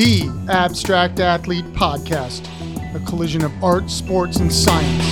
the 0.00 0.46
Abstract 0.48 1.20
Athlete 1.20 1.66
Podcast, 1.74 2.48
a 2.94 3.00
collision 3.00 3.44
of 3.44 3.52
art, 3.62 3.90
sports, 3.90 4.38
and 4.38 4.50
science. 4.50 5.04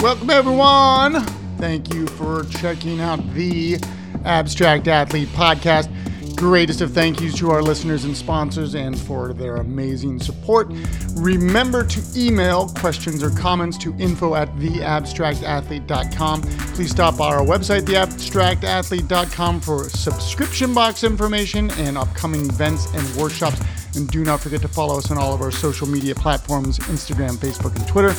Welcome, 0.00 0.30
everyone. 0.30 1.24
Thank 1.58 1.92
you 1.92 2.06
for 2.06 2.44
checking 2.44 3.00
out 3.00 3.18
the 3.34 3.80
Abstract 4.24 4.86
Athlete 4.86 5.26
Podcast. 5.30 5.92
Greatest 6.36 6.82
of 6.82 6.92
thank 6.92 7.20
yous 7.20 7.34
to 7.38 7.50
our 7.50 7.62
listeners 7.62 8.04
and 8.04 8.14
sponsors 8.14 8.74
and 8.74 8.98
for 8.98 9.32
their 9.32 9.56
amazing 9.56 10.20
support. 10.20 10.68
Remember 11.14 11.82
to 11.82 12.02
email 12.14 12.68
questions 12.68 13.22
or 13.22 13.30
comments 13.30 13.78
to 13.78 13.94
info 13.98 14.34
at 14.34 14.54
theabstractathlete.com. 14.56 16.42
Please 16.42 16.90
stop 16.90 17.16
by 17.16 17.28
our 17.34 17.40
website, 17.40 17.82
theabstractathlete.com, 17.82 19.60
for 19.60 19.88
subscription 19.88 20.74
box 20.74 21.04
information 21.04 21.70
and 21.72 21.96
upcoming 21.96 22.42
events 22.50 22.86
and 22.92 23.16
workshops. 23.16 23.58
And 23.96 24.08
do 24.08 24.24
not 24.24 24.40
forget 24.40 24.60
to 24.62 24.68
follow 24.68 24.98
us 24.98 25.10
on 25.10 25.18
all 25.18 25.32
of 25.32 25.40
our 25.40 25.50
social 25.50 25.86
media 25.86 26.14
platforms 26.14 26.78
Instagram, 26.80 27.36
Facebook, 27.36 27.74
and 27.76 27.86
Twitter. 27.88 28.14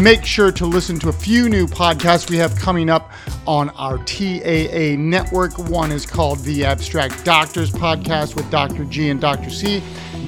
Make 0.00 0.24
sure 0.24 0.52
to 0.52 0.66
listen 0.66 0.98
to 1.00 1.08
a 1.08 1.12
few 1.12 1.48
new 1.48 1.66
podcasts 1.66 2.28
we 2.28 2.36
have 2.36 2.54
coming 2.56 2.90
up 2.90 3.10
on 3.46 3.70
our 3.70 3.98
TAA 4.04 4.96
network. 4.98 5.58
One 5.58 5.90
is 5.90 6.04
called 6.04 6.40
The 6.40 6.64
Abstract 6.64 7.24
Doctors 7.24 7.70
Podcast 7.70 8.36
with 8.36 8.50
Dr. 8.50 8.84
G 8.84 9.08
and 9.08 9.20
Dr. 9.20 9.50
C. 9.50 9.80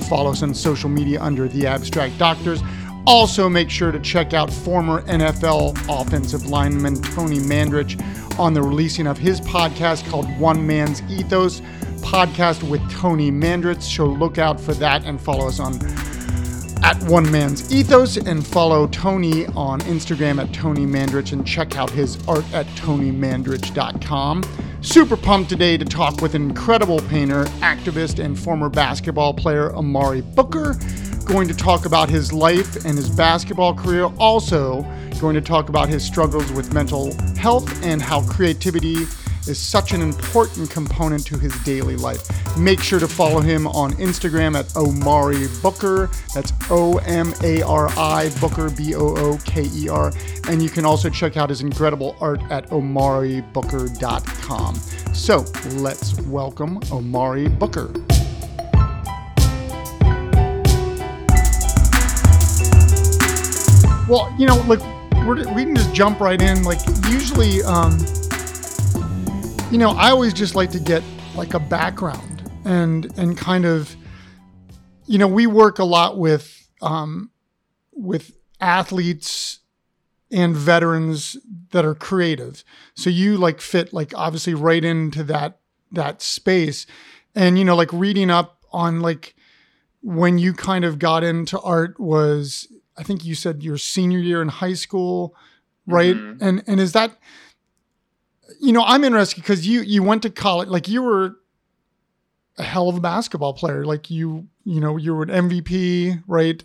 Follow 0.09 0.31
us 0.33 0.43
on 0.43 0.55
social 0.55 0.89
media 0.89 1.21
under 1.21 1.49
The 1.49 1.67
Abstract 1.67 2.19
Doctors. 2.19 2.63
Also, 3.07 3.51
make 3.51 3.69
sure 3.69 3.93
to 3.93 4.01
check 4.01 4.33
out 4.33 4.51
former 4.51 5.03
NFL 5.03 5.77
offensive 5.89 6.47
lineman 6.47 7.01
Tony 7.03 7.39
Mandarich 7.39 8.01
on 8.39 8.55
the 8.55 8.63
releasing 8.63 9.07
of 9.07 9.19
his 9.19 9.41
podcast 9.43 10.09
called 10.09 10.27
One 10.39 10.67
Man's 10.67 11.03
Ethos 11.11 11.61
podcast 12.05 12.69
with 12.69 12.89
Tony 12.91 13.31
Mandarich. 13.33 13.83
So 13.83 14.07
look 14.07 14.39
out 14.39 14.61
for 14.61 14.75
that 14.75 15.05
and 15.05 15.21
follow 15.21 15.49
us 15.49 15.59
on 15.59 15.75
at 16.85 17.03
One 17.05 17.31
Man's 17.33 17.73
Ethos 17.73 18.19
and 18.19 18.47
follow 18.47 18.87
Tony 18.89 19.47
on 19.47 19.81
Instagram 19.83 20.41
at 20.41 20.53
Tony 20.53 20.85
Mandarich 20.85 21.33
and 21.33 21.47
check 21.47 21.79
out 21.79 21.89
his 21.89 22.19
art 22.29 22.45
at 22.53 22.67
tonymandarich.com. 22.77 24.43
Super 24.83 25.17
pumped 25.17 25.49
today 25.49 25.79
to 25.79 25.85
talk 25.87 26.21
with 26.21 26.35
incredible 26.35 27.01
painter, 27.09 27.45
activist, 27.61 28.23
and 28.23 28.39
former 28.39 28.69
basketball 28.69 29.33
player 29.33 29.75
Omari 29.75 30.21
Booker. 30.21 30.75
Going 31.25 31.49
to 31.49 31.55
talk 31.55 31.87
about 31.87 32.11
his 32.11 32.35
life 32.35 32.85
and 32.85 32.99
his 32.99 33.09
basketball 33.09 33.75
career. 33.75 34.05
Also, 34.19 34.87
going 35.21 35.35
to 35.35 35.41
talk 35.41 35.71
about 35.71 35.89
his 35.89 36.05
struggles 36.05 36.53
with 36.53 36.75
mental 36.75 37.15
health 37.37 37.83
and 37.83 38.03
how 38.03 38.21
creativity 38.29 39.07
is 39.49 39.59
such 39.59 39.93
an 39.93 40.01
important 40.01 40.71
component 40.71 41.27
to 41.27 41.37
his 41.39 41.53
daily 41.65 41.97
life. 41.97 42.23
Make 42.57 42.81
sure 42.81 42.99
to 42.99 43.09
follow 43.09 43.41
him 43.41 43.67
on 43.67 43.93
Instagram 43.95 44.59
at 44.59 44.75
Omari 44.77 45.49
Booker. 45.63 46.11
That's 46.35 46.53
O 46.71 46.99
M 46.99 47.33
A 47.43 47.63
R 47.63 47.89
I 47.97 48.31
Booker, 48.41 48.71
B 48.71 48.95
O 48.95 49.17
O 49.17 49.39
K 49.45 49.67
E 49.75 49.89
R. 49.89 50.13
And 50.49 50.63
you 50.63 50.71
can 50.71 50.85
also 50.85 51.11
check 51.11 51.37
out 51.37 51.51
his 51.51 51.63
incredible 51.63 52.17
art 52.21 52.41
at 52.51 52.69
omaribooker.com. 52.71 54.75
So 55.15 55.45
let's 55.77 56.21
welcome 56.23 56.81
Omari 56.91 57.49
Booker. 57.49 57.93
Well, 64.07 64.35
you 64.39 64.47
know, 64.47 64.57
like 64.67 64.81
we 65.27 65.65
can 65.65 65.75
just 65.75 65.95
jump 65.95 66.21
right 66.21 66.41
in. 66.41 66.63
Like 66.63 66.79
usually, 67.09 67.63
um, 67.63 67.99
you 69.71 69.79
know, 69.79 69.91
I 69.91 70.11
always 70.11 70.33
just 70.33 70.55
like 70.55 70.71
to 70.71 70.81
get 70.81 71.03
like 71.35 71.55
a 71.55 71.61
background 71.61 72.51
and 72.65 73.13
and 73.19 73.37
kind 73.37 73.65
of, 73.65 73.97
you 75.07 75.19
know, 75.19 75.29
we 75.29 75.47
work 75.47 75.79
a 75.79 75.85
lot 75.85 76.19
with 76.19 76.69
um, 76.83 77.31
with 77.93 78.33
athletes 78.61 79.61
and 80.31 80.55
veterans 80.57 81.37
that 81.71 81.85
are 81.85 81.95
creative. 81.95 82.65
So 82.95 83.11
you 83.11 83.37
like 83.37 83.61
fit 83.61 83.93
like 83.93 84.13
obviously 84.15 84.55
right 84.55 84.85
into 84.85 85.23
that 85.25 85.61
that 85.93 86.23
space, 86.23 86.87
and 87.35 87.59
you 87.59 87.65
know, 87.65 87.77
like 87.77 87.93
reading 87.93 88.31
up 88.31 88.65
on 88.73 89.01
like 89.01 89.35
when 90.03 90.39
you 90.39 90.53
kind 90.53 90.85
of 90.85 90.99
got 90.99 91.25
into 91.25 91.59
art 91.61 91.99
was 91.99 92.69
I 92.97 93.03
think 93.03 93.25
you 93.25 93.35
said 93.35 93.63
your 93.63 93.79
senior 93.79 94.19
year 94.19 94.43
in 94.43 94.49
high 94.49 94.75
school, 94.75 95.35
right? 95.87 96.15
Mm-hmm. 96.15 96.45
And 96.45 96.63
and 96.67 96.81
is 96.81 96.93
that 96.93 97.17
you 98.61 98.73
know, 98.73 98.83
I'm 98.85 99.05
interested 99.05 99.41
because 99.41 99.67
you 99.67 99.81
you 99.83 100.03
went 100.03 100.23
to 100.23 100.31
college, 100.31 100.69
like 100.69 100.89
you 100.89 101.03
were 101.03 101.37
a 102.59 102.63
hell 102.63 102.89
of 102.89 102.97
a 102.97 103.01
basketball 103.01 103.55
player. 103.55 103.85
Like 103.85 104.11
you, 104.11 104.49
you 104.65 104.81
know, 104.81 104.97
you 104.97 105.15
were 105.15 105.25
an 105.25 105.51
MVP, 105.51 106.23
right? 106.27 106.63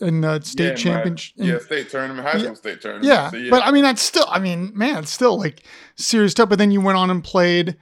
In 0.00 0.20
the 0.20 0.40
state 0.42 0.68
yeah, 0.68 0.74
championship. 0.74 1.34
yeah, 1.36 1.58
state 1.58 1.90
tournament, 1.90 2.24
high 2.24 2.38
school 2.38 2.44
yeah, 2.44 2.54
state 2.54 2.80
tournament. 2.80 3.06
Yeah, 3.06 3.30
so, 3.30 3.36
yeah, 3.36 3.50
but 3.50 3.64
I 3.64 3.72
mean, 3.72 3.82
that's 3.82 4.00
still, 4.00 4.26
I 4.28 4.38
mean, 4.38 4.70
man, 4.76 5.02
it's 5.02 5.10
still 5.10 5.36
like 5.36 5.64
serious 5.96 6.32
stuff. 6.32 6.48
But 6.48 6.58
then 6.58 6.70
you 6.70 6.80
went 6.80 6.98
on 6.98 7.10
and 7.10 7.22
played. 7.22 7.76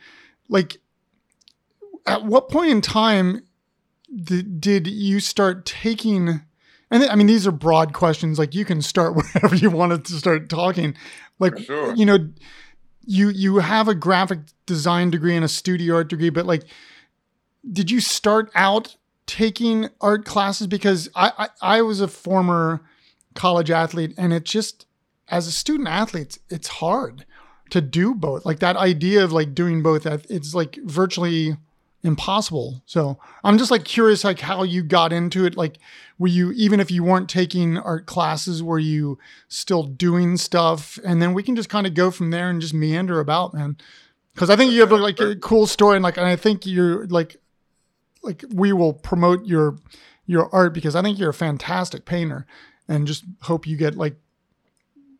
Like, 0.48 0.78
at 2.06 2.24
what 2.24 2.48
point 2.48 2.70
in 2.70 2.80
time 2.80 3.42
did, 4.24 4.60
did 4.60 4.86
you 4.86 5.20
start 5.20 5.66
taking? 5.66 6.40
And 6.90 7.04
I 7.04 7.14
mean, 7.16 7.26
these 7.26 7.46
are 7.46 7.52
broad 7.52 7.92
questions. 7.92 8.38
Like, 8.38 8.54
you 8.54 8.64
can 8.64 8.80
start 8.80 9.14
wherever 9.34 9.54
you 9.54 9.68
wanted 9.68 10.06
to 10.06 10.14
start 10.14 10.48
talking. 10.48 10.94
Like, 11.38 11.58
sure. 11.58 11.94
you 11.94 12.06
know 12.06 12.30
you 13.04 13.28
you 13.28 13.58
have 13.58 13.88
a 13.88 13.94
graphic 13.94 14.40
design 14.66 15.10
degree 15.10 15.34
and 15.34 15.44
a 15.44 15.48
studio 15.48 15.96
art 15.96 16.08
degree, 16.08 16.30
but 16.30 16.46
like, 16.46 16.64
did 17.70 17.90
you 17.90 18.00
start 18.00 18.50
out 18.54 18.96
taking 19.26 19.88
art 20.00 20.24
classes? 20.24 20.66
Because 20.66 21.08
I, 21.14 21.32
I, 21.38 21.78
I 21.78 21.82
was 21.82 22.00
a 22.00 22.08
former 22.08 22.82
college 23.34 23.70
athlete, 23.70 24.14
and 24.16 24.32
it 24.32 24.44
just 24.44 24.86
as 25.28 25.46
a 25.46 25.52
student 25.52 25.88
athlete, 25.88 26.38
it's, 26.48 26.68
hard 26.68 27.24
to 27.70 27.80
do 27.80 28.14
both. 28.14 28.44
Like 28.44 28.58
that 28.58 28.76
idea 28.76 29.22
of 29.22 29.32
like 29.32 29.54
doing 29.54 29.82
both, 29.82 30.04
it's 30.04 30.54
like 30.54 30.76
virtually 30.84 31.56
impossible. 32.02 32.82
So 32.86 33.18
I'm 33.44 33.58
just 33.58 33.70
like 33.70 33.84
curious, 33.84 34.24
like 34.24 34.40
how 34.40 34.62
you 34.62 34.82
got 34.82 35.12
into 35.12 35.44
it. 35.44 35.56
Like, 35.56 35.78
were 36.18 36.28
you 36.28 36.52
even 36.52 36.80
if 36.80 36.90
you 36.90 37.04
weren't 37.04 37.28
taking 37.28 37.78
art 37.78 38.06
classes, 38.06 38.62
were 38.62 38.78
you 38.78 39.18
still 39.48 39.82
doing 39.84 40.36
stuff? 40.36 40.98
And 41.04 41.20
then 41.20 41.34
we 41.34 41.42
can 41.42 41.56
just 41.56 41.68
kind 41.68 41.86
of 41.86 41.94
go 41.94 42.10
from 42.10 42.30
there 42.30 42.48
and 42.48 42.60
just 42.60 42.74
meander 42.74 43.20
about, 43.20 43.54
man. 43.54 43.76
Because 44.34 44.50
I 44.50 44.56
think 44.56 44.72
you 44.72 44.80
have 44.80 44.92
like 44.92 45.20
a 45.20 45.36
cool 45.36 45.66
story, 45.66 45.96
and 45.96 46.02
like, 46.02 46.16
and 46.16 46.26
I 46.26 46.36
think 46.36 46.64
you're 46.64 47.06
like, 47.08 47.36
like 48.22 48.44
we 48.52 48.72
will 48.72 48.94
promote 48.94 49.44
your 49.44 49.76
your 50.26 50.48
art 50.54 50.72
because 50.72 50.94
I 50.94 51.02
think 51.02 51.18
you're 51.18 51.30
a 51.30 51.34
fantastic 51.34 52.04
painter, 52.04 52.46
and 52.88 53.06
just 53.06 53.24
hope 53.42 53.66
you 53.66 53.76
get 53.76 53.96
like 53.96 54.16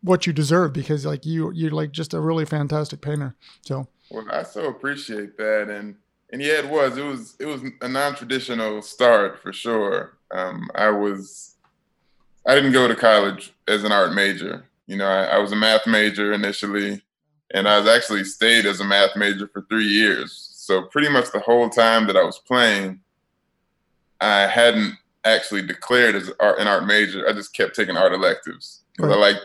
what 0.01 0.25
you 0.25 0.33
deserve 0.33 0.73
because 0.73 1.05
like 1.05 1.25
you 1.25 1.51
you're 1.51 1.71
like 1.71 1.91
just 1.91 2.13
a 2.13 2.21
really 2.21 2.45
fantastic 2.45 3.01
painter. 3.01 3.35
So. 3.61 3.87
Well, 4.09 4.25
I 4.31 4.43
so 4.43 4.65
appreciate 4.65 5.37
that, 5.37 5.69
and 5.69 5.95
and 6.31 6.41
yeah, 6.41 6.59
it 6.59 6.69
was. 6.69 6.97
It 6.97 7.03
was. 7.03 7.35
It 7.39 7.45
was 7.45 7.61
a 7.81 7.87
non-traditional 7.87 8.81
start 8.81 9.41
for 9.41 9.51
sure. 9.51 10.17
Um, 10.31 10.69
I 10.75 10.89
was. 10.89 11.55
I 12.47 12.55
didn't 12.55 12.71
go 12.71 12.87
to 12.87 12.95
college 12.95 13.53
as 13.67 13.83
an 13.83 13.91
art 13.91 14.13
major. 14.13 14.65
You 14.87 14.97
know, 14.97 15.07
I, 15.07 15.25
I, 15.25 15.37
was 15.37 15.51
a 15.51 15.55
math 15.55 15.85
major 15.85 16.33
initially, 16.33 17.01
and 17.53 17.67
I 17.67 17.77
was 17.77 17.87
actually 17.87 18.23
stayed 18.23 18.65
as 18.65 18.79
a 18.79 18.83
math 18.83 19.15
major 19.15 19.47
for 19.47 19.61
three 19.69 19.85
years. 19.85 20.49
So 20.53 20.83
pretty 20.83 21.09
much 21.09 21.31
the 21.31 21.39
whole 21.39 21.69
time 21.69 22.07
that 22.07 22.17
I 22.17 22.23
was 22.23 22.39
playing, 22.39 22.99
I 24.19 24.47
hadn't 24.47 24.97
actually 25.23 25.61
declared 25.61 26.15
as 26.15 26.31
art, 26.39 26.59
an 26.59 26.67
art 26.67 26.87
major. 26.87 27.27
I 27.27 27.33
just 27.33 27.53
kept 27.53 27.75
taking 27.75 27.95
art 27.95 28.13
electives 28.13 28.81
because 28.95 29.09
right. 29.09 29.17
I 29.17 29.19
like. 29.19 29.37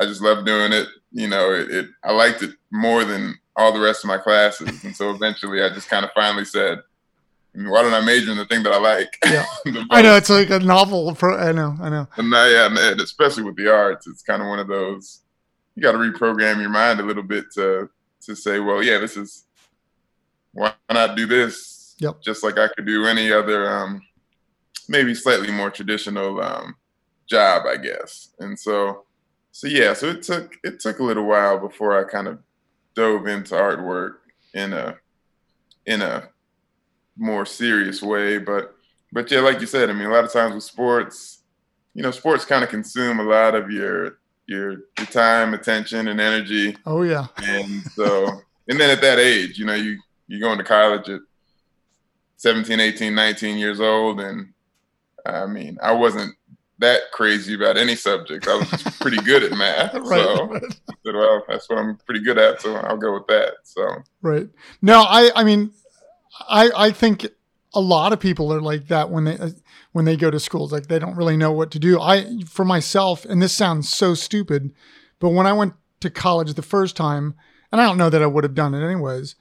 I 0.00 0.06
just 0.06 0.20
loved 0.20 0.44
doing 0.44 0.72
it. 0.72 0.88
You 1.12 1.28
know, 1.28 1.52
it, 1.52 1.70
it. 1.70 1.88
I 2.02 2.12
liked 2.12 2.42
it 2.42 2.50
more 2.70 3.04
than 3.04 3.38
all 3.56 3.72
the 3.72 3.80
rest 3.80 4.04
of 4.04 4.08
my 4.08 4.18
classes. 4.18 4.84
And 4.84 4.94
so 4.94 5.10
eventually 5.10 5.62
I 5.62 5.68
just 5.68 5.88
kind 5.88 6.04
of 6.04 6.10
finally 6.12 6.44
said, 6.44 6.78
why 7.54 7.82
don't 7.82 7.92
I 7.92 8.00
major 8.00 8.30
in 8.30 8.38
the 8.38 8.46
thing 8.46 8.62
that 8.62 8.72
I 8.72 8.78
like? 8.78 9.18
Yeah. 9.26 9.44
I 9.90 10.00
know 10.00 10.16
it's 10.16 10.30
like 10.30 10.50
a 10.50 10.58
novel. 10.58 11.14
Pro- 11.14 11.36
I 11.36 11.52
know, 11.52 11.76
I 11.80 11.90
know. 11.90 12.08
And 12.16 12.30
now, 12.30 12.46
yeah, 12.46 12.66
and 12.66 13.00
especially 13.00 13.42
with 13.42 13.56
the 13.56 13.72
arts, 13.72 14.06
it's 14.06 14.22
kind 14.22 14.40
of 14.40 14.48
one 14.48 14.58
of 14.58 14.68
those. 14.68 15.20
You 15.74 15.82
got 15.82 15.92
to 15.92 15.98
reprogram 15.98 16.60
your 16.60 16.70
mind 16.70 17.00
a 17.00 17.02
little 17.02 17.22
bit 17.22 17.52
to 17.54 17.90
to 18.22 18.36
say, 18.36 18.60
well, 18.60 18.82
yeah, 18.82 18.98
this 18.98 19.16
is 19.16 19.44
why 20.52 20.72
not 20.90 21.16
do 21.16 21.26
this? 21.26 21.94
Yep. 21.98 22.22
Just 22.22 22.42
like 22.42 22.58
I 22.58 22.68
could 22.68 22.86
do 22.86 23.06
any 23.06 23.32
other, 23.32 23.68
um, 23.68 24.02
maybe 24.88 25.14
slightly 25.14 25.50
more 25.50 25.70
traditional 25.70 26.40
um, 26.40 26.76
job, 27.26 27.64
I 27.66 27.76
guess. 27.76 28.30
And 28.38 28.58
so, 28.58 29.04
so 29.50 29.66
yeah, 29.66 29.92
so 29.92 30.08
it 30.08 30.22
took 30.22 30.56
it 30.64 30.80
took 30.80 30.98
a 30.98 31.04
little 31.04 31.24
while 31.24 31.58
before 31.58 31.98
I 31.98 32.10
kind 32.10 32.28
of 32.28 32.38
dove 32.94 33.26
into 33.26 33.54
artwork 33.54 34.14
in 34.54 34.72
a 34.72 34.96
in 35.86 36.02
a 36.02 36.28
more 37.16 37.46
serious 37.46 38.02
way. 38.02 38.38
But 38.38 38.74
but 39.12 39.30
yeah, 39.30 39.40
like 39.40 39.60
you 39.60 39.66
said, 39.66 39.90
I 39.90 39.92
mean, 39.92 40.08
a 40.08 40.12
lot 40.12 40.24
of 40.24 40.32
times 40.32 40.54
with 40.54 40.64
sports, 40.64 41.42
you 41.94 42.02
know, 42.02 42.10
sports 42.10 42.44
kind 42.44 42.64
of 42.64 42.70
consume 42.70 43.20
a 43.20 43.24
lot 43.24 43.54
of 43.54 43.70
your 43.70 44.18
your 44.46 44.70
your 44.98 45.06
time, 45.10 45.54
attention, 45.54 46.08
and 46.08 46.20
energy. 46.20 46.76
Oh 46.86 47.02
yeah. 47.02 47.26
And 47.42 47.82
so 47.94 48.40
and 48.68 48.80
then 48.80 48.90
at 48.90 49.00
that 49.02 49.18
age, 49.18 49.58
you 49.58 49.66
know, 49.66 49.74
you 49.74 49.98
you 50.28 50.40
going 50.40 50.58
to 50.58 50.64
college 50.64 51.08
at 51.08 51.20
17, 52.36 52.80
18, 52.80 53.14
19 53.14 53.58
years 53.58 53.80
old, 53.80 54.20
and 54.20 54.52
I 55.26 55.46
mean, 55.46 55.78
I 55.82 55.92
wasn't 55.92 56.34
that 56.82 57.10
crazy 57.12 57.54
about 57.54 57.76
any 57.76 57.96
subject. 57.96 58.46
I 58.46 58.56
was 58.56 58.82
pretty 59.00 59.18
good 59.18 59.42
at 59.42 59.52
math. 59.52 59.94
right, 59.94 60.04
so 60.04 60.46
right. 60.46 60.62
I 60.62 60.94
said, 61.04 61.14
well, 61.14 61.42
that's 61.48 61.68
what 61.68 61.78
I'm 61.78 61.96
pretty 62.06 62.22
good 62.22 62.38
at, 62.38 62.60
so 62.60 62.76
I'll 62.76 62.96
go 62.96 63.14
with 63.14 63.26
that. 63.28 63.54
So 63.64 63.88
right. 64.20 64.48
No, 64.80 65.00
I 65.00 65.30
I 65.34 65.44
mean, 65.44 65.72
I 66.48 66.70
I 66.76 66.90
think 66.90 67.26
a 67.74 67.80
lot 67.80 68.12
of 68.12 68.20
people 68.20 68.52
are 68.52 68.60
like 68.60 68.88
that 68.88 69.10
when 69.10 69.24
they 69.24 69.38
when 69.92 70.04
they 70.04 70.16
go 70.16 70.30
to 70.30 70.40
schools 70.40 70.72
like 70.72 70.86
they 70.86 70.98
don't 70.98 71.16
really 71.16 71.36
know 71.36 71.52
what 71.52 71.70
to 71.72 71.78
do. 71.78 72.00
I 72.00 72.42
for 72.48 72.64
myself, 72.64 73.24
and 73.24 73.40
this 73.40 73.52
sounds 73.52 73.88
so 73.88 74.14
stupid, 74.14 74.72
but 75.18 75.30
when 75.30 75.46
I 75.46 75.52
went 75.52 75.74
to 76.00 76.10
college 76.10 76.54
the 76.54 76.62
first 76.62 76.96
time, 76.96 77.34
and 77.70 77.80
I 77.80 77.86
don't 77.86 77.98
know 77.98 78.10
that 78.10 78.22
I 78.22 78.26
would 78.26 78.44
have 78.44 78.54
done 78.54 78.74
it 78.74 78.84
anyways, 78.84 79.36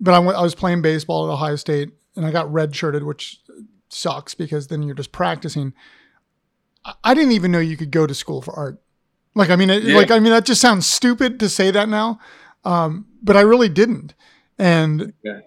but 0.00 0.14
I, 0.14 0.18
went, 0.18 0.36
I 0.36 0.42
was 0.42 0.54
playing 0.54 0.82
baseball 0.82 1.28
at 1.28 1.32
Ohio 1.32 1.56
State 1.56 1.90
and 2.16 2.26
I 2.26 2.30
got 2.30 2.48
redshirted, 2.48 3.04
which 3.04 3.40
sucks 3.88 4.34
because 4.34 4.66
then 4.66 4.82
you're 4.82 4.94
just 4.94 5.12
practicing. 5.12 5.72
I 7.04 7.14
didn't 7.14 7.32
even 7.32 7.52
know 7.52 7.60
you 7.60 7.76
could 7.76 7.90
go 7.90 8.06
to 8.06 8.14
school 8.14 8.42
for 8.42 8.54
art. 8.54 8.82
Like, 9.34 9.50
I 9.50 9.56
mean, 9.56 9.70
it, 9.70 9.84
yeah. 9.84 9.96
like, 9.96 10.10
I 10.10 10.18
mean, 10.18 10.32
that 10.32 10.44
just 10.44 10.60
sounds 10.60 10.86
stupid 10.86 11.40
to 11.40 11.48
say 11.48 11.70
that 11.70 11.88
now. 11.88 12.18
Um, 12.64 13.06
but 13.22 13.36
I 13.36 13.40
really 13.40 13.68
didn't. 13.68 14.14
And, 14.58 15.12
yeah. 15.24 15.40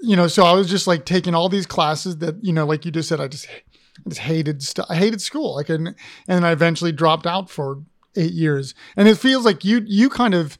you 0.00 0.16
know, 0.16 0.26
so 0.26 0.44
I 0.44 0.52
was 0.52 0.70
just 0.70 0.86
like 0.86 1.04
taking 1.04 1.34
all 1.34 1.48
these 1.48 1.66
classes 1.66 2.18
that, 2.18 2.42
you 2.42 2.52
know, 2.52 2.64
like 2.64 2.84
you 2.84 2.90
just 2.90 3.08
said, 3.08 3.20
I 3.20 3.28
just, 3.28 3.46
I 3.48 4.08
just 4.08 4.20
hated 4.20 4.62
stuff. 4.62 4.86
I 4.88 4.96
hated 4.96 5.20
school. 5.20 5.56
Like, 5.56 5.68
and, 5.68 5.94
and 6.28 6.46
I 6.46 6.52
eventually 6.52 6.92
dropped 6.92 7.26
out 7.26 7.50
for 7.50 7.82
eight 8.16 8.32
years. 8.32 8.74
And 8.96 9.08
it 9.08 9.18
feels 9.18 9.44
like 9.44 9.64
you, 9.64 9.82
you 9.86 10.08
kind 10.08 10.34
of, 10.34 10.58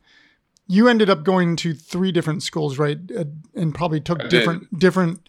you 0.66 0.88
ended 0.88 1.08
up 1.08 1.24
going 1.24 1.56
to 1.56 1.72
three 1.72 2.12
different 2.12 2.42
schools, 2.42 2.78
right? 2.78 2.98
And 3.54 3.74
probably 3.74 4.00
took 4.00 4.28
different, 4.28 4.78
different, 4.78 5.28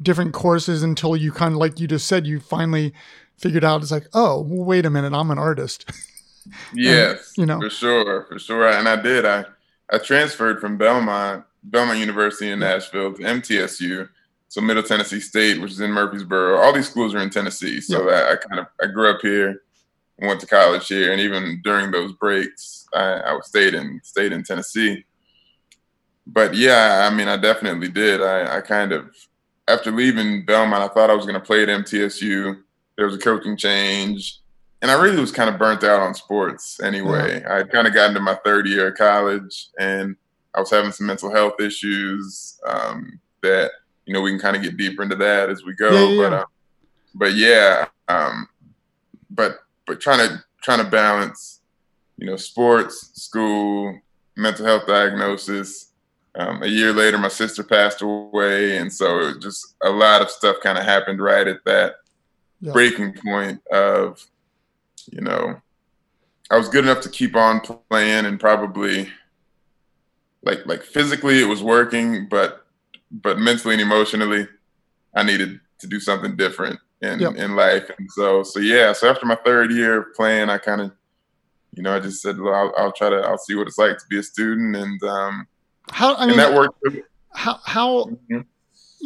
different 0.00 0.32
courses 0.32 0.82
until 0.82 1.16
you 1.16 1.30
kind 1.32 1.54
of, 1.54 1.58
like 1.58 1.78
you 1.78 1.88
just 1.88 2.06
said, 2.06 2.26
you 2.26 2.40
finally 2.40 2.92
figured 3.38 3.64
out 3.64 3.82
it's 3.82 3.90
like, 3.90 4.06
oh, 4.14 4.40
well, 4.42 4.64
wait 4.64 4.86
a 4.86 4.90
minute, 4.90 5.12
I'm 5.12 5.30
an 5.30 5.38
artist. 5.38 5.90
yes, 6.74 7.32
and, 7.36 7.42
you 7.42 7.46
know, 7.46 7.60
for 7.60 7.70
sure, 7.70 8.26
for 8.28 8.38
sure. 8.38 8.68
And 8.68 8.88
I 8.88 9.00
did. 9.00 9.24
I 9.24 9.44
I 9.90 9.98
transferred 9.98 10.60
from 10.60 10.76
Belmont, 10.78 11.44
Belmont 11.62 11.98
University 11.98 12.50
in 12.50 12.60
Nashville 12.60 13.12
to 13.14 13.22
MTSU, 13.22 14.08
so 14.48 14.60
Middle 14.60 14.82
Tennessee 14.82 15.20
State, 15.20 15.60
which 15.60 15.72
is 15.72 15.80
in 15.80 15.90
Murfreesboro. 15.90 16.56
All 16.56 16.72
these 16.72 16.88
schools 16.88 17.14
are 17.14 17.20
in 17.20 17.30
Tennessee, 17.30 17.80
so 17.80 18.08
I, 18.08 18.32
I 18.32 18.36
kind 18.36 18.60
of 18.60 18.66
I 18.82 18.86
grew 18.86 19.10
up 19.10 19.20
here, 19.20 19.62
went 20.18 20.40
to 20.40 20.46
college 20.46 20.88
here, 20.88 21.12
and 21.12 21.20
even 21.20 21.60
during 21.64 21.90
those 21.90 22.12
breaks, 22.12 22.86
I, 22.94 23.20
I 23.20 23.38
stayed 23.42 23.74
in 23.74 24.00
stayed 24.02 24.32
in 24.32 24.42
Tennessee. 24.42 25.04
But 26.26 26.54
yeah, 26.54 27.08
I 27.10 27.14
mean, 27.14 27.28
I 27.28 27.36
definitely 27.36 27.88
did. 27.88 28.22
I, 28.22 28.56
I 28.56 28.60
kind 28.62 28.92
of 28.92 29.10
after 29.68 29.90
leaving 29.90 30.44
Belmont, 30.44 30.82
I 30.82 30.88
thought 30.88 31.10
I 31.10 31.14
was 31.14 31.26
going 31.26 31.38
to 31.38 31.44
play 31.44 31.62
at 31.62 31.68
MTSU 31.68 32.63
there 32.96 33.06
was 33.06 33.14
a 33.14 33.18
coaching 33.18 33.56
change, 33.56 34.40
and 34.82 34.90
I 34.90 35.00
really 35.00 35.20
was 35.20 35.32
kind 35.32 35.48
of 35.48 35.58
burnt 35.58 35.84
out 35.84 36.00
on 36.00 36.14
sports 36.14 36.80
anyway. 36.80 37.40
Yeah. 37.40 37.58
I 37.58 37.62
kind 37.64 37.86
of 37.86 37.94
got 37.94 38.08
into 38.08 38.20
my 38.20 38.34
third 38.44 38.66
year 38.68 38.88
of 38.88 38.96
college, 38.96 39.68
and 39.78 40.16
I 40.54 40.60
was 40.60 40.70
having 40.70 40.92
some 40.92 41.06
mental 41.06 41.32
health 41.32 41.60
issues 41.60 42.60
um, 42.66 43.18
that 43.42 43.72
you 44.06 44.14
know 44.14 44.20
we 44.20 44.30
can 44.30 44.40
kind 44.40 44.56
of 44.56 44.62
get 44.62 44.76
deeper 44.76 45.02
into 45.02 45.16
that 45.16 45.50
as 45.50 45.64
we 45.64 45.74
go. 45.74 45.90
Yeah, 45.90 46.08
yeah, 46.08 46.28
but 46.28 46.32
uh, 46.32 46.44
but 47.14 47.34
yeah, 47.34 47.86
um, 48.08 48.48
but 49.30 49.60
but 49.86 50.00
trying 50.00 50.28
to 50.28 50.44
trying 50.62 50.84
to 50.84 50.90
balance, 50.90 51.60
you 52.16 52.26
know, 52.26 52.36
sports, 52.36 53.10
school, 53.14 53.98
mental 54.36 54.66
health 54.66 54.86
diagnosis. 54.86 55.90
Um, 56.36 56.64
a 56.64 56.66
year 56.66 56.92
later, 56.92 57.16
my 57.16 57.28
sister 57.28 57.62
passed 57.62 58.02
away, 58.02 58.78
and 58.78 58.92
so 58.92 59.20
it 59.20 59.26
was 59.26 59.36
just 59.38 59.76
a 59.84 59.90
lot 59.90 60.20
of 60.20 60.30
stuff 60.30 60.56
kind 60.62 60.76
of 60.76 60.84
happened 60.84 61.20
right 61.20 61.46
at 61.46 61.64
that 61.64 61.94
yeah. 62.60 62.72
breaking 62.72 63.14
point 63.14 63.60
of, 63.70 64.24
you 65.10 65.20
know, 65.20 65.60
I 66.50 66.56
was 66.56 66.68
good 66.68 66.84
enough 66.84 67.00
to 67.02 67.08
keep 67.08 67.36
on 67.36 67.60
playing 67.60 68.26
and 68.26 68.38
probably 68.38 69.08
like 70.42 70.64
like 70.66 70.82
physically 70.82 71.40
it 71.40 71.46
was 71.46 71.62
working, 71.62 72.28
but 72.28 72.66
but 73.10 73.38
mentally 73.38 73.74
and 73.74 73.82
emotionally, 73.82 74.46
I 75.14 75.22
needed 75.22 75.60
to 75.78 75.86
do 75.86 76.00
something 76.00 76.36
different 76.36 76.78
in 77.00 77.20
yep. 77.20 77.36
in 77.36 77.56
life. 77.56 77.90
And 77.98 78.10
so 78.10 78.42
so 78.42 78.60
yeah, 78.60 78.92
so 78.92 79.08
after 79.08 79.26
my 79.26 79.36
third 79.36 79.72
year 79.72 80.00
of 80.00 80.14
playing, 80.14 80.50
I 80.50 80.58
kind 80.58 80.80
of 80.80 80.92
you 81.72 81.82
know 81.82 81.94
I 81.94 82.00
just 82.00 82.20
said 82.20 82.38
well, 82.38 82.54
I'll, 82.54 82.74
I'll, 82.76 82.92
try 82.92 83.08
to 83.08 83.16
I'll 83.16 83.38
see 83.38 83.54
what 83.54 83.66
it's 83.66 83.78
like 83.78 83.98
to 83.98 84.04
be 84.08 84.18
a 84.18 84.22
student 84.22 84.76
and 84.76 85.02
um 85.02 85.46
how 85.90 86.14
I 86.16 86.26
mean 86.26 86.36
that 86.36 86.54
worked. 86.54 86.78
How 87.32 87.58
how 87.64 88.04
mm-hmm 88.04 88.40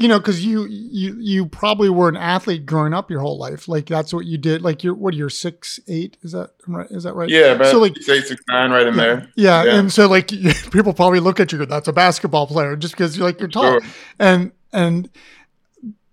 you 0.01 0.07
know, 0.07 0.21
because 0.21 0.45
you 0.47 0.65
you 0.67 1.17
you 1.19 1.47
probably 1.47 1.91
were 1.91 2.09
an 2.09 2.17
athlete 2.17 2.65
growing 2.65 2.95
up 2.95 3.11
your 3.11 3.19
whole 3.19 3.37
life. 3.37 3.67
Like 3.67 3.87
that's 3.87 4.13
what 4.15 4.27
you 4.27 4.39
did. 4.39 4.63
Like 4.63 4.85
you're 4.85 4.95
what 4.95 5.13
you're 5.13 5.29
six 5.29 5.81
eight. 5.89 6.17
Is 6.23 6.31
that 6.33 6.51
right? 6.69 6.87
Is 6.91 7.03
that 7.03 7.15
right? 7.15 7.29
Yeah, 7.29 7.61
so 7.65 7.81
like 7.81 7.97
six 7.97 8.29
six 8.29 8.41
nine, 8.49 8.71
right 8.71 8.87
in 8.87 8.95
yeah, 8.95 9.01
there. 9.01 9.33
Yeah, 9.35 9.65
yeah, 9.65 9.75
and 9.77 9.93
so 9.93 10.09
like 10.09 10.29
people 10.71 10.95
probably 10.95 11.19
look 11.19 11.41
at 11.41 11.51
you. 11.51 11.67
That's 11.67 11.89
a 11.89 11.93
basketball 11.93 12.47
player 12.47 12.77
just 12.77 12.95
because 12.95 13.17
you're 13.17 13.27
like 13.27 13.41
you're 13.41 13.49
tall. 13.49 13.81
Sure. 13.81 13.81
And 14.21 14.53
and 14.73 15.11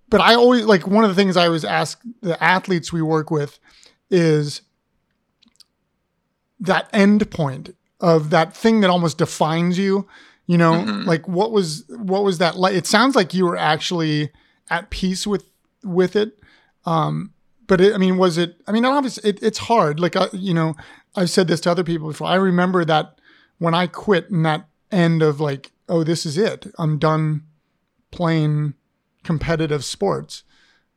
but 0.09 0.19
I 0.19 0.33
always 0.33 0.65
like 0.65 0.87
one 0.87 1.03
of 1.03 1.11
the 1.11 1.15
things 1.15 1.37
I 1.37 1.45
always 1.45 1.63
ask 1.63 2.01
the 2.21 2.43
athletes 2.43 2.91
we 2.91 3.03
work 3.03 3.29
with 3.29 3.59
is 4.09 4.61
that 6.59 6.89
end 6.91 7.29
point 7.29 7.75
of 8.01 8.31
that 8.31 8.57
thing 8.57 8.81
that 8.81 8.89
almost 8.89 9.19
defines 9.19 9.77
you 9.77 10.07
you 10.47 10.57
know, 10.57 10.73
mm-hmm. 10.73 11.07
like 11.07 11.27
what 11.27 11.51
was 11.51 11.85
what 11.89 12.23
was 12.23 12.37
that 12.37 12.57
like? 12.57 12.75
It 12.75 12.85
sounds 12.85 13.15
like 13.15 13.33
you 13.33 13.45
were 13.45 13.57
actually 13.57 14.31
at 14.69 14.89
peace 14.89 15.25
with 15.25 15.45
with 15.83 16.15
it. 16.15 16.39
Um, 16.85 17.33
but 17.67 17.81
it, 17.81 17.93
I 17.93 17.97
mean, 17.97 18.17
was 18.17 18.37
it? 18.37 18.61
I 18.67 18.71
mean, 18.71 18.85
obviously, 18.85 19.29
it, 19.29 19.41
it's 19.41 19.57
hard. 19.57 19.99
Like, 19.99 20.15
uh, 20.15 20.29
you 20.33 20.53
know, 20.53 20.75
I've 21.15 21.29
said 21.29 21.47
this 21.47 21.61
to 21.61 21.71
other 21.71 21.83
people 21.83 22.09
before. 22.09 22.27
I 22.27 22.35
remember 22.35 22.85
that 22.85 23.19
when 23.57 23.73
I 23.73 23.87
quit 23.87 24.29
in 24.29 24.43
that 24.43 24.67
end 24.91 25.23
of 25.23 25.39
like, 25.39 25.71
oh, 25.89 26.03
this 26.03 26.25
is 26.25 26.37
it. 26.37 26.67
I'm 26.77 26.99
done 26.99 27.43
playing 28.11 28.75
competitive 29.23 29.83
sports. 29.83 30.43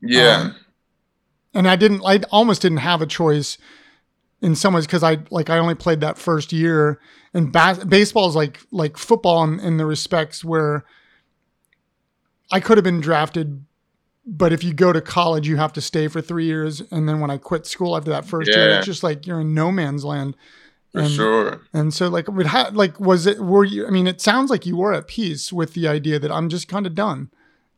Yeah. 0.00 0.37
Um, 0.37 0.56
and 1.54 1.68
I 1.68 1.76
didn't. 1.76 2.02
I 2.04 2.20
almost 2.30 2.62
didn't 2.62 2.78
have 2.78 3.00
a 3.00 3.06
choice 3.06 3.56
in 4.40 4.54
some 4.54 4.75
ways 4.75 4.87
because 4.87 5.02
I 5.02 5.18
like 5.30 5.50
I 5.50 5.59
only 5.59 5.75
played 5.75 6.00
that 6.00 6.18
first 6.18 6.52
year, 6.52 7.00
and 7.35 7.52
bas- 7.52 7.85
baseball 7.85 8.28
is 8.28 8.37
like 8.37 8.61
like 8.71 8.97
football 8.97 9.42
in, 9.45 9.61
in 9.61 9.76
the 9.76 9.87
respects 9.87 10.45
where 10.45 10.85
I 12.50 12.61
could 12.61 12.78
have 12.78 12.85
been 12.85 13.00
drafted, 13.00 13.64
but 14.25 14.52
if 14.52 14.62
you 14.62 14.73
go 14.73 14.92
to 14.92 15.00
college, 15.00 15.49
you 15.49 15.57
have 15.57 15.73
to 15.75 15.80
stay 15.80 16.09
for 16.09 16.21
three 16.21 16.47
years, 16.47 16.83
and 16.90 17.09
then 17.09 17.21
when 17.21 17.30
I 17.30 17.37
quit 17.38 17.66
school 17.66 17.97
after 17.97 18.11
that 18.11 18.25
first 18.25 18.50
yeah. 18.50 18.57
year, 18.57 18.71
it's 18.76 18.87
just 18.87 19.02
like 19.02 19.26
you're 19.26 19.40
in 19.40 19.54
no 19.54 19.73
man's 19.73 20.04
land. 20.04 20.37
For 20.92 21.00
and, 21.00 21.11
sure. 21.11 21.61
And 21.75 21.92
so, 21.92 22.09
like, 22.09 22.28
would 22.28 22.47
ha- 22.47 22.71
like 22.73 22.99
was 22.99 23.26
it? 23.26 23.40
Were 23.40 23.64
you? 23.64 23.87
I 23.87 23.90
mean, 23.90 24.07
it 24.07 24.21
sounds 24.21 24.50
like 24.50 24.64
you 24.64 24.76
were 24.76 24.95
at 24.95 25.07
peace 25.07 25.52
with 25.52 25.75
the 25.75 25.87
idea 25.87 26.18
that 26.18 26.33
I'm 26.33 26.49
just 26.49 26.68
kind 26.68 26.87
of 26.87 26.95
done. 26.95 27.30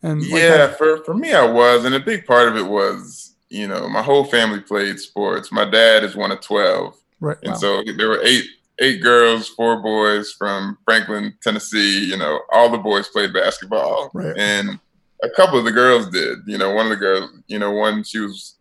And 0.02 0.23
like, 0.23 0.43
yeah, 0.43 0.69
I, 0.71 0.75
for 0.75 1.02
for 1.05 1.14
me, 1.14 1.33
I 1.33 1.45
was, 1.45 1.85
and 1.85 1.95
a 1.95 2.00
big 2.00 2.25
part 2.25 2.49
of 2.49 2.57
it 2.57 2.67
was 2.67 3.29
you 3.50 3.66
know, 3.66 3.88
my 3.88 4.00
whole 4.00 4.25
family 4.25 4.61
played 4.61 4.99
sports. 4.99 5.52
My 5.52 5.69
dad 5.69 6.04
is 6.04 6.16
one 6.16 6.30
of 6.30 6.40
12. 6.40 6.97
Right. 7.21 7.37
And 7.42 7.52
wow. 7.52 7.59
so 7.59 7.83
there 7.97 8.09
were 8.09 8.23
eight 8.23 8.47
eight 8.80 9.02
girls, 9.02 9.49
four 9.49 9.83
boys 9.83 10.33
from 10.33 10.78
Franklin, 10.85 11.35
Tennessee. 11.42 12.04
You 12.04 12.16
know, 12.16 12.40
all 12.50 12.71
the 12.71 12.78
boys 12.78 13.09
played 13.09 13.35
basketball. 13.35 14.11
Right. 14.14 14.37
And 14.37 14.80
a 15.23 15.28
couple 15.30 15.59
of 15.59 15.64
the 15.64 15.73
girls 15.73 16.09
did. 16.09 16.38
You 16.47 16.59
know, 16.59 16.73
one 16.73 16.87
of 16.87 16.90
the 16.90 16.97
girls, 16.97 17.30
you 17.47 17.59
know, 17.59 17.73
one 17.73 18.02
she 18.04 18.19
was 18.21 18.57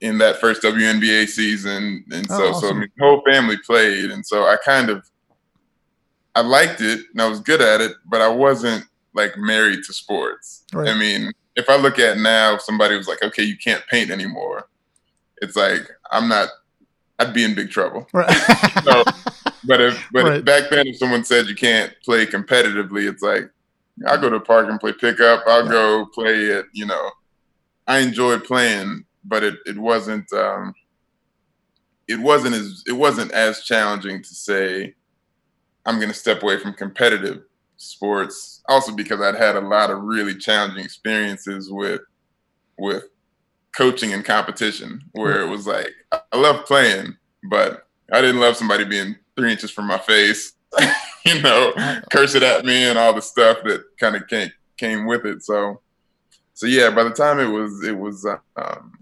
in 0.00 0.18
that 0.18 0.40
first 0.40 0.62
WNBA 0.62 1.28
season. 1.28 2.04
And 2.12 2.26
oh, 2.30 2.38
so, 2.38 2.44
oh, 2.44 2.48
awesome. 2.50 2.60
so 2.60 2.68
I 2.68 2.78
mean, 2.78 2.88
the 2.96 3.04
whole 3.04 3.22
family 3.22 3.56
played. 3.58 4.10
And 4.10 4.24
so 4.24 4.44
I 4.44 4.56
kind 4.64 4.90
of, 4.90 5.08
I 6.34 6.40
liked 6.40 6.80
it 6.80 7.00
and 7.12 7.20
I 7.20 7.28
was 7.28 7.40
good 7.40 7.60
at 7.60 7.80
it, 7.80 7.92
but 8.06 8.20
I 8.20 8.28
wasn't 8.28 8.84
like 9.14 9.36
married 9.36 9.80
to 9.84 9.92
sports. 9.92 10.64
Right. 10.72 10.88
I 10.88 10.98
mean, 10.98 11.32
if 11.56 11.68
I 11.68 11.76
look 11.76 11.98
at 11.98 12.18
now, 12.18 12.56
somebody 12.58 12.96
was 12.96 13.08
like, 13.08 13.22
okay, 13.22 13.42
you 13.42 13.56
can't 13.56 13.86
paint 13.88 14.10
anymore. 14.10 14.68
It's 15.38 15.56
like 15.56 15.88
I'm 16.10 16.28
not. 16.28 16.48
I'd 17.18 17.34
be 17.34 17.44
in 17.44 17.54
big 17.54 17.70
trouble. 17.70 18.06
Right. 18.12 18.30
so, 18.84 19.04
but 19.64 19.80
if 19.80 20.08
but 20.12 20.24
right. 20.24 20.36
if 20.38 20.44
back 20.44 20.70
then, 20.70 20.86
if 20.86 20.96
someone 20.96 21.24
said 21.24 21.46
you 21.46 21.54
can't 21.54 21.92
play 22.04 22.26
competitively, 22.26 23.08
it's 23.08 23.22
like 23.22 23.50
I'll 24.06 24.18
go 24.18 24.30
to 24.30 24.38
the 24.38 24.44
park 24.44 24.68
and 24.68 24.80
play 24.80 24.92
pickup. 24.92 25.44
I'll 25.46 25.64
yeah. 25.64 25.70
go 25.70 26.06
play 26.06 26.44
it. 26.44 26.66
You 26.72 26.86
know, 26.86 27.10
I 27.86 27.98
enjoyed 27.98 28.44
playing, 28.44 29.04
but 29.24 29.42
it 29.42 29.58
it 29.66 29.78
wasn't. 29.78 30.32
Um, 30.32 30.74
it 32.08 32.18
wasn't 32.18 32.54
as 32.54 32.82
it 32.86 32.92
wasn't 32.92 33.32
as 33.32 33.62
challenging 33.62 34.22
to 34.22 34.34
say 34.34 34.94
I'm 35.86 35.96
going 35.96 36.08
to 36.08 36.14
step 36.14 36.42
away 36.42 36.58
from 36.58 36.74
competitive 36.74 37.42
sports. 37.76 38.51
Also 38.68 38.94
because 38.94 39.20
I'd 39.20 39.34
had 39.34 39.56
a 39.56 39.60
lot 39.60 39.90
of 39.90 40.02
really 40.02 40.34
challenging 40.34 40.84
experiences 40.84 41.70
with 41.70 42.00
with 42.78 43.04
coaching 43.76 44.12
and 44.12 44.24
competition, 44.24 45.02
where 45.12 45.42
it 45.42 45.48
was 45.48 45.66
like 45.66 45.90
I 46.12 46.36
love 46.36 46.64
playing, 46.66 47.16
but 47.50 47.86
I 48.12 48.20
didn't 48.20 48.40
love 48.40 48.56
somebody 48.56 48.84
being 48.84 49.16
three 49.36 49.52
inches 49.52 49.70
from 49.70 49.86
my 49.86 49.98
face. 49.98 50.52
you 51.24 51.40
know, 51.42 51.72
curse 52.10 52.34
it 52.34 52.42
at 52.42 52.64
me 52.64 52.84
and 52.84 52.98
all 52.98 53.12
the 53.12 53.22
stuff 53.22 53.58
that 53.64 53.84
kind 53.98 54.16
of 54.16 54.26
came 54.28 54.50
came 54.76 55.06
with 55.06 55.24
it. 55.24 55.42
So, 55.42 55.80
so 56.54 56.66
yeah, 56.66 56.90
by 56.90 57.04
the 57.04 57.10
time 57.10 57.38
it 57.38 57.46
was, 57.46 57.84
it 57.84 57.96
was, 57.96 58.26
um, 58.56 58.92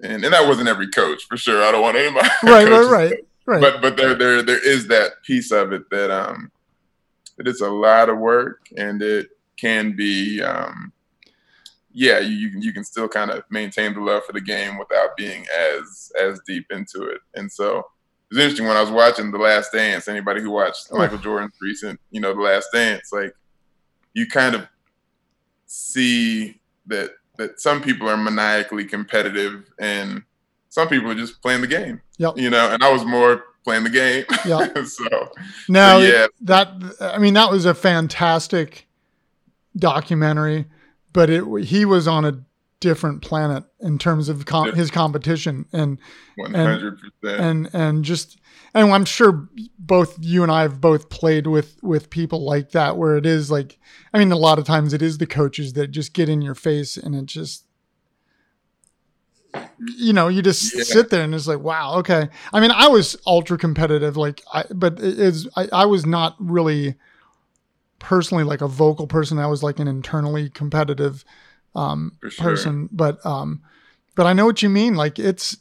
and, 0.00 0.24
and 0.24 0.32
that 0.32 0.46
wasn't 0.46 0.68
every 0.68 0.88
coach 0.88 1.24
for 1.28 1.36
sure. 1.36 1.62
I 1.62 1.72
don't 1.72 1.82
want 1.82 1.96
anybody. 1.96 2.28
Right, 2.42 2.68
right, 2.68 2.90
right, 2.90 3.12
right. 3.46 3.60
But 3.60 3.82
but 3.82 3.96
there 3.96 4.14
there 4.14 4.42
there 4.42 4.66
is 4.66 4.88
that 4.88 5.22
piece 5.24 5.52
of 5.52 5.72
it 5.72 5.88
that 5.90 6.10
um 6.10 6.50
that 7.42 7.50
it's 7.50 7.60
a 7.60 7.70
lot 7.70 8.08
of 8.08 8.18
work 8.18 8.68
and 8.76 9.02
it 9.02 9.28
can 9.56 9.94
be 9.94 10.42
um 10.42 10.92
yeah 11.92 12.18
you 12.18 12.50
you 12.58 12.72
can 12.72 12.84
still 12.84 13.08
kind 13.08 13.30
of 13.30 13.42
maintain 13.50 13.94
the 13.94 14.00
love 14.00 14.24
for 14.24 14.32
the 14.32 14.40
game 14.40 14.78
without 14.78 15.16
being 15.16 15.44
as 15.76 16.12
as 16.20 16.40
deep 16.46 16.66
into 16.70 17.04
it. 17.04 17.20
And 17.34 17.50
so 17.50 17.78
it 17.78 18.36
was 18.36 18.38
interesting 18.38 18.66
when 18.66 18.76
I 18.76 18.80
was 18.80 18.90
watching 18.90 19.30
The 19.30 19.38
Last 19.38 19.72
Dance. 19.72 20.08
Anybody 20.08 20.40
who 20.40 20.50
watched. 20.50 20.90
Michael 20.90 21.18
Jordan's 21.18 21.52
recent, 21.60 22.00
you 22.10 22.20
know, 22.20 22.34
The 22.34 22.40
Last 22.40 22.68
Dance, 22.72 23.12
like 23.12 23.34
you 24.14 24.26
kind 24.26 24.54
of 24.54 24.66
see 25.66 26.60
that 26.86 27.10
that 27.36 27.60
some 27.60 27.82
people 27.82 28.08
are 28.08 28.16
maniacally 28.16 28.84
competitive 28.84 29.64
and 29.78 30.22
some 30.68 30.88
people 30.88 31.10
are 31.10 31.14
just 31.14 31.42
playing 31.42 31.60
the 31.60 31.66
game. 31.66 32.00
Yep. 32.18 32.38
You 32.38 32.50
know, 32.50 32.70
and 32.70 32.82
I 32.82 32.90
was 32.90 33.04
more 33.04 33.44
playing 33.64 33.84
the 33.84 33.90
game. 33.90 34.24
Yeah. 34.46 34.84
so 34.84 35.32
now, 35.68 35.98
so 35.98 36.06
yeah, 36.06 36.26
that 36.42 36.68
I 37.00 37.18
mean, 37.18 37.34
that 37.34 37.50
was 37.50 37.64
a 37.64 37.74
fantastic 37.74 38.88
documentary, 39.76 40.66
but 41.12 41.30
it 41.30 41.44
he 41.64 41.84
was 41.84 42.06
on 42.06 42.24
a 42.24 42.44
different 42.80 43.22
planet 43.22 43.62
in 43.80 43.96
terms 43.96 44.28
of 44.28 44.44
com- 44.44 44.74
his 44.74 44.90
competition 44.90 45.64
and 45.72 45.98
100%. 46.36 46.96
And, 47.22 47.36
and 47.40 47.70
and 47.72 48.04
just 48.04 48.38
and 48.74 48.92
I'm 48.92 49.04
sure 49.04 49.48
both 49.78 50.16
you 50.20 50.42
and 50.42 50.50
I 50.50 50.62
have 50.62 50.80
both 50.80 51.08
played 51.08 51.46
with 51.46 51.78
with 51.82 52.10
people 52.10 52.44
like 52.44 52.72
that 52.72 52.96
where 52.96 53.16
it 53.16 53.24
is 53.24 53.50
like 53.50 53.78
I 54.12 54.18
mean 54.18 54.32
a 54.32 54.36
lot 54.36 54.58
of 54.58 54.64
times 54.64 54.92
it 54.92 55.00
is 55.00 55.18
the 55.18 55.26
coaches 55.26 55.74
that 55.74 55.92
just 55.92 56.12
get 56.12 56.28
in 56.28 56.42
your 56.42 56.56
face 56.56 56.96
and 56.96 57.14
it 57.14 57.26
just 57.26 57.66
you 59.96 60.12
know 60.12 60.28
you 60.28 60.42
just 60.42 60.74
yeah. 60.74 60.82
sit 60.82 61.10
there 61.10 61.22
and 61.22 61.34
it's 61.34 61.46
like 61.46 61.58
wow 61.58 61.96
okay 61.96 62.28
I 62.52 62.60
mean 62.60 62.70
I 62.70 62.88
was 62.88 63.16
ultra 63.26 63.58
competitive 63.58 64.16
like 64.16 64.42
I 64.52 64.64
but 64.70 64.94
it 64.98 65.18
is 65.18 65.48
I, 65.56 65.68
I 65.72 65.86
was 65.86 66.06
not 66.06 66.36
really 66.38 66.94
personally 67.98 68.44
like 68.44 68.60
a 68.60 68.68
vocal 68.68 69.06
person 69.06 69.38
I 69.38 69.46
was 69.46 69.62
like 69.62 69.78
an 69.78 69.88
internally 69.88 70.48
competitive 70.48 71.24
um 71.74 72.12
sure. 72.22 72.30
person 72.30 72.88
but 72.92 73.24
um 73.26 73.62
but 74.14 74.26
I 74.26 74.32
know 74.32 74.46
what 74.46 74.62
you 74.62 74.70
mean 74.70 74.94
like 74.94 75.18
it's 75.18 75.56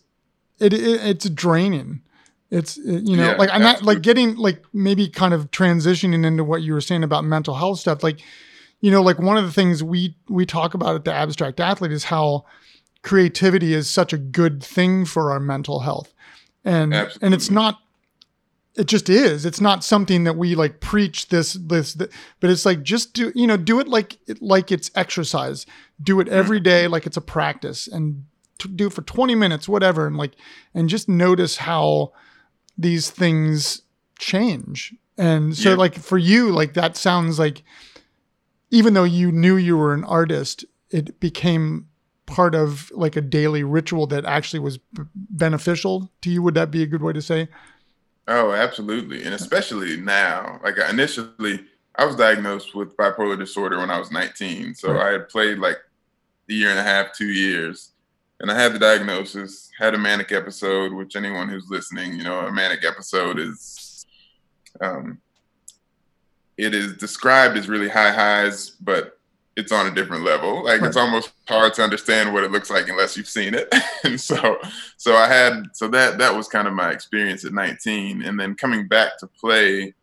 it, 0.60 0.74
it 0.74 0.80
it's 1.04 1.30
draining 1.30 2.02
it's 2.52 2.78
uh, 2.78 3.00
you 3.04 3.16
know, 3.16 3.32
yeah, 3.32 3.38
like 3.38 3.50
I'm 3.50 3.62
not 3.62 3.82
like 3.82 4.02
getting 4.02 4.36
like 4.36 4.62
maybe 4.74 5.08
kind 5.08 5.34
of 5.34 5.50
transitioning 5.52 6.26
into 6.26 6.44
what 6.44 6.62
you 6.62 6.74
were 6.74 6.82
saying 6.82 7.04
about 7.04 7.24
mental 7.24 7.56
health 7.56 7.80
stuff. 7.80 8.04
Like, 8.04 8.20
you 8.82 8.92
know, 8.92 9.02
like 9.02 9.20
one 9.20 9.38
of 9.38 9.46
the 9.46 9.54
things 9.54 9.82
we 9.82 10.18
we 10.28 10.46
talk 10.46 10.74
about 10.74 10.96
at 10.96 11.06
the 11.06 11.14
abstract 11.14 11.62
athlete 11.62 11.94
is 11.94 12.04
how 12.04 12.46
creativity 13.04 13.74
is 13.74 13.90
such 13.90 14.14
a 14.14 14.18
good 14.18 14.64
thing 14.64 15.06
for 15.06 15.32
our 15.32 15.40
mental 15.40 15.82
health. 15.82 16.14
And 16.64 16.94
Absolutely. 16.94 17.26
and 17.26 17.34
it's 17.34 17.50
not 17.50 17.80
it 18.76 18.88
just 18.88 19.10
is. 19.10 19.46
It's 19.46 19.60
not 19.60 19.84
something 19.84 20.24
that 20.24 20.38
we 20.38 20.56
like 20.56 20.80
preach 20.80 21.28
this 21.30 21.54
this, 21.54 21.94
this 21.94 22.10
but 22.40 22.50
it's 22.50 22.66
like 22.66 22.84
just 22.84 23.14
do 23.14 23.32
you 23.36 23.48
know 23.48 23.58
do 23.58 23.80
it 23.80 23.88
like 23.88 24.18
like 24.40 24.72
it's 24.72 24.92
exercise. 24.96 25.66
Do 26.02 26.20
it 26.20 26.28
every 26.28 26.62
mm-hmm. 26.62 26.92
like 26.92 27.06
it's 27.06 27.18
a 27.18 27.22
practice 27.22 27.88
and 27.88 28.26
do 28.76 28.88
it 28.88 28.94
for 28.94 29.02
20 29.02 29.34
minutes 29.34 29.68
whatever 29.68 30.06
and 30.06 30.18
like 30.18 30.34
and 30.76 30.88
just 30.88 31.10
notice 31.10 31.58
how 31.58 32.14
these 32.78 33.10
things 33.10 33.82
change. 34.20 34.94
And 35.18 35.56
so, 35.56 35.72
yeah. 35.72 35.76
like, 35.76 35.96
for 35.96 36.18
you, 36.18 36.52
like, 36.52 36.74
that 36.74 36.98
sounds 36.98 37.38
like 37.38 37.64
even 38.70 38.94
though 38.94 39.04
you 39.04 39.32
knew 39.32 39.58
you 39.58 39.78
were 39.78 39.94
an 39.94 40.04
artist, 40.06 40.66
it 40.90 41.20
became 41.20 41.88
part 42.32 42.56
of 42.56 42.92
like 42.94 43.16
a 43.16 43.22
daily 43.22 43.64
ritual 43.64 44.08
that 44.08 44.26
actually 44.26 44.60
was 44.60 44.78
b- 44.78 45.04
beneficial 45.14 46.12
to 46.22 46.30
you. 46.30 46.42
Would 46.42 46.56
that 46.56 46.72
be 46.72 46.84
a 46.84 46.88
good 46.88 47.02
way 47.02 47.14
to 47.14 47.22
say? 47.22 47.48
Oh, 48.28 48.52
absolutely. 48.52 49.24
And 49.24 49.34
especially 49.34 49.98
now, 49.98 50.60
like, 50.64 50.78
initially, 50.90 51.66
I 51.96 52.06
was 52.06 52.16
diagnosed 52.16 52.76
with 52.76 52.96
bipolar 52.96 53.38
disorder 53.38 53.78
when 53.78 53.92
I 53.92 54.00
was 54.00 54.12
19. 54.12 54.76
So 54.76 54.94
right. 54.94 55.08
I 55.08 55.12
had 55.12 55.30
played 55.30 55.60
like 55.60 55.78
a 56.50 56.54
year 56.54 56.70
and 56.70 56.80
a 56.80 56.84
half, 56.84 57.14
two 57.16 57.32
years 57.32 57.92
and 58.42 58.50
I 58.50 58.60
had 58.60 58.74
the 58.74 58.80
diagnosis, 58.80 59.70
had 59.78 59.94
a 59.94 60.00
manic 60.00 60.32
episode, 60.32 60.92
which 60.92 61.16
anyone 61.16 61.48
who's 61.48 61.70
listening, 61.70 62.18
you 62.18 62.24
know, 62.24 62.40
a 62.40 62.52
manic 62.52 62.84
episode 62.84 63.40
is, 63.40 64.04
um, 64.82 65.20
it 66.58 66.74
is 66.74 66.98
described 66.98 67.56
as 67.56 67.70
really 67.70 67.88
high 67.88 68.12
highs, 68.12 68.72
but 68.72 69.20
it's 69.56 69.72
on 69.72 69.88
a 69.88 69.92
different 69.92 70.24
level. 70.24 70.64
Like 70.64 70.82
right. 70.82 70.88
it's 70.88 70.98
almost 70.98 71.32
hard 71.48 71.74
to 71.76 71.84
understand 71.84 72.34
what 72.34 72.44
it 72.44 72.52
looks 72.52 72.70
like 72.70 72.88
unless 72.88 73.18
you've 73.18 73.28
seen 73.28 73.54
it. 73.54 73.74
and 74.04 74.20
so, 74.20 74.58
so 74.98 75.16
I 75.16 75.28
had, 75.28 75.66
so 75.74 75.88
that, 75.90 76.18
that 76.20 76.36
was 76.36 76.48
kind 76.48 76.68
of 76.68 76.74
my 76.74 76.92
experience 76.92 77.44
at 77.44 77.54
19. 77.54 78.24
And 78.24 78.40
then 78.40 78.56
coming 78.56 78.88
back 78.88 79.18
to 79.20 79.28
play 79.28 79.94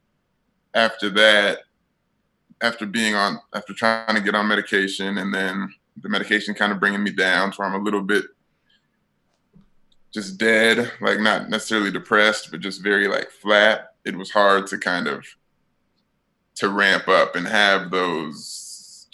after 0.75 1.09
that, 1.11 1.61
after 2.61 2.87
being 2.87 3.14
on, 3.14 3.38
after 3.55 3.73
trying 3.73 4.14
to 4.14 4.21
get 4.21 4.35
on 4.35 4.49
medication 4.49 5.19
and 5.19 5.33
then 5.33 5.73
the 6.02 6.09
medication 6.09 6.55
kind 6.55 6.73
of 6.73 6.81
bringing 6.81 7.02
me 7.02 7.11
down 7.11 7.50
to 7.50 7.57
where 7.57 7.69
I'm 7.69 7.81
a 7.81 7.85
little 7.85 8.02
bit 8.02 8.25
just 10.12 10.38
dead, 10.38 10.90
like 11.00 11.21
not 11.21 11.49
necessarily 11.49 11.90
depressed, 11.90 12.50
but 12.50 12.61
just 12.61 12.83
very 12.83 13.09
like 13.09 13.31
flat. 13.31 13.95
It 14.05 14.17
was 14.17 14.31
hard 14.31 14.67
to 14.69 14.78
kind 14.78 15.07
of 15.07 15.25
to 16.57 16.69
ramp 16.69 17.09
up 17.09 17.37
and 17.37 17.47
have 17.47 17.90
those 17.90 18.67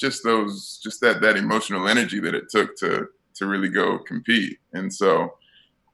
just 0.05 0.23
those 0.23 0.79
just 0.83 1.01
that 1.01 1.23
that 1.23 1.37
emotional 1.37 1.89
energy 1.89 2.21
that 2.21 2.35
it 2.35 2.51
took 2.51 2.77
to 2.77 3.09
to 3.35 3.47
really 3.47 3.71
go 3.71 3.99
compete. 3.99 4.59
And 4.75 4.93
so 4.93 5.35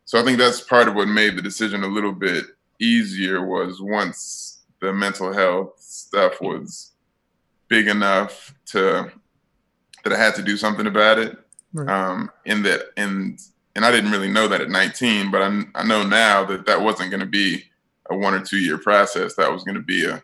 so 0.05 0.21
I 0.21 0.25
think 0.25 0.39
that's 0.39 0.61
part 0.61 0.89
of 0.89 0.97
what 0.97 1.07
made 1.07 1.37
the 1.37 1.43
decision 1.43 1.85
a 1.85 1.87
little 1.87 2.13
bit 2.13 2.45
easier 2.81 3.47
was 3.47 3.81
once 3.81 4.63
the 4.81 4.93
mental 4.93 5.33
health 5.33 5.75
stuff 5.79 6.41
was 6.41 6.93
big 7.69 7.87
enough 7.87 8.53
to 8.67 9.13
that 10.03 10.13
I 10.13 10.19
had 10.19 10.35
to 10.35 10.43
do 10.43 10.57
something 10.57 10.89
about 10.89 11.19
it. 11.19 11.39
Right. 11.73 11.89
Um, 11.89 12.31
in 12.47 12.65
that, 12.65 12.87
and 12.97 13.39
and 13.77 13.85
I 13.85 13.93
didn't 13.93 14.11
really 14.11 14.33
know 14.33 14.49
that 14.49 14.61
at 14.61 14.71
19, 14.71 15.31
but 15.31 15.43
I, 15.43 15.63
I 15.77 15.85
know 15.85 16.03
now 16.03 16.45
that 16.47 16.67
that 16.67 16.81
wasn't 16.81 17.11
going 17.11 17.21
to 17.21 17.27
be 17.27 17.63
a 18.11 18.17
one 18.17 18.35
or 18.35 18.41
two 18.41 18.59
year 18.59 18.79
process. 18.79 19.37
That 19.37 19.53
was 19.53 19.63
going 19.63 19.77
to 19.77 19.83
be 19.83 20.07
a, 20.07 20.21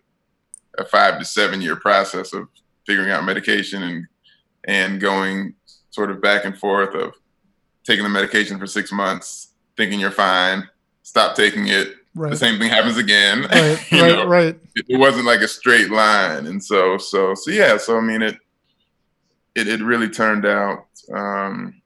a 0.78 0.84
five 0.84 1.20
to 1.20 1.24
seven 1.24 1.60
year 1.60 1.76
process 1.76 2.32
of 2.32 2.48
figuring 2.86 3.10
out 3.10 3.24
medication 3.24 3.82
and 3.82 4.06
and 4.68 5.00
going 5.00 5.54
sort 5.90 6.10
of 6.10 6.20
back 6.20 6.44
and 6.44 6.58
forth 6.58 6.94
of 6.94 7.14
taking 7.84 8.02
the 8.02 8.10
medication 8.10 8.58
for 8.58 8.66
six 8.66 8.90
months, 8.92 9.52
thinking 9.76 10.00
you're 10.00 10.10
fine, 10.10 10.68
stop 11.02 11.36
taking 11.36 11.68
it. 11.68 11.94
Right. 12.14 12.30
The 12.30 12.36
same 12.36 12.58
thing 12.58 12.70
happens 12.70 12.96
again. 12.96 13.42
Right, 13.42 13.52
right, 13.92 13.92
know? 13.92 14.26
right. 14.26 14.58
It, 14.74 14.86
it 14.88 14.96
wasn't 14.96 15.26
like 15.26 15.40
a 15.40 15.48
straight 15.48 15.90
line, 15.90 16.46
and 16.46 16.62
so, 16.62 16.98
so, 16.98 17.34
so, 17.34 17.50
yeah. 17.50 17.76
So, 17.76 17.98
I 17.98 18.00
mean, 18.00 18.22
it, 18.22 18.36
it, 19.54 19.68
it 19.68 19.82
really 19.82 20.08
turned 20.08 20.46
out. 20.46 20.86
Um, 21.12 21.82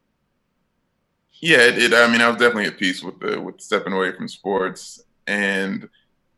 yeah, 1.40 1.58
it, 1.58 1.78
it, 1.78 1.94
I 1.94 2.06
mean, 2.10 2.20
I 2.20 2.28
was 2.28 2.36
definitely 2.36 2.66
at 2.66 2.78
peace 2.78 3.02
with 3.02 3.18
the 3.18 3.40
with 3.40 3.60
stepping 3.60 3.92
away 3.92 4.12
from 4.12 4.28
sports, 4.28 5.02
and 5.26 5.88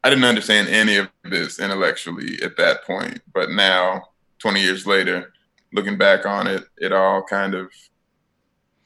I 0.02 0.10
didn't 0.10 0.24
understand 0.24 0.68
any 0.68 0.96
of 0.96 1.08
this 1.24 1.60
intellectually 1.60 2.38
at 2.42 2.56
that 2.56 2.84
point. 2.84 3.20
But 3.32 3.50
now, 3.50 4.08
20 4.42 4.60
years 4.60 4.86
later, 4.86 5.32
looking 5.72 5.96
back 5.96 6.26
on 6.26 6.48
it, 6.48 6.64
it 6.78 6.92
all 6.92 7.22
kind 7.22 7.54
of 7.54 7.70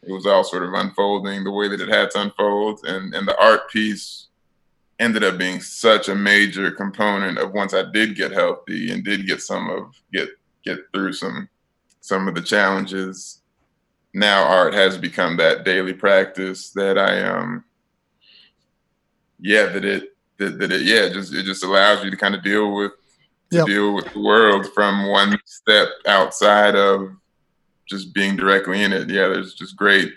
it 0.03 0.13
was 0.13 0.27
all 0.27 0.45
sort 0.45 0.63
of 0.63 0.73
unfolding 0.75 1.43
the 1.43 1.51
way 1.51 1.67
that 1.67 1.81
it 1.81 1.89
had 1.89 2.11
to 2.13 2.21
unfold, 2.21 2.81
and 2.85 3.15
and 3.15 3.27
the 3.27 3.37
art 3.43 3.69
piece 3.71 4.29
ended 4.99 5.25
up 5.25 5.37
being 5.39 5.61
such 5.61 6.09
a 6.09 6.15
major 6.15 6.71
component 6.71 7.39
of 7.39 7.53
once 7.53 7.75
I 7.75 7.91
did 7.91 8.17
get 8.17 8.33
healthy 8.33 8.93
and 8.93 9.05
did 9.05 9.27
get 9.27 9.41
some 9.41 9.69
of 9.69 9.95
get 10.13 10.29
get 10.65 10.79
through 10.93 11.15
some 11.15 11.49
some 12.01 12.29
of 12.29 12.35
the 12.35 12.43
challenges. 12.43 13.41
Now 14.15 14.45
art 14.45 14.75
has 14.75 14.97
become 14.97 15.37
that 15.39 15.65
daily 15.65 15.93
practice 15.95 16.71
that 16.71 16.99
I 16.99 17.23
um 17.23 17.65
yeah 19.41 19.67
that 19.67 19.85
it 19.85 20.17
that, 20.39 20.59
that 20.59 20.73
it 20.73 20.83
yeah 20.83 21.09
just 21.09 21.35
it 21.35 21.45
just 21.45 21.65
allows 21.65 22.05
you 22.05 22.11
to 22.11 22.17
kind 22.17 22.35
of 22.35 22.43
deal 22.43 22.75
with 22.75 22.93
to 23.51 23.59
yep. 23.59 23.67
deal 23.67 23.95
with 23.95 24.13
the 24.13 24.21
world 24.21 24.67
from 24.75 25.09
one 25.09 25.39
step 25.45 25.89
outside 26.07 26.75
of 26.75 27.11
just 27.89 28.13
being 28.13 28.37
directly 28.37 28.83
in 28.83 28.93
it. 28.93 29.09
Yeah, 29.09 29.29
there's 29.29 29.55
just 29.55 29.77
great 29.77 30.13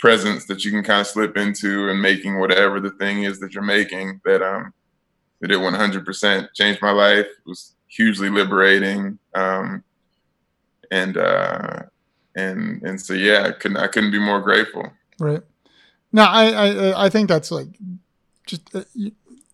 presence 0.00 0.46
that 0.46 0.64
you 0.64 0.70
can 0.70 0.82
kind 0.82 1.00
of 1.00 1.06
slip 1.06 1.36
into 1.36 1.88
and 1.88 2.00
making 2.00 2.38
whatever 2.38 2.80
the 2.80 2.90
thing 2.90 3.24
is 3.24 3.40
that 3.40 3.52
you're 3.52 3.62
making 3.64 4.20
that 4.24 4.42
um 4.42 4.72
that 5.40 5.50
it 5.50 5.58
100% 5.58 6.48
changed 6.54 6.82
my 6.82 6.90
life. 6.90 7.26
It 7.26 7.46
was 7.46 7.74
hugely 7.86 8.28
liberating. 8.28 9.18
Um, 9.34 9.84
and 10.90 11.16
uh, 11.16 11.82
and 12.34 12.82
and 12.82 13.00
so 13.00 13.14
yeah, 13.14 13.44
I 13.46 13.52
couldn't 13.52 13.76
I 13.76 13.88
couldn't 13.88 14.10
be 14.10 14.18
more 14.18 14.40
grateful. 14.40 14.90
Right. 15.18 15.42
Now 16.12 16.30
I 16.30 16.50
I 16.50 17.06
I 17.06 17.08
think 17.10 17.28
that's 17.28 17.50
like 17.50 17.68
just 18.46 18.74
uh, 18.74 18.84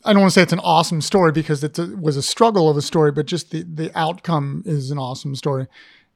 I 0.05 0.13
don't 0.13 0.23
want 0.23 0.33
to 0.33 0.39
say 0.39 0.43
it's 0.43 0.53
an 0.53 0.61
awesome 0.61 1.01
story 1.01 1.33
because 1.33 1.65
it 1.65 1.79
was 1.99 2.17
a 2.17 2.23
struggle 2.23 2.69
of 2.69 2.77
a 2.77 2.83
story, 2.83 3.11
but 3.13 3.27
just 3.27 3.51
the 3.51 3.63
the 3.63 3.91
outcome 3.99 4.63
is 4.67 4.91
an 4.91 4.99
awesome 4.99 5.35
story. 5.35 5.67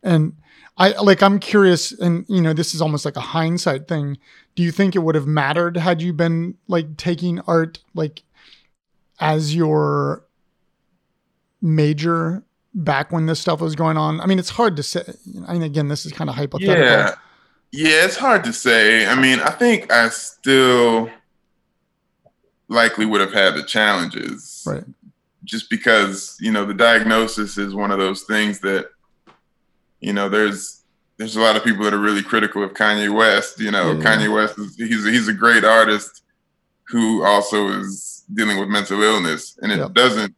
And 0.02 0.36
I 0.76 0.90
like 1.00 1.22
I'm 1.22 1.38
curious, 1.38 1.92
and 1.92 2.24
you 2.28 2.40
know, 2.40 2.52
this 2.52 2.74
is 2.74 2.82
almost 2.82 3.04
like 3.04 3.16
a 3.16 3.20
hindsight 3.20 3.88
thing. 3.88 4.18
Do 4.54 4.62
you 4.62 4.70
think 4.70 4.94
it 4.94 5.00
would 5.00 5.14
have 5.14 5.26
mattered 5.26 5.76
had 5.76 6.02
you 6.02 6.12
been 6.12 6.56
like 6.68 6.96
taking 6.96 7.40
art 7.40 7.78
like 7.94 8.22
as 9.20 9.54
your 9.54 10.24
major 11.60 12.44
back 12.74 13.10
when 13.10 13.26
this 13.26 13.40
stuff 13.40 13.60
was 13.60 13.74
going 13.74 13.96
on? 13.96 14.20
I 14.20 14.26
mean, 14.26 14.38
it's 14.38 14.50
hard 14.50 14.76
to 14.76 14.82
say. 14.82 15.02
I 15.46 15.54
mean, 15.54 15.62
again, 15.62 15.88
this 15.88 16.04
is 16.06 16.12
kind 16.12 16.28
of 16.28 16.36
hypothetical. 16.36 16.84
Yeah, 16.84 17.14
yeah, 17.72 18.04
it's 18.04 18.16
hard 18.16 18.44
to 18.44 18.52
say. 18.52 19.06
I 19.06 19.14
mean, 19.14 19.40
I 19.40 19.50
think 19.50 19.90
I 19.92 20.10
still 20.10 21.10
likely 22.68 23.06
would 23.06 23.20
have 23.20 23.32
had 23.32 23.54
the 23.54 23.62
challenges, 23.62 24.64
right? 24.66 24.84
Just 25.44 25.70
because 25.70 26.36
you 26.40 26.52
know 26.52 26.64
the 26.64 26.74
diagnosis 26.74 27.58
is 27.58 27.74
one 27.74 27.90
of 27.90 27.98
those 27.98 28.22
things 28.22 28.60
that 28.60 28.90
you 30.00 30.12
know 30.12 30.28
there's 30.28 30.84
there's 31.16 31.36
a 31.36 31.40
lot 31.40 31.56
of 31.56 31.64
people 31.64 31.84
that 31.84 31.94
are 31.94 31.98
really 31.98 32.22
critical 32.22 32.62
of 32.62 32.74
Kanye 32.74 33.14
West. 33.14 33.60
You 33.60 33.70
know, 33.70 33.92
yeah. 33.92 34.02
Kanye 34.02 34.32
West 34.32 34.58
is 34.58 34.76
he's 34.76 35.06
a, 35.06 35.10
he's 35.10 35.28
a 35.28 35.32
great 35.32 35.64
artist 35.64 36.22
who 36.88 37.24
also 37.24 37.68
is 37.68 38.24
dealing 38.34 38.58
with 38.58 38.68
mental 38.68 39.02
illness, 39.02 39.58
and 39.62 39.72
it 39.72 39.92
doesn't 39.92 40.34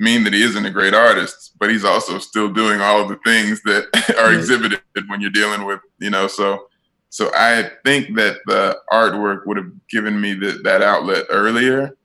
mean 0.00 0.24
that 0.24 0.32
he 0.32 0.42
isn't 0.42 0.64
a 0.64 0.70
great 0.70 0.94
artist, 0.94 1.52
but 1.58 1.70
he's 1.70 1.84
also 1.84 2.18
still 2.18 2.48
doing 2.48 2.80
all 2.80 3.00
of 3.00 3.08
the 3.08 3.16
things 3.16 3.62
that 3.62 3.86
are 4.18 4.32
exhibited 4.32 4.80
when 5.08 5.20
you're 5.20 5.30
dealing 5.30 5.66
with, 5.66 5.80
you 5.98 6.08
know, 6.08 6.26
so 6.26 6.69
so 7.10 7.30
I 7.34 7.70
think 7.84 8.16
that 8.16 8.38
the 8.46 8.78
artwork 8.92 9.44
would 9.44 9.56
have 9.56 9.72
given 9.88 10.20
me 10.20 10.34
the, 10.34 10.60
that 10.62 10.80
outlet 10.80 11.26
earlier. 11.28 11.96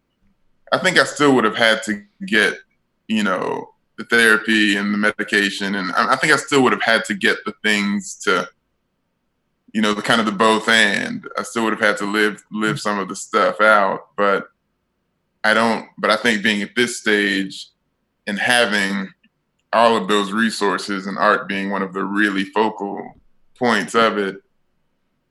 I 0.73 0.79
think 0.79 0.97
I 0.97 1.03
still 1.03 1.35
would 1.35 1.43
have 1.43 1.55
had 1.55 1.83
to 1.83 2.03
get, 2.25 2.55
you 3.07 3.21
know, 3.21 3.69
the 3.99 4.05
therapy 4.05 4.75
and 4.75 4.91
the 4.91 4.97
medication, 4.97 5.75
and 5.75 5.91
I, 5.93 6.13
I 6.13 6.15
think 6.17 6.33
I 6.33 6.37
still 6.37 6.63
would 6.63 6.73
have 6.73 6.81
had 6.81 7.05
to 7.05 7.13
get 7.13 7.37
the 7.45 7.53
things 7.63 8.15
to, 8.23 8.49
you 9.73 9.81
know, 9.81 9.93
the 9.93 10.01
kind 10.01 10.19
of 10.19 10.25
the 10.25 10.31
both 10.31 10.67
and. 10.67 11.25
I 11.37 11.43
still 11.43 11.63
would 11.63 11.73
have 11.73 11.81
had 11.81 11.97
to 11.97 12.05
live 12.05 12.43
live 12.51 12.81
some 12.81 12.97
of 12.97 13.07
the 13.07 13.15
stuff 13.15 13.61
out, 13.61 14.07
but 14.17 14.47
I 15.43 15.53
don't. 15.53 15.87
But 15.99 16.09
I 16.09 16.17
think 16.17 16.43
being 16.43 16.63
at 16.63 16.75
this 16.75 16.99
stage, 16.99 17.69
and 18.27 18.39
having 18.39 19.13
all 19.71 19.95
of 19.95 20.07
those 20.07 20.31
resources 20.31 21.05
and 21.05 21.17
art 21.17 21.47
being 21.47 21.69
one 21.69 21.83
of 21.83 21.93
the 21.93 22.03
really 22.03 22.45
focal 22.45 23.13
points 23.57 23.93
of 23.93 24.17
it 24.17 24.41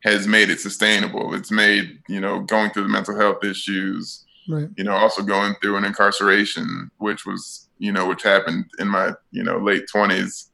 has 0.05 0.27
made 0.27 0.51
it 0.51 0.59
sustainable. 0.59 1.33
It's 1.33 1.51
made, 1.51 1.99
you 2.07 2.21
know, 2.21 2.39
going 2.41 2.69
through 2.69 2.83
the 2.83 2.89
mental 2.89 3.19
health 3.19 3.43
issues, 3.43 4.23
right. 4.47 4.69
you 4.77 4.83
know, 4.83 4.93
also 4.93 5.23
going 5.23 5.55
through 5.61 5.77
an 5.77 5.83
incarceration, 5.83 6.91
which 6.99 7.25
was, 7.25 7.69
you 7.79 7.91
know, 7.91 8.07
which 8.07 8.21
happened 8.21 8.65
in 8.77 8.87
my, 8.87 9.13
you 9.31 9.43
know, 9.43 9.57
late 9.57 9.85
20s. 9.93 10.49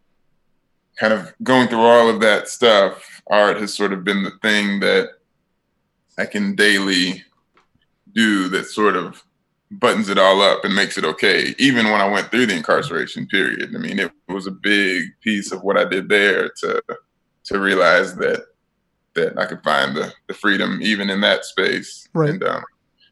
Kind 0.98 1.12
of 1.12 1.34
going 1.43 1.67
through 1.67 1.81
all 1.81 2.10
of 2.10 2.22
that 2.22 2.48
stuff, 2.48 3.22
art 3.29 3.58
has 3.58 3.74
sort 3.74 3.91
of 3.91 4.05
been 4.05 4.24
the 4.24 4.31
thing 4.41 4.79
that 4.79 5.10
I 6.17 6.25
can 6.25 6.55
daily 6.55 7.24
do 8.13 8.48
that 8.50 8.67
sort 8.67 8.96
of 8.96 9.22
buttons 9.70 10.08
it 10.08 10.17
all 10.17 10.41
up 10.41 10.63
and 10.63 10.74
makes 10.74 10.98
it 10.98 11.03
okay. 11.03 11.55
Even 11.58 11.91
when 11.91 12.00
I 12.00 12.08
went 12.08 12.31
through 12.31 12.46
the 12.46 12.55
incarceration 12.55 13.27
period, 13.27 13.75
I 13.75 13.79
mean, 13.79 14.00
it 14.00 14.12
was 14.29 14.48
a 14.48 14.51
big 14.51 15.08
piece 15.22 15.51
of 15.51 15.62
what 15.62 15.77
I 15.77 15.84
did 15.84 16.08
there 16.08 16.50
to 16.60 16.81
to 17.43 17.60
realize 17.60 18.15
that 18.15 18.46
that 19.15 19.38
I 19.38 19.46
could 19.46 19.63
find 19.63 19.96
the 19.96 20.13
the 20.28 20.34
freedom 20.34 20.80
even 20.82 21.10
in 21.10 21.21
that 21.21 21.45
space. 21.45 22.08
Right. 22.13 22.30
And 22.30 22.43
um, 22.43 22.63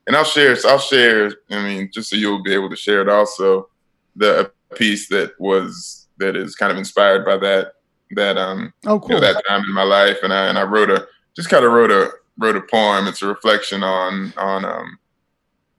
and 0.07 0.15
I'll 0.15 0.23
share. 0.23 0.55
So 0.55 0.69
I'll 0.69 0.79
share. 0.79 1.31
I 1.51 1.63
mean, 1.63 1.89
just 1.93 2.09
so 2.09 2.15
you'll 2.15 2.43
be 2.43 2.53
able 2.53 2.69
to 2.69 2.75
share 2.75 3.01
it. 3.01 3.09
Also, 3.09 3.69
the 4.15 4.51
piece 4.75 5.07
that 5.09 5.39
was 5.39 6.07
that 6.17 6.35
is 6.35 6.55
kind 6.55 6.71
of 6.71 6.77
inspired 6.77 7.25
by 7.25 7.37
that 7.37 7.73
that 8.11 8.37
um 8.37 8.73
oh 8.85 8.99
cool 8.99 9.15
you 9.15 9.15
know, 9.15 9.33
that 9.33 9.43
time 9.47 9.63
in 9.63 9.73
my 9.73 9.83
life, 9.83 10.17
and 10.23 10.33
I 10.33 10.47
and 10.47 10.57
I 10.57 10.63
wrote 10.63 10.89
a 10.89 11.07
just 11.35 11.49
kind 11.49 11.63
of 11.63 11.71
wrote 11.71 11.91
a 11.91 12.11
wrote 12.37 12.55
a 12.55 12.61
poem. 12.61 13.07
It's 13.07 13.21
a 13.21 13.27
reflection 13.27 13.83
on 13.83 14.33
on 14.37 14.65
um 14.65 14.99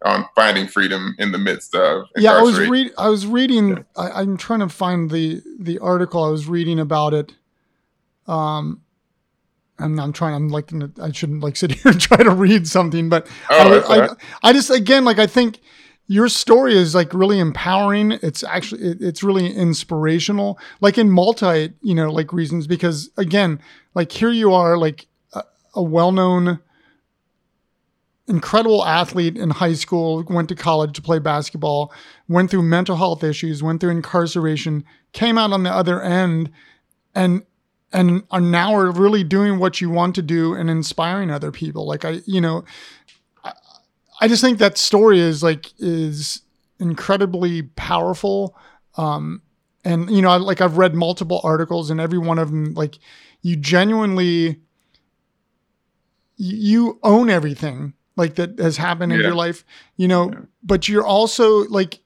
on 0.04 0.24
finding 0.34 0.66
freedom 0.66 1.14
in 1.18 1.30
the 1.30 1.36
midst 1.38 1.74
of 1.74 2.06
yeah 2.16 2.32
i 2.32 2.40
was 2.40 2.58
read 2.58 2.90
i 2.96 3.08
was 3.08 3.26
reading 3.26 3.68
yeah. 3.68 3.82
I, 3.96 4.22
am 4.22 4.38
trying 4.38 4.60
to 4.60 4.68
find 4.70 5.10
the 5.10 5.42
the 5.58 5.78
article 5.78 6.24
i 6.24 6.30
was 6.30 6.48
reading 6.48 6.80
about 6.80 7.12
it 7.12 7.34
um 8.26 8.80
and 9.80 10.00
i'm 10.00 10.12
trying 10.12 10.34
i'm 10.34 10.48
like 10.48 10.70
i 11.00 11.10
shouldn't 11.10 11.42
like 11.42 11.56
sit 11.56 11.72
here 11.82 11.92
and 11.92 12.00
try 12.00 12.18
to 12.18 12.30
read 12.30 12.66
something 12.66 13.08
but 13.08 13.26
oh, 13.50 13.80
I, 13.88 14.04
I, 14.04 14.08
I, 14.42 14.52
just 14.52 14.70
again 14.70 15.04
like 15.04 15.18
i 15.18 15.26
think 15.26 15.60
your 16.10 16.28
story 16.28 16.76
is 16.76 16.92
like 16.92 17.14
really 17.14 17.38
empowering. 17.38 18.10
It's 18.20 18.42
actually 18.42 18.82
it, 18.82 19.00
it's 19.00 19.22
really 19.22 19.46
inspirational 19.54 20.58
like 20.80 20.98
in 20.98 21.08
multi 21.08 21.72
you 21.82 21.94
know 21.94 22.10
like 22.10 22.32
reasons 22.32 22.66
because 22.66 23.10
again 23.16 23.60
like 23.94 24.10
here 24.10 24.32
you 24.32 24.52
are 24.52 24.76
like 24.76 25.06
a, 25.34 25.44
a 25.74 25.82
well-known 25.84 26.58
incredible 28.26 28.84
athlete 28.84 29.36
in 29.36 29.50
high 29.50 29.74
school, 29.74 30.24
went 30.28 30.48
to 30.48 30.56
college 30.56 30.94
to 30.94 31.02
play 31.02 31.20
basketball, 31.20 31.92
went 32.28 32.50
through 32.50 32.62
mental 32.62 32.96
health 32.96 33.22
issues, 33.22 33.62
went 33.62 33.80
through 33.80 33.90
incarceration, 33.90 34.84
came 35.12 35.38
out 35.38 35.52
on 35.52 35.62
the 35.62 35.70
other 35.70 36.02
end 36.02 36.50
and 37.14 37.44
and 37.92 38.22
are 38.30 38.40
now 38.40 38.74
are 38.74 38.90
really 38.90 39.24
doing 39.24 39.58
what 39.58 39.80
you 39.80 39.90
want 39.90 40.14
to 40.14 40.22
do 40.22 40.54
and 40.54 40.70
inspiring 40.70 41.30
other 41.30 41.50
people. 41.50 41.86
Like 41.86 42.04
I, 42.04 42.20
you 42.26 42.40
know, 42.40 42.64
I, 43.44 43.52
I 44.20 44.28
just 44.28 44.42
think 44.42 44.58
that 44.58 44.78
story 44.78 45.18
is 45.18 45.42
like 45.42 45.72
is 45.78 46.42
incredibly 46.78 47.62
powerful. 47.62 48.56
Um, 48.96 49.42
and 49.84 50.10
you 50.10 50.22
know, 50.22 50.30
I, 50.30 50.36
like 50.36 50.60
I've 50.60 50.78
read 50.78 50.94
multiple 50.94 51.40
articles 51.42 51.90
and 51.90 52.00
every 52.00 52.18
one 52.18 52.38
of 52.38 52.50
them, 52.50 52.74
like 52.74 52.98
you 53.42 53.56
genuinely 53.56 54.60
you 56.36 56.98
own 57.02 57.28
everything 57.28 57.92
like 58.16 58.36
that 58.36 58.58
has 58.58 58.76
happened 58.76 59.12
in 59.12 59.20
yeah. 59.20 59.26
your 59.26 59.34
life, 59.34 59.64
you 59.96 60.08
know, 60.08 60.30
yeah. 60.30 60.40
but 60.62 60.88
you're 60.88 61.06
also 61.06 61.64
like, 61.68 62.00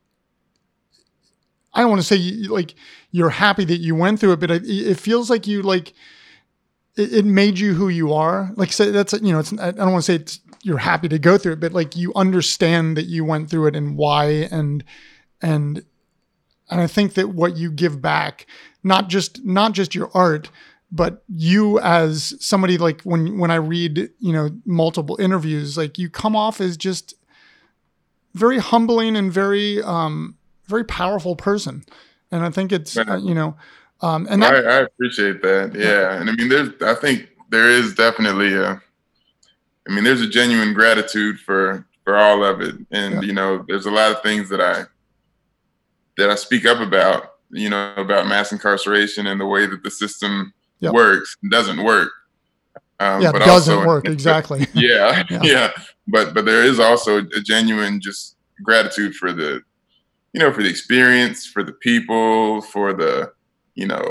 I 1.72 1.80
don't 1.80 1.90
want 1.90 2.02
to 2.02 2.06
say 2.06 2.16
you, 2.16 2.48
like 2.52 2.74
you're 3.14 3.30
happy 3.30 3.64
that 3.64 3.78
you 3.78 3.94
went 3.94 4.18
through 4.18 4.32
it, 4.32 4.40
but 4.40 4.50
it, 4.50 4.64
it 4.64 4.98
feels 4.98 5.30
like 5.30 5.46
you 5.46 5.62
like 5.62 5.94
it, 6.96 7.12
it, 7.12 7.24
made 7.24 7.60
you 7.60 7.72
who 7.72 7.88
you 7.88 8.12
are. 8.12 8.50
Like 8.56 8.74
that's 8.76 9.12
you 9.12 9.32
know, 9.32 9.38
it's 9.38 9.52
I 9.52 9.70
don't 9.70 9.92
want 9.92 10.04
to 10.04 10.12
say 10.12 10.16
it's 10.16 10.40
you're 10.64 10.78
happy 10.78 11.08
to 11.08 11.18
go 11.20 11.38
through 11.38 11.52
it, 11.52 11.60
but 11.60 11.72
like 11.72 11.94
you 11.94 12.12
understand 12.16 12.96
that 12.96 13.04
you 13.04 13.24
went 13.24 13.48
through 13.48 13.68
it 13.68 13.76
and 13.76 13.96
why 13.96 14.48
and 14.50 14.82
and 15.40 15.84
and 16.68 16.80
I 16.80 16.88
think 16.88 17.14
that 17.14 17.28
what 17.28 17.56
you 17.56 17.70
give 17.70 18.02
back, 18.02 18.46
not 18.82 19.08
just 19.08 19.44
not 19.44 19.74
just 19.74 19.94
your 19.94 20.10
art, 20.12 20.50
but 20.90 21.22
you 21.28 21.78
as 21.78 22.34
somebody 22.44 22.78
like 22.78 23.00
when 23.02 23.38
when 23.38 23.52
I 23.52 23.56
read 23.56 24.10
you 24.18 24.32
know 24.32 24.50
multiple 24.66 25.16
interviews 25.20 25.78
like 25.78 25.98
you 25.98 26.10
come 26.10 26.34
off 26.34 26.60
as 26.60 26.76
just 26.76 27.14
very 28.34 28.58
humbling 28.58 29.14
and 29.14 29.32
very 29.32 29.80
um 29.84 30.36
very 30.66 30.82
powerful 30.82 31.36
person 31.36 31.84
and 32.34 32.44
I 32.44 32.50
think 32.50 32.72
it's 32.72 32.96
uh, 32.96 33.20
you 33.22 33.34
know 33.34 33.56
um 34.00 34.26
and 34.28 34.42
that, 34.42 34.54
I, 34.54 34.58
I, 34.58 34.80
appreciate 34.80 35.40
that 35.42 35.74
yeah 35.74 36.20
and 36.20 36.28
I 36.28 36.34
mean 36.34 36.48
there's 36.48 36.70
I 36.82 36.94
think 36.94 37.28
there 37.50 37.70
is 37.70 37.94
definitely 37.94 38.54
a 38.54 38.80
I 39.88 39.92
mean 39.92 40.04
there's 40.04 40.20
a 40.20 40.28
genuine 40.28 40.74
gratitude 40.74 41.38
for 41.38 41.86
for 42.04 42.16
all 42.16 42.44
of 42.44 42.60
it 42.60 42.74
and 42.90 43.14
yeah. 43.14 43.20
you 43.20 43.32
know 43.32 43.64
there's 43.68 43.86
a 43.86 43.90
lot 43.90 44.10
of 44.10 44.22
things 44.22 44.48
that 44.50 44.60
I 44.60 44.84
that 46.16 46.30
I 46.30 46.34
speak 46.34 46.66
up 46.66 46.80
about 46.80 47.34
you 47.50 47.70
know 47.70 47.94
about 47.96 48.26
mass 48.26 48.52
incarceration 48.52 49.26
and 49.26 49.40
the 49.40 49.46
way 49.46 49.66
that 49.66 49.82
the 49.82 49.90
system 49.90 50.52
yep. 50.80 50.92
works 50.92 51.36
doesn't 51.50 51.82
work. 51.82 52.10
Um, 53.00 53.22
yeah, 53.22 53.32
but 53.32 53.40
doesn't 53.40 53.74
also, 53.74 53.86
work 53.86 54.06
exactly. 54.06 54.66
yeah, 54.74 55.24
yeah, 55.30 55.40
yeah, 55.42 55.70
But 56.06 56.34
but 56.34 56.44
there 56.44 56.62
is 56.62 56.78
also 56.78 57.18
a 57.18 57.40
genuine 57.40 58.00
just 58.00 58.36
gratitude 58.62 59.14
for 59.14 59.32
the, 59.32 59.62
you 60.34 60.40
know, 60.40 60.52
for 60.52 60.62
the 60.62 60.68
experience, 60.68 61.46
for 61.46 61.62
the 61.62 61.72
people, 61.72 62.60
for 62.60 62.92
the, 62.92 63.32
you 63.74 63.86
know, 63.86 64.04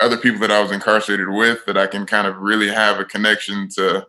other 0.00 0.16
people 0.16 0.40
that 0.40 0.52
I 0.52 0.62
was 0.62 0.70
incarcerated 0.70 1.28
with 1.28 1.66
that 1.66 1.76
I 1.76 1.86
can 1.86 2.06
kind 2.06 2.26
of 2.26 2.36
really 2.38 2.68
have 2.68 3.00
a 3.00 3.04
connection 3.04 3.68
to, 3.70 4.06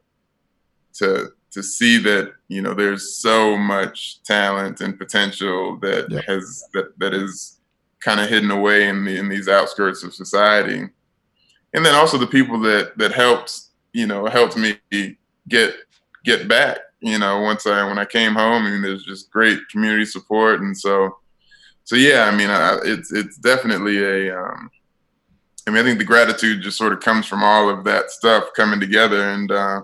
to 0.93 1.31
to 1.51 1.63
see 1.63 1.97
that 1.97 2.33
you 2.47 2.61
know 2.61 2.73
there's 2.73 3.15
so 3.15 3.57
much 3.57 4.21
talent 4.23 4.81
and 4.81 4.97
potential 4.97 5.77
that 5.79 6.09
yep. 6.09 6.23
has 6.25 6.63
that 6.73 6.97
that 6.99 7.13
is 7.13 7.59
kind 8.01 8.19
of 8.19 8.29
hidden 8.29 8.51
away 8.51 8.87
in 8.87 9.03
the 9.03 9.17
in 9.17 9.29
these 9.29 9.47
outskirts 9.47 10.03
of 10.03 10.13
society 10.13 10.87
and 11.73 11.85
then 11.85 11.95
also 11.95 12.17
the 12.17 12.27
people 12.27 12.59
that 12.59 12.97
that 12.97 13.11
helped 13.11 13.61
you 13.93 14.05
know 14.05 14.25
helped 14.27 14.57
me 14.57 14.77
get 15.47 15.73
get 16.23 16.47
back 16.47 16.79
you 16.99 17.17
know 17.17 17.41
once 17.41 17.65
i 17.65 17.85
when 17.87 17.97
i 17.97 18.05
came 18.05 18.33
home 18.33 18.65
I 18.65 18.69
mean 18.69 18.81
there's 18.81 19.03
just 19.03 19.31
great 19.31 19.59
community 19.71 20.05
support 20.05 20.61
and 20.61 20.77
so 20.77 21.17
so 21.89 21.95
yeah 21.95 22.29
i 22.31 22.35
mean 22.35 22.49
I, 22.49 22.77
it's 22.83 23.11
it's 23.11 23.37
definitely 23.37 24.03
a 24.03 24.39
um 24.39 24.69
i 25.67 25.71
mean 25.71 25.79
i 25.79 25.83
think 25.83 25.97
the 25.97 26.05
gratitude 26.05 26.61
just 26.61 26.77
sort 26.77 26.93
of 26.93 26.99
comes 26.99 27.25
from 27.25 27.43
all 27.43 27.69
of 27.69 27.83
that 27.85 28.11
stuff 28.11 28.49
coming 28.55 28.79
together 28.79 29.29
and 29.31 29.51
uh 29.51 29.81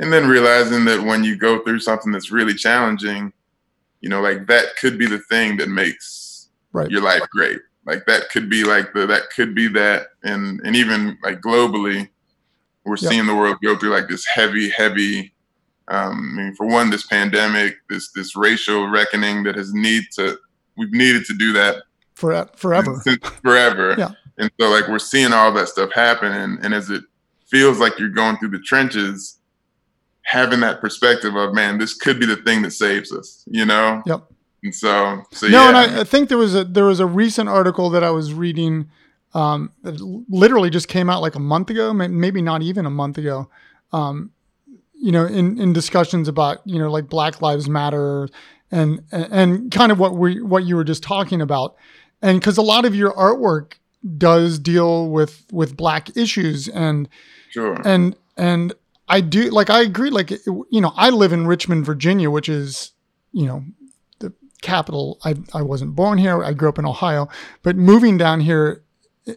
and 0.00 0.12
then 0.12 0.28
realizing 0.28 0.84
that 0.84 1.02
when 1.02 1.24
you 1.24 1.36
go 1.36 1.58
through 1.64 1.80
something 1.80 2.12
that's 2.12 2.30
really 2.30 2.54
challenging 2.54 3.32
you 4.00 4.08
know, 4.08 4.20
like 4.20 4.46
that 4.46 4.76
could 4.76 4.98
be 4.98 5.06
the 5.06 5.18
thing 5.18 5.56
that 5.56 5.68
makes 5.68 6.48
right. 6.72 6.90
your 6.90 7.02
life 7.02 7.22
great. 7.30 7.60
Like 7.84 8.06
that 8.06 8.30
could 8.30 8.48
be 8.48 8.64
like 8.64 8.92
the 8.92 9.06
that 9.06 9.30
could 9.34 9.54
be 9.54 9.66
that, 9.68 10.08
and 10.22 10.60
and 10.64 10.76
even 10.76 11.18
like 11.22 11.40
globally, 11.40 12.08
we're 12.84 12.96
yep. 12.96 13.10
seeing 13.10 13.26
the 13.26 13.34
world 13.34 13.56
go 13.62 13.76
through 13.76 13.90
like 13.90 14.08
this 14.08 14.26
heavy, 14.26 14.68
heavy. 14.68 15.34
Um, 15.88 16.36
I 16.38 16.42
mean, 16.42 16.54
for 16.54 16.66
one, 16.66 16.90
this 16.90 17.06
pandemic, 17.06 17.76
this 17.88 18.12
this 18.12 18.36
racial 18.36 18.88
reckoning 18.88 19.42
that 19.44 19.56
has 19.56 19.72
need 19.72 20.04
to 20.16 20.38
we've 20.78 20.92
needed 20.92 21.24
to 21.26 21.34
do 21.34 21.52
that 21.54 21.82
for 22.14 22.48
forever, 22.56 23.00
forever. 23.42 23.94
Yeah. 23.98 24.10
And 24.40 24.50
so 24.60 24.70
like 24.70 24.86
we're 24.86 25.00
seeing 25.00 25.32
all 25.32 25.52
that 25.52 25.68
stuff 25.68 25.90
happen, 25.92 26.32
and, 26.32 26.64
and 26.64 26.72
as 26.72 26.90
it 26.90 27.02
feels 27.48 27.80
like 27.80 27.98
you're 27.98 28.08
going 28.08 28.36
through 28.36 28.50
the 28.50 28.60
trenches, 28.60 29.38
having 30.22 30.60
that 30.60 30.80
perspective 30.80 31.34
of 31.34 31.54
man, 31.54 31.78
this 31.78 31.94
could 31.94 32.20
be 32.20 32.26
the 32.26 32.36
thing 32.36 32.62
that 32.62 32.70
saves 32.70 33.12
us, 33.12 33.44
you 33.48 33.64
know? 33.64 34.02
Yep. 34.06 34.30
And 34.62 34.74
so, 34.74 35.22
so 35.32 35.48
no, 35.48 35.62
yeah. 35.62 35.68
and 35.68 35.76
I, 35.76 36.00
I, 36.00 36.04
think 36.04 36.28
there 36.28 36.38
was 36.38 36.54
a 36.54 36.64
there 36.64 36.84
was 36.84 37.00
a 37.00 37.06
recent 37.06 37.48
article 37.48 37.90
that 37.90 38.02
I 38.02 38.10
was 38.10 38.34
reading 38.34 38.90
um, 39.32 39.72
that 39.82 40.00
literally 40.28 40.68
just 40.68 40.88
came 40.88 41.08
out 41.08 41.22
like 41.22 41.36
a 41.36 41.40
month 41.40 41.70
ago, 41.70 41.92
maybe 41.92 42.42
not 42.42 42.62
even 42.62 42.84
a 42.84 42.90
month 42.90 43.18
ago. 43.18 43.48
Um, 43.92 44.32
you 44.94 45.12
know, 45.12 45.26
in 45.26 45.60
in 45.60 45.72
discussions 45.72 46.26
about 46.26 46.58
you 46.64 46.78
know 46.78 46.90
like 46.90 47.08
Black 47.08 47.40
Lives 47.40 47.68
Matter 47.68 48.28
and 48.70 49.02
and 49.10 49.70
kind 49.70 49.92
of 49.92 49.98
what 49.98 50.16
we 50.16 50.40
what 50.40 50.64
you 50.64 50.76
were 50.76 50.84
just 50.84 51.02
talking 51.02 51.40
about, 51.40 51.76
and 52.22 52.38
because 52.38 52.58
a 52.58 52.62
lot 52.62 52.84
of 52.84 52.94
your 52.94 53.12
artwork 53.12 53.74
does 54.16 54.58
deal 54.58 55.08
with 55.08 55.44
with 55.50 55.76
black 55.76 56.16
issues 56.16 56.68
and 56.68 57.08
sure 57.50 57.76
and 57.84 58.14
and 58.36 58.72
I 59.08 59.20
do 59.20 59.50
like 59.50 59.70
I 59.70 59.82
agree 59.82 60.10
like 60.10 60.30
you 60.30 60.80
know 60.80 60.92
I 60.96 61.10
live 61.10 61.32
in 61.32 61.46
Richmond 61.46 61.84
Virginia 61.84 62.30
which 62.30 62.48
is 62.48 62.92
you 63.32 63.46
know 63.46 63.64
the 64.20 64.32
capital. 64.62 65.18
I, 65.24 65.34
I 65.52 65.62
wasn't 65.62 65.96
born 65.96 66.18
here. 66.18 66.44
I 66.44 66.52
grew 66.52 66.68
up 66.68 66.78
in 66.78 66.86
Ohio, 66.86 67.28
but 67.62 67.76
moving 67.76 68.16
down 68.18 68.40
here 68.40 68.84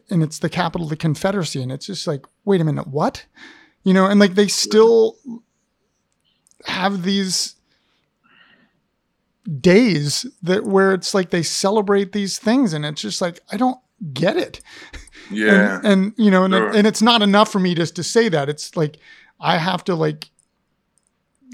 and 0.10 0.24
it's 0.24 0.40
the 0.40 0.50
capital 0.50 0.86
of 0.86 0.90
the 0.90 0.98
Confederacy. 0.98 1.62
And 1.62 1.72
it's 1.72 1.86
just 1.86 2.08
like, 2.08 2.26
wait 2.46 2.62
a 2.62 2.64
minute, 2.64 2.88
what? 2.88 3.26
You 3.84 3.94
know, 3.94 4.06
and 4.06 4.20
like 4.20 4.36
they 4.36 4.48
still 4.48 5.18
have 6.66 7.04
these 7.04 7.56
days 9.60 10.26
that 10.44 10.66
where 10.66 10.94
it's 10.94 11.14
like 11.14 11.30
they 11.30 11.44
celebrate 11.44 12.12
these 12.12 12.38
things 12.38 12.74
and 12.74 12.86
it's 12.86 13.02
just 13.02 13.22
like, 13.22 13.40
I 13.52 13.58
don't 13.58 13.80
get 14.14 14.38
it. 14.38 14.62
Yeah. 15.30 15.78
and, 15.78 15.86
and 15.86 16.14
you 16.18 16.30
know, 16.30 16.44
and, 16.44 16.54
sure. 16.54 16.76
and 16.76 16.86
it's 16.86 17.02
not 17.02 17.22
enough 17.22 17.50
for 17.50 17.60
me 17.60 17.74
just 17.74 17.96
to 17.96 18.04
say 18.04 18.28
that. 18.28 18.50
It's 18.50 18.76
like, 18.76 18.98
I 19.40 19.58
have 19.58 19.82
to 19.86 19.96
like 19.96 20.30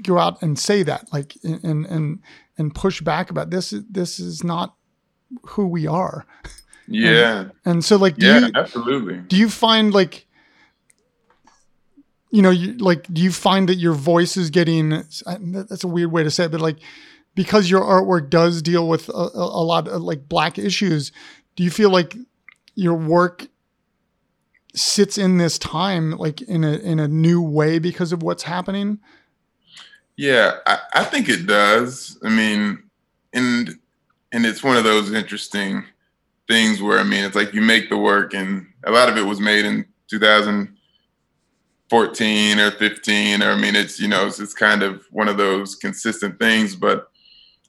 go 0.02 0.18
out 0.18 0.42
and 0.42 0.58
say 0.58 0.82
that 0.82 1.06
like, 1.12 1.36
and, 1.44 1.86
and, 1.86 2.18
and 2.56 2.74
push 2.74 3.00
back 3.00 3.30
about 3.30 3.50
this. 3.50 3.72
This 3.88 4.18
is 4.18 4.42
not 4.42 4.74
who 5.44 5.68
we 5.68 5.86
are. 5.86 6.26
Yeah. 6.88 7.40
And, 7.40 7.52
and 7.66 7.84
so 7.84 7.96
like, 7.96 8.14
yeah, 8.16 8.46
you, 8.46 8.52
absolutely. 8.54 9.18
Do 9.18 9.36
you 9.36 9.50
find 9.50 9.92
like, 9.92 10.26
you 12.30 12.42
know, 12.42 12.50
you 12.50 12.78
like, 12.78 13.06
do 13.12 13.22
you 13.22 13.30
find 13.30 13.68
that 13.68 13.76
your 13.76 13.92
voice 13.92 14.36
is 14.36 14.50
getting, 14.50 14.88
that's 14.90 15.84
a 15.84 15.88
weird 15.88 16.10
way 16.10 16.22
to 16.22 16.30
say 16.30 16.44
it, 16.44 16.50
but 16.50 16.60
like, 16.60 16.78
because 17.38 17.70
your 17.70 17.82
artwork 17.82 18.28
does 18.30 18.60
deal 18.60 18.88
with 18.88 19.08
a, 19.10 19.30
a 19.32 19.62
lot 19.62 19.86
of 19.86 20.02
like 20.02 20.28
black 20.28 20.58
issues, 20.58 21.12
do 21.54 21.62
you 21.62 21.70
feel 21.70 21.88
like 21.88 22.16
your 22.74 22.94
work 22.94 23.46
sits 24.74 25.16
in 25.16 25.38
this 25.38 25.56
time 25.56 26.18
like 26.18 26.42
in 26.42 26.64
a 26.64 26.72
in 26.78 26.98
a 26.98 27.06
new 27.06 27.40
way 27.40 27.78
because 27.78 28.10
of 28.10 28.24
what's 28.24 28.42
happening? 28.42 28.98
Yeah, 30.16 30.56
I, 30.66 30.78
I 30.94 31.04
think 31.04 31.28
it 31.28 31.46
does. 31.46 32.18
I 32.24 32.28
mean, 32.28 32.82
and 33.32 33.78
and 34.32 34.44
it's 34.44 34.64
one 34.64 34.76
of 34.76 34.82
those 34.82 35.12
interesting 35.12 35.84
things 36.48 36.82
where 36.82 36.98
I 36.98 37.04
mean, 37.04 37.22
it's 37.22 37.36
like 37.36 37.54
you 37.54 37.60
make 37.60 37.88
the 37.88 37.98
work, 37.98 38.34
and 38.34 38.66
a 38.82 38.90
lot 38.90 39.08
of 39.08 39.16
it 39.16 39.22
was 39.22 39.38
made 39.38 39.64
in 39.64 39.86
2014 40.10 42.58
or 42.58 42.72
15, 42.72 43.42
or 43.44 43.52
I 43.52 43.56
mean, 43.56 43.76
it's 43.76 44.00
you 44.00 44.08
know, 44.08 44.26
it's, 44.26 44.40
it's 44.40 44.54
kind 44.54 44.82
of 44.82 45.04
one 45.12 45.28
of 45.28 45.36
those 45.36 45.76
consistent 45.76 46.40
things. 46.40 46.74
But, 46.74 47.08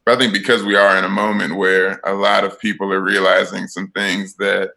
but 0.06 0.16
I 0.16 0.18
think 0.18 0.34
because 0.34 0.64
we 0.64 0.76
are 0.76 0.98
in 0.98 1.04
a 1.04 1.10
moment 1.10 1.56
where 1.56 2.00
a 2.06 2.14
lot 2.14 2.44
of 2.44 2.60
people 2.60 2.92
are 2.92 3.02
realizing 3.02 3.68
some 3.68 3.92
things 3.92 4.36
that 4.36 4.72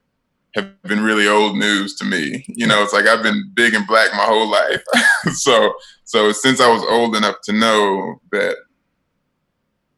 have 0.55 0.83
been 0.83 1.03
really 1.03 1.27
old 1.27 1.57
news 1.57 1.95
to 1.97 2.05
me. 2.05 2.45
You 2.49 2.67
know, 2.67 2.83
it's 2.83 2.93
like 2.93 3.07
I've 3.07 3.23
been 3.23 3.51
big 3.55 3.75
and 3.75 3.87
black 3.87 4.13
my 4.13 4.25
whole 4.25 4.51
life. 4.51 4.83
so 5.35 5.73
so 6.05 6.33
since 6.33 6.61
I 6.61 6.71
was 6.71 6.83
old 6.83 7.17
enough 7.17 7.37
to 7.45 7.53
know 7.53 8.21
that 8.33 8.57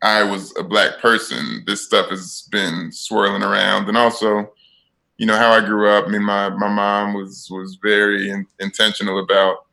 I 0.03 0.23
was 0.23 0.57
a 0.59 0.63
black 0.63 0.99
person, 1.01 1.65
this 1.67 1.85
stuff 1.85 2.11
has 2.11 2.47
been 2.53 2.93
swirling 2.93 3.43
around. 3.43 3.89
And 3.89 3.97
also, 3.97 4.53
you 5.17 5.27
know, 5.27 5.37
how 5.37 5.51
I 5.51 5.65
grew 5.65 5.89
up, 5.89 6.07
I 6.07 6.11
mean 6.11 6.23
my 6.23 6.51
my 6.51 6.69
mom 6.69 7.15
was 7.15 7.49
was 7.51 7.79
very 7.83 8.31
in, 8.31 8.47
intentional 8.61 9.19
about 9.19 9.67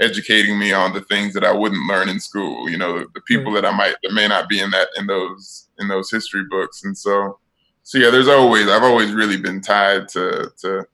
educating 0.00 0.58
me 0.58 0.72
on 0.72 0.92
the 0.92 1.00
things 1.02 1.32
that 1.34 1.44
I 1.44 1.52
wouldn't 1.52 1.88
learn 1.88 2.08
in 2.08 2.20
school, 2.20 2.68
you 2.68 2.76
know, 2.76 2.98
the, 2.98 3.06
the 3.14 3.20
people 3.22 3.52
that 3.52 3.64
I 3.64 3.70
might 3.70 3.94
that 4.02 4.12
may 4.12 4.28
not 4.28 4.48
be 4.48 4.60
in 4.60 4.70
that 4.70 4.88
in 4.96 5.06
those 5.06 5.68
in 5.78 5.88
those 5.88 6.10
history 6.10 6.44
books. 6.50 6.84
And 6.84 6.96
so 6.96 7.38
so 7.86 7.98
yeah, 7.98 8.10
there's 8.10 8.26
always 8.26 8.68
I've 8.68 8.82
always 8.82 9.12
really 9.12 9.36
been 9.36 9.60
tied 9.60 10.08
to 10.08 10.50
to 10.60 10.86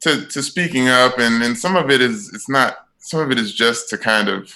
to, 0.00 0.26
to 0.26 0.42
speaking 0.42 0.88
up, 0.88 1.20
and 1.20 1.42
and 1.44 1.56
some 1.56 1.76
of 1.76 1.90
it 1.90 2.00
is 2.00 2.32
it's 2.34 2.48
not 2.48 2.88
some 2.98 3.20
of 3.20 3.30
it 3.30 3.38
is 3.38 3.54
just 3.54 3.88
to 3.90 3.98
kind 3.98 4.28
of 4.28 4.52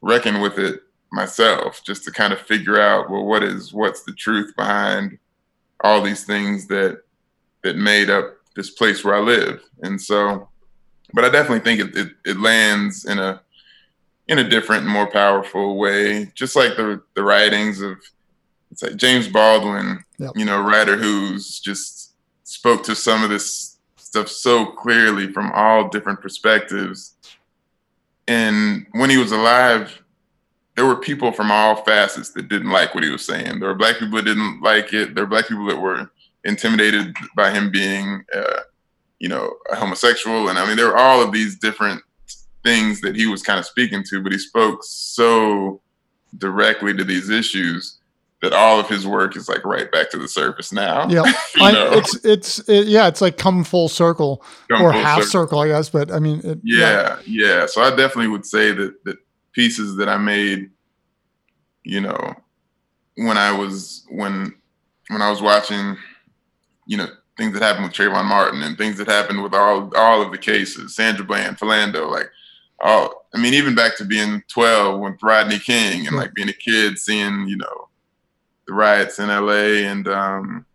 reckon 0.00 0.40
with 0.40 0.58
it 0.58 0.82
myself, 1.12 1.82
just 1.84 2.02
to 2.04 2.10
kind 2.10 2.32
of 2.32 2.40
figure 2.40 2.80
out 2.80 3.08
well 3.10 3.24
what 3.24 3.44
is 3.44 3.72
what's 3.72 4.02
the 4.02 4.12
truth 4.12 4.52
behind 4.56 5.18
all 5.82 6.02
these 6.02 6.24
things 6.24 6.66
that 6.66 7.02
that 7.62 7.76
made 7.76 8.10
up 8.10 8.34
this 8.56 8.70
place 8.70 9.04
where 9.04 9.14
I 9.14 9.20
live, 9.20 9.62
and 9.82 10.00
so, 10.00 10.48
but 11.16 11.24
I 11.24 11.30
definitely 11.30 11.60
think 11.60 11.80
it 11.80 11.96
it, 11.96 12.12
it 12.26 12.38
lands 12.38 13.06
in 13.06 13.18
a 13.18 13.40
in 14.28 14.38
a 14.38 14.48
different, 14.48 14.86
more 14.86 15.10
powerful 15.10 15.78
way, 15.78 16.30
just 16.34 16.54
like 16.54 16.76
the 16.76 17.02
the 17.14 17.24
writings 17.24 17.80
of 17.80 17.96
it's 18.70 18.82
like 18.82 18.96
James 18.96 19.26
Baldwin, 19.26 20.04
yep. 20.18 20.32
you 20.36 20.44
know, 20.44 20.60
writer 20.60 20.96
who's 20.96 21.58
just 21.58 22.12
spoke 22.44 22.82
to 22.84 22.94
some 22.94 23.24
of 23.24 23.30
this 23.30 23.78
stuff 23.96 24.28
so 24.28 24.66
clearly 24.66 25.32
from 25.32 25.50
all 25.52 25.88
different 25.88 26.20
perspectives. 26.20 27.14
And 28.28 28.86
when 28.92 29.08
he 29.08 29.16
was 29.16 29.32
alive, 29.32 30.02
there 30.74 30.84
were 30.84 30.96
people 30.96 31.32
from 31.32 31.50
all 31.50 31.76
facets 31.76 32.30
that 32.30 32.48
didn't 32.48 32.70
like 32.70 32.94
what 32.94 33.04
he 33.04 33.10
was 33.10 33.24
saying. 33.24 33.60
There 33.60 33.68
were 33.68 33.74
black 33.74 33.98
people 33.98 34.16
that 34.16 34.24
didn't 34.24 34.60
like 34.60 34.92
it. 34.92 35.14
There 35.14 35.24
were 35.24 35.30
black 35.30 35.48
people 35.48 35.66
that 35.66 35.80
were 35.80 36.10
intimidated 36.44 37.14
by 37.36 37.50
him 37.52 37.70
being, 37.70 38.24
uh, 38.34 38.60
you 39.18 39.28
know, 39.28 39.54
a 39.70 39.76
homosexual. 39.76 40.48
And 40.48 40.58
I 40.58 40.66
mean, 40.66 40.76
there 40.76 40.88
were 40.88 40.96
all 40.96 41.22
of 41.22 41.32
these 41.32 41.58
different 41.58 42.02
things 42.64 43.00
that 43.00 43.16
he 43.16 43.26
was 43.26 43.42
kind 43.42 43.58
of 43.58 43.66
speaking 43.66 44.02
to, 44.10 44.22
but 44.22 44.32
he 44.32 44.38
spoke 44.38 44.80
so 44.82 45.80
directly 46.38 46.94
to 46.94 47.04
these 47.04 47.30
issues 47.30 47.98
that 48.42 48.52
all 48.52 48.78
of 48.78 48.88
his 48.88 49.06
work 49.06 49.36
is 49.36 49.48
like 49.48 49.64
right 49.64 49.90
back 49.90 50.10
to 50.10 50.18
the 50.18 50.28
surface 50.28 50.72
now. 50.72 51.08
Yeah, 51.08 51.22
it's 51.56 52.24
it's 52.24 52.68
it, 52.68 52.86
yeah, 52.86 53.08
it's 53.08 53.20
like 53.20 53.38
come 53.38 53.64
full 53.64 53.88
circle 53.88 54.44
come 54.70 54.82
or 54.82 54.92
full 54.92 55.00
half 55.00 55.22
circle. 55.22 55.30
circle. 55.30 55.58
I 55.60 55.68
guess. 55.68 55.88
But 55.88 56.12
I 56.12 56.18
mean, 56.18 56.40
it, 56.44 56.58
yeah, 56.62 57.18
yeah, 57.26 57.60
yeah. 57.60 57.66
So 57.66 57.82
I 57.82 57.90
definitely 57.90 58.28
would 58.28 58.44
say 58.44 58.72
that 58.72 59.04
that 59.04 59.16
pieces 59.52 59.96
that 59.96 60.08
I 60.08 60.18
made, 60.18 60.70
you 61.82 62.00
know, 62.00 62.34
when 63.16 63.38
I 63.38 63.52
was 63.52 64.04
when 64.10 64.54
when 65.08 65.22
I 65.22 65.30
was 65.30 65.40
watching, 65.40 65.96
you 66.86 66.98
know, 66.98 67.08
things 67.36 67.52
that 67.52 67.62
happened 67.62 67.84
with 67.84 67.92
Trayvon 67.92 68.24
Martin 68.24 68.62
and 68.62 68.76
things 68.78 68.98
that 68.98 69.08
happened 69.08 69.42
with 69.42 69.54
all 69.54 69.94
all 69.96 70.22
of 70.22 70.32
the 70.32 70.38
cases, 70.38 70.94
Sandra 70.94 71.24
Bland, 71.24 71.58
Philando, 71.58 72.10
like 72.10 72.30
all. 72.80 73.26
I 73.34 73.38
mean, 73.38 73.54
even 73.54 73.74
back 73.74 73.96
to 73.98 74.04
being 74.04 74.42
twelve 74.48 75.00
with 75.00 75.22
Rodney 75.22 75.58
King 75.58 76.06
and 76.06 76.16
like 76.16 76.34
being 76.34 76.48
a 76.48 76.54
kid, 76.54 76.98
seeing 76.98 77.46
you 77.48 77.56
know 77.56 77.88
the 78.66 78.74
riots 78.74 79.18
in 79.18 79.28
LA 79.28 79.88
and 79.90 80.08
um, 80.08 80.66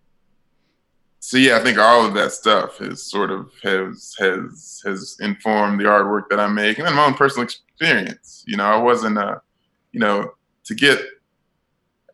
so 1.19 1.38
yeah, 1.38 1.58
I 1.58 1.63
think 1.63 1.78
all 1.78 2.06
of 2.06 2.13
that 2.15 2.32
stuff 2.32 2.80
has 2.80 3.04
sort 3.04 3.32
of 3.32 3.52
has 3.63 4.15
has 4.19 4.82
has 4.86 5.17
informed 5.19 5.80
the 5.80 5.86
artwork 5.86 6.30
that 6.30 6.39
I 6.39 6.47
make 6.47 6.78
and 6.78 6.88
then 6.88 6.95
my 6.95 7.06
own 7.06 7.13
personal 7.13 7.43
experience. 7.43 8.43
You 8.47 8.58
know, 8.58 8.65
I 8.65 8.78
wasn't 8.78 9.17
uh, 9.17 9.39
you 9.91 10.00
know, 10.00 10.34
to 10.65 10.76
get 10.76 11.00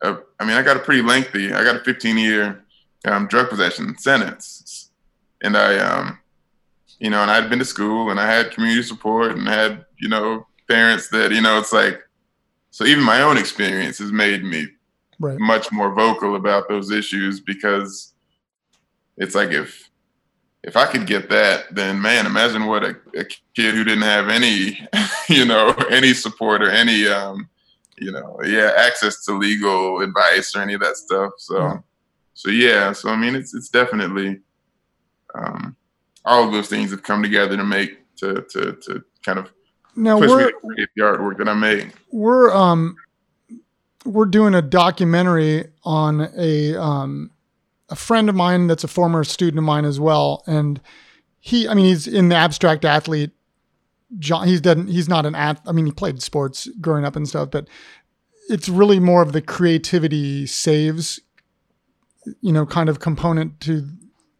a, 0.02 0.18
I 0.38 0.44
mean, 0.44 0.56
I 0.56 0.62
got 0.62 0.76
a 0.76 0.80
pretty 0.80 1.02
lengthy, 1.02 1.52
I 1.52 1.64
got 1.64 1.76
a 1.76 1.84
15 1.84 2.18
year 2.18 2.64
um, 3.08 3.26
drug 3.26 3.48
possession 3.48 3.96
sentence, 3.98 4.90
and 5.42 5.56
I 5.56 5.78
um, 5.78 6.18
you 6.98 7.10
know, 7.10 7.22
and 7.22 7.30
I'd 7.30 7.48
been 7.50 7.58
to 7.58 7.64
school 7.64 8.10
and 8.10 8.18
I 8.18 8.26
had 8.26 8.50
community 8.50 8.82
support 8.82 9.36
and 9.36 9.46
had 9.46 9.84
you 9.98 10.08
know 10.08 10.46
parents 10.68 11.08
that 11.08 11.32
you 11.32 11.40
know 11.40 11.58
it's 11.58 11.72
like 11.72 12.00
so 12.70 12.84
even 12.84 13.02
my 13.02 13.22
own 13.22 13.38
experience 13.38 13.98
has 13.98 14.12
made 14.12 14.44
me 14.44 14.66
right. 15.18 15.38
much 15.38 15.72
more 15.72 15.92
vocal 15.92 16.36
about 16.36 16.68
those 16.68 16.90
issues 16.90 17.40
because 17.40 18.14
it's 19.16 19.34
like 19.34 19.50
if 19.50 19.88
if 20.64 20.76
I 20.76 20.86
could 20.86 21.06
get 21.06 21.30
that, 21.30 21.74
then 21.74 22.00
man, 22.02 22.26
imagine 22.26 22.66
what 22.66 22.84
a, 22.84 22.96
a 23.16 23.24
kid 23.54 23.74
who 23.74 23.84
didn't 23.84 24.02
have 24.02 24.28
any, 24.28 24.86
you 25.28 25.44
know, 25.44 25.70
any 25.88 26.12
support 26.12 26.62
or 26.62 26.70
any 26.70 27.06
um, 27.06 27.48
you 28.00 28.12
know, 28.12 28.38
yeah, 28.44 28.72
access 28.76 29.24
to 29.24 29.32
legal 29.32 30.00
advice 30.00 30.54
or 30.54 30.62
any 30.62 30.74
of 30.74 30.80
that 30.80 30.96
stuff. 30.96 31.32
So, 31.38 31.58
yeah. 31.58 31.78
So 32.38 32.50
yeah, 32.50 32.92
so 32.92 33.08
I 33.08 33.16
mean, 33.16 33.34
it's 33.34 33.52
it's 33.52 33.68
definitely 33.68 34.38
um, 35.34 35.74
all 36.24 36.44
of 36.46 36.52
those 36.52 36.68
things 36.68 36.92
have 36.92 37.02
come 37.02 37.20
together 37.20 37.56
to 37.56 37.64
make 37.64 37.98
to 38.18 38.42
to 38.50 38.74
to 38.74 39.02
kind 39.24 39.40
of 39.40 39.52
now 39.96 40.20
push 40.20 40.30
me 40.30 40.44
to 40.44 40.52
create 40.64 40.88
the 40.94 41.02
artwork 41.02 41.38
that 41.38 41.48
I 41.48 41.54
make. 41.54 41.88
We're 42.12 42.54
um 42.54 42.94
we're 44.04 44.26
doing 44.26 44.54
a 44.54 44.62
documentary 44.62 45.66
on 45.82 46.28
a 46.38 46.76
um 46.80 47.32
a 47.88 47.96
friend 47.96 48.28
of 48.28 48.36
mine 48.36 48.68
that's 48.68 48.84
a 48.84 48.88
former 48.88 49.24
student 49.24 49.58
of 49.58 49.64
mine 49.64 49.84
as 49.84 49.98
well, 49.98 50.44
and 50.46 50.80
he, 51.40 51.66
I 51.66 51.74
mean, 51.74 51.86
he's 51.86 52.06
in 52.06 52.28
the 52.28 52.36
abstract 52.36 52.84
athlete. 52.84 53.32
John, 54.20 54.46
he's 54.46 54.60
done. 54.60 54.86
He's 54.86 55.08
not 55.08 55.26
an 55.26 55.34
ath. 55.34 55.60
I 55.66 55.72
mean, 55.72 55.86
he 55.86 55.92
played 55.92 56.22
sports 56.22 56.68
growing 56.80 57.04
up 57.04 57.16
and 57.16 57.26
stuff, 57.26 57.50
but 57.50 57.66
it's 58.48 58.68
really 58.68 59.00
more 59.00 59.22
of 59.22 59.32
the 59.32 59.42
creativity 59.42 60.46
saves, 60.46 61.18
you 62.40 62.52
know, 62.52 62.66
kind 62.66 62.88
of 62.88 63.00
component 63.00 63.60
to 63.60 63.86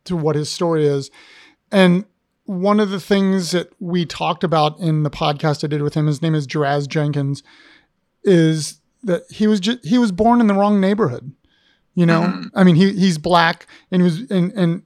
to 0.04 0.16
what 0.16 0.36
his 0.36 0.50
story 0.50 0.86
is. 0.86 1.10
And 1.70 2.04
one 2.44 2.80
of 2.80 2.90
the 2.90 3.00
things 3.00 3.50
that 3.50 3.70
we 3.78 4.06
talked 4.06 4.42
about 4.42 4.78
in 4.78 5.02
the 5.02 5.10
podcast 5.10 5.62
I 5.62 5.66
did 5.66 5.82
with 5.82 5.94
him, 5.94 6.06
his 6.06 6.22
name 6.22 6.34
is 6.34 6.46
Jaraz 6.46 6.88
Jenkins, 6.88 7.42
is 8.24 8.80
that 9.02 9.22
he 9.30 9.46
was 9.46 9.60
just 9.60 9.84
he 9.84 9.98
was 9.98 10.12
born 10.12 10.40
in 10.40 10.46
the 10.46 10.54
wrong 10.54 10.80
neighborhood. 10.80 11.32
You 11.94 12.06
know, 12.06 12.22
mm-hmm. 12.22 12.46
I 12.54 12.64
mean, 12.64 12.76
he 12.76 12.92
he's 12.92 13.18
black 13.18 13.66
and 13.90 14.00
he 14.02 14.04
was 14.04 14.30
and 14.30 14.52
and 14.52 14.82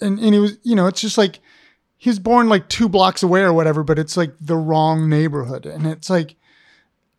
and 0.00 0.18
and 0.18 0.34
he 0.34 0.38
was 0.38 0.58
you 0.62 0.74
know, 0.74 0.86
it's 0.86 1.00
just 1.00 1.18
like 1.18 1.40
he's 1.96 2.18
born 2.18 2.48
like 2.48 2.68
two 2.68 2.88
blocks 2.88 3.22
away 3.22 3.42
or 3.42 3.52
whatever, 3.52 3.82
but 3.82 3.98
it's 3.98 4.16
like 4.16 4.34
the 4.40 4.56
wrong 4.56 5.08
neighborhood, 5.08 5.66
and 5.66 5.86
it's 5.86 6.08
like 6.08 6.36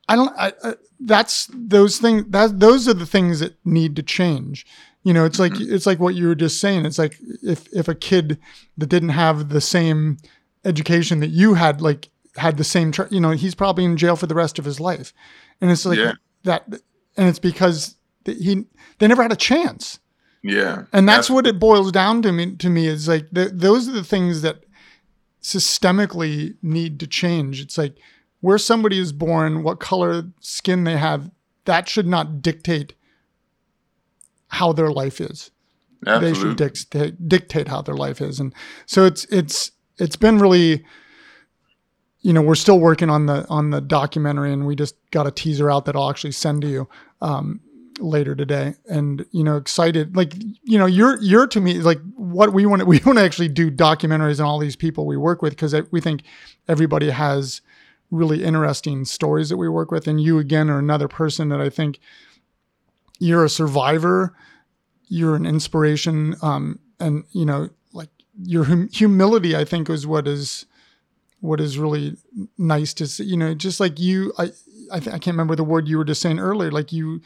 I 0.08 0.16
don't. 0.16 0.34
I, 0.38 0.54
I, 0.64 0.74
that's 1.00 1.50
those 1.54 1.98
things. 2.00 2.26
That 2.30 2.60
those 2.60 2.88
are 2.88 2.94
the 2.94 3.06
things 3.06 3.40
that 3.40 3.56
need 3.66 3.96
to 3.98 4.04
change. 4.04 4.66
You 5.08 5.14
know, 5.14 5.24
it's 5.24 5.40
like 5.40 5.54
mm-hmm. 5.54 5.74
it's 5.74 5.86
like 5.86 6.02
what 6.02 6.16
you 6.16 6.28
were 6.28 6.36
just 6.36 6.60
saying. 6.60 6.86
It's 6.86 7.00
like 7.00 7.18
if 7.42 7.66
if 7.72 7.88
a 7.88 7.96
kid 7.96 8.38
that 8.78 8.88
didn't 8.88 9.16
have 9.16 9.48
the 9.48 9.62
same 9.62 10.18
education 10.66 11.22
that 11.22 11.30
you 11.30 11.54
had, 11.54 11.80
like 11.80 12.10
had 12.36 12.58
the 12.58 12.66
same, 12.66 12.92
you 13.10 13.22
know, 13.22 13.32
he's 13.32 13.56
probably 13.56 13.86
in 13.86 13.96
jail 13.96 14.18
for 14.18 14.28
the 14.28 14.36
rest 14.36 14.60
of 14.60 14.66
his 14.66 14.82
life, 14.82 15.14
and 15.62 15.72
it's 15.72 15.86
like 15.86 15.98
yeah. 15.98 16.12
that, 16.44 16.66
and 17.16 17.30
it's 17.30 17.40
because 17.40 17.96
he 18.26 18.66
they 18.98 19.08
never 19.08 19.22
had 19.22 19.32
a 19.32 19.38
chance. 19.38 20.00
Yeah, 20.44 20.84
and 20.92 21.08
that's, 21.08 21.20
that's 21.20 21.30
what 21.30 21.48
it 21.48 21.58
boils 21.58 21.94
down 21.94 22.22
to 22.24 22.34
me. 22.34 22.58
To 22.58 22.70
me, 22.70 22.88
is 22.88 23.08
like 23.08 23.30
those 23.32 23.88
are 23.88 23.94
the 23.94 24.04
things 24.04 24.42
that 24.42 24.66
systemically 25.42 26.58
need 26.62 27.00
to 27.00 27.08
change. 27.08 27.62
It's 27.62 27.78
like 27.78 27.98
where 28.42 28.58
somebody 28.58 29.00
is 29.00 29.14
born, 29.14 29.64
what 29.64 29.80
color 29.80 30.24
skin 30.42 30.84
they 30.84 30.98
have, 30.98 31.32
that 31.64 31.88
should 31.88 32.08
not 32.08 32.42
dictate 32.42 32.94
how 34.48 34.74
their 34.74 34.92
life 34.92 35.20
is. 35.22 35.52
Absolutely. 36.06 36.30
They 36.30 36.40
should 36.40 36.58
dictate 36.58 37.30
dictate 37.30 37.68
how 37.68 37.82
their 37.82 37.96
life 37.96 38.22
is, 38.22 38.40
and 38.40 38.54
so 38.86 39.06
it's 39.06 39.26
it's 39.26 39.72
it's 39.98 40.16
been 40.16 40.38
really 40.38 40.86
you 42.22 42.34
know 42.34 42.42
we're 42.42 42.56
still 42.56 42.80
working 42.80 43.10
on 43.10 43.26
the 43.26 43.48
on 43.48 43.70
the 43.70 43.82
documentary 43.82 44.52
and 44.52 44.68
we 44.68 44.76
just 44.76 44.96
got 45.12 45.28
a 45.28 45.32
teaser 45.32 45.72
out 45.72 45.86
that 45.86 45.96
i'll 45.96 46.10
actually 46.10 46.32
send 46.32 46.62
to 46.62 46.68
you 46.68 46.90
um, 47.22 47.62
later 48.00 48.36
today 48.36 48.74
and 48.90 49.26
you 49.32 49.44
know 49.44 49.56
excited 49.56 50.16
like 50.16 50.34
you 50.64 50.78
know 50.78 50.86
you're 50.86 51.22
you're 51.22 51.48
to 51.48 51.62
me 51.62 51.76
like 51.76 52.00
what 52.16 52.54
we 52.54 52.66
want 52.66 52.82
to 52.82 52.86
we 52.94 53.00
want 53.06 53.18
to 53.18 53.24
actually 53.24 53.48
do 53.48 53.72
documentaries 53.72 54.40
on 54.40 54.46
all 54.46 54.60
these 54.60 54.76
people 54.76 55.06
we 55.06 55.18
work 55.18 55.42
with 55.42 55.54
because 55.54 55.76
we 55.92 56.02
think 56.02 56.22
everybody 56.68 57.10
has 57.10 57.62
really 58.12 58.44
interesting 58.44 59.06
stories 59.06 59.50
that 59.50 59.58
we 59.58 59.70
work 59.70 59.92
with 59.92 60.08
and 60.08 60.22
you 60.22 60.38
again 60.38 60.70
are 60.70 60.80
another 60.80 61.08
person 61.08 61.50
that 61.50 61.62
i 61.62 61.70
think 61.70 62.00
you're 63.20 63.46
a 63.46 63.50
survivor 63.50 64.34
you're 65.08 65.36
an 65.36 65.46
inspiration 65.46 66.36
um 66.42 66.80
and 67.00 67.24
you 67.32 67.46
know 67.46 67.70
like 67.94 68.10
your 68.44 68.66
hum- 68.66 68.90
humility 68.92 69.56
i 69.56 69.64
think 69.64 69.90
is 69.90 70.06
what 70.06 70.28
is 70.28 70.66
what 71.40 71.62
is 71.62 71.78
really 71.78 72.16
nice 72.58 72.94
to 72.94 73.08
see 73.08 73.24
you 73.24 73.38
know 73.38 73.54
just 73.54 73.80
like 73.80 74.00
you 74.00 74.34
i 74.38 74.50
I, 74.90 75.00
th- 75.00 75.14
I 75.14 75.20
can't 75.20 75.34
remember 75.34 75.56
the 75.58 75.66
word 75.66 75.90
you 75.90 75.98
were 75.98 76.06
just 76.06 76.22
saying 76.22 76.40
earlier 76.40 76.72
like 76.72 76.94
you 76.94 77.22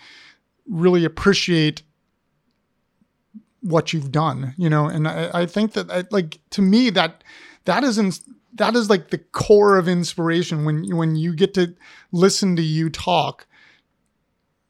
really 0.67 1.05
appreciate 1.05 1.83
what 3.61 3.93
you've 3.93 4.11
done, 4.11 4.53
you 4.57 4.69
know, 4.69 4.87
and 4.87 5.07
I, 5.07 5.29
I 5.33 5.45
think 5.45 5.73
that 5.73 5.89
I, 5.91 6.03
like 6.11 6.39
to 6.51 6.61
me 6.61 6.89
that 6.91 7.23
that 7.65 7.83
isn't 7.83 8.19
that 8.55 8.75
is 8.75 8.89
like 8.89 9.09
the 9.09 9.19
core 9.19 9.77
of 9.77 9.87
inspiration 9.87 10.65
when 10.65 10.95
when 10.95 11.15
you 11.15 11.33
get 11.33 11.53
to 11.53 11.75
listen 12.11 12.55
to 12.55 12.61
you 12.61 12.89
talk 12.89 13.45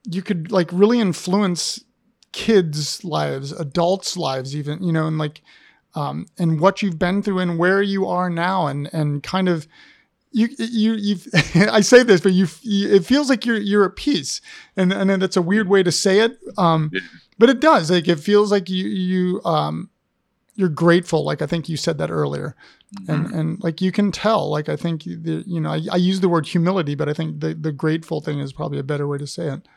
you 0.06 0.22
could 0.22 0.52
like 0.52 0.70
really 0.72 1.00
influence 1.00 1.84
kids 2.32 3.04
lives 3.04 3.52
adults 3.52 4.16
lives 4.16 4.56
even 4.56 4.82
you 4.82 4.92
know 4.92 5.06
and 5.06 5.18
like 5.18 5.42
um 5.96 6.26
and 6.40 6.62
what 6.62 6.82
you've 6.82 6.98
been 6.98 7.22
through 7.22 7.40
and 7.40 7.60
where 7.60 7.82
you 7.82 8.08
are 8.08 8.30
now 8.30 8.68
and 8.68 8.90
and 8.94 9.22
kind 9.22 9.50
of 9.50 9.68
you 10.32 10.50
you 10.58 10.94
you've 10.94 11.28
I 11.56 11.82
say 11.82 12.04
this, 12.04 12.22
but 12.22 12.34
you, 12.34 12.48
it 12.64 13.06
feels 13.06 13.30
like 13.30 13.46
you're 13.46 13.58
you're 13.60 13.86
at 13.86 13.96
peace, 13.96 14.42
and 14.78 14.92
and 14.94 15.22
that's 15.22 15.38
a 15.38 15.42
weird 15.42 15.68
way 15.68 15.84
to 15.84 15.92
say 15.92 16.20
it, 16.20 16.38
um, 16.58 16.92
but 17.38 17.50
it 17.50 17.60
does. 17.60 17.92
Like 17.92 18.08
it 18.08 18.20
feels 18.20 18.52
like 18.52 18.70
you 18.70 18.88
you 18.88 19.42
um, 19.44 19.90
you're 20.56 20.70
grateful. 20.70 21.26
Like 21.26 21.42
I 21.42 21.48
think 21.48 21.68
you 21.68 21.78
said 21.78 21.98
that 21.98 22.10
earlier, 22.10 22.56
mm-hmm. 23.02 23.12
and 23.12 23.34
and 23.34 23.64
like 23.64 23.82
you 23.82 23.92
can 23.92 24.12
tell. 24.12 24.50
Like 24.50 24.70
I 24.70 24.76
think 24.76 25.04
the, 25.04 25.44
you 25.46 25.60
know 25.60 25.72
I, 25.72 25.82
I 25.92 25.98
use 25.98 26.22
the 26.22 26.30
word 26.30 26.48
humility, 26.48 26.96
but 26.96 27.10
I 27.10 27.14
think 27.14 27.42
the 27.42 27.54
the 27.54 27.72
grateful 27.72 28.22
thing 28.22 28.40
is 28.40 28.54
probably 28.54 28.80
a 28.80 28.84
better 28.84 29.08
way 29.08 29.18
to 29.18 29.28
say 29.28 29.48
it. 29.48 29.68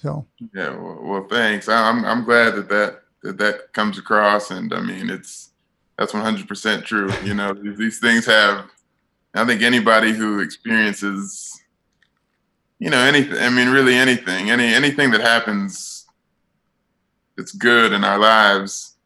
So 0.00 0.26
yeah, 0.54 0.70
well, 0.70 0.98
well 1.02 1.26
thanks. 1.28 1.68
I'm 1.68 2.04
I'm 2.04 2.24
glad 2.24 2.54
that 2.56 2.68
that 2.68 3.02
that 3.22 3.38
that 3.38 3.72
comes 3.72 3.98
across, 3.98 4.50
and 4.50 4.72
I 4.72 4.80
mean 4.80 5.10
it's 5.10 5.50
that's 5.98 6.14
100 6.14 6.48
percent 6.48 6.84
true. 6.84 7.12
You 7.22 7.34
know 7.34 7.52
these 7.52 7.98
things 7.98 8.24
have 8.26 8.70
I 9.34 9.44
think 9.44 9.62
anybody 9.62 10.12
who 10.12 10.40
experiences, 10.40 11.62
you 12.78 12.90
know, 12.90 12.98
anything, 12.98 13.38
I 13.38 13.48
mean, 13.48 13.68
really 13.68 13.94
anything, 13.94 14.50
any 14.50 14.66
anything 14.66 15.10
that 15.12 15.20
happens 15.20 16.06
that's 17.36 17.52
good 17.52 17.92
in 17.92 18.02
our 18.02 18.18
lives, 18.18 18.96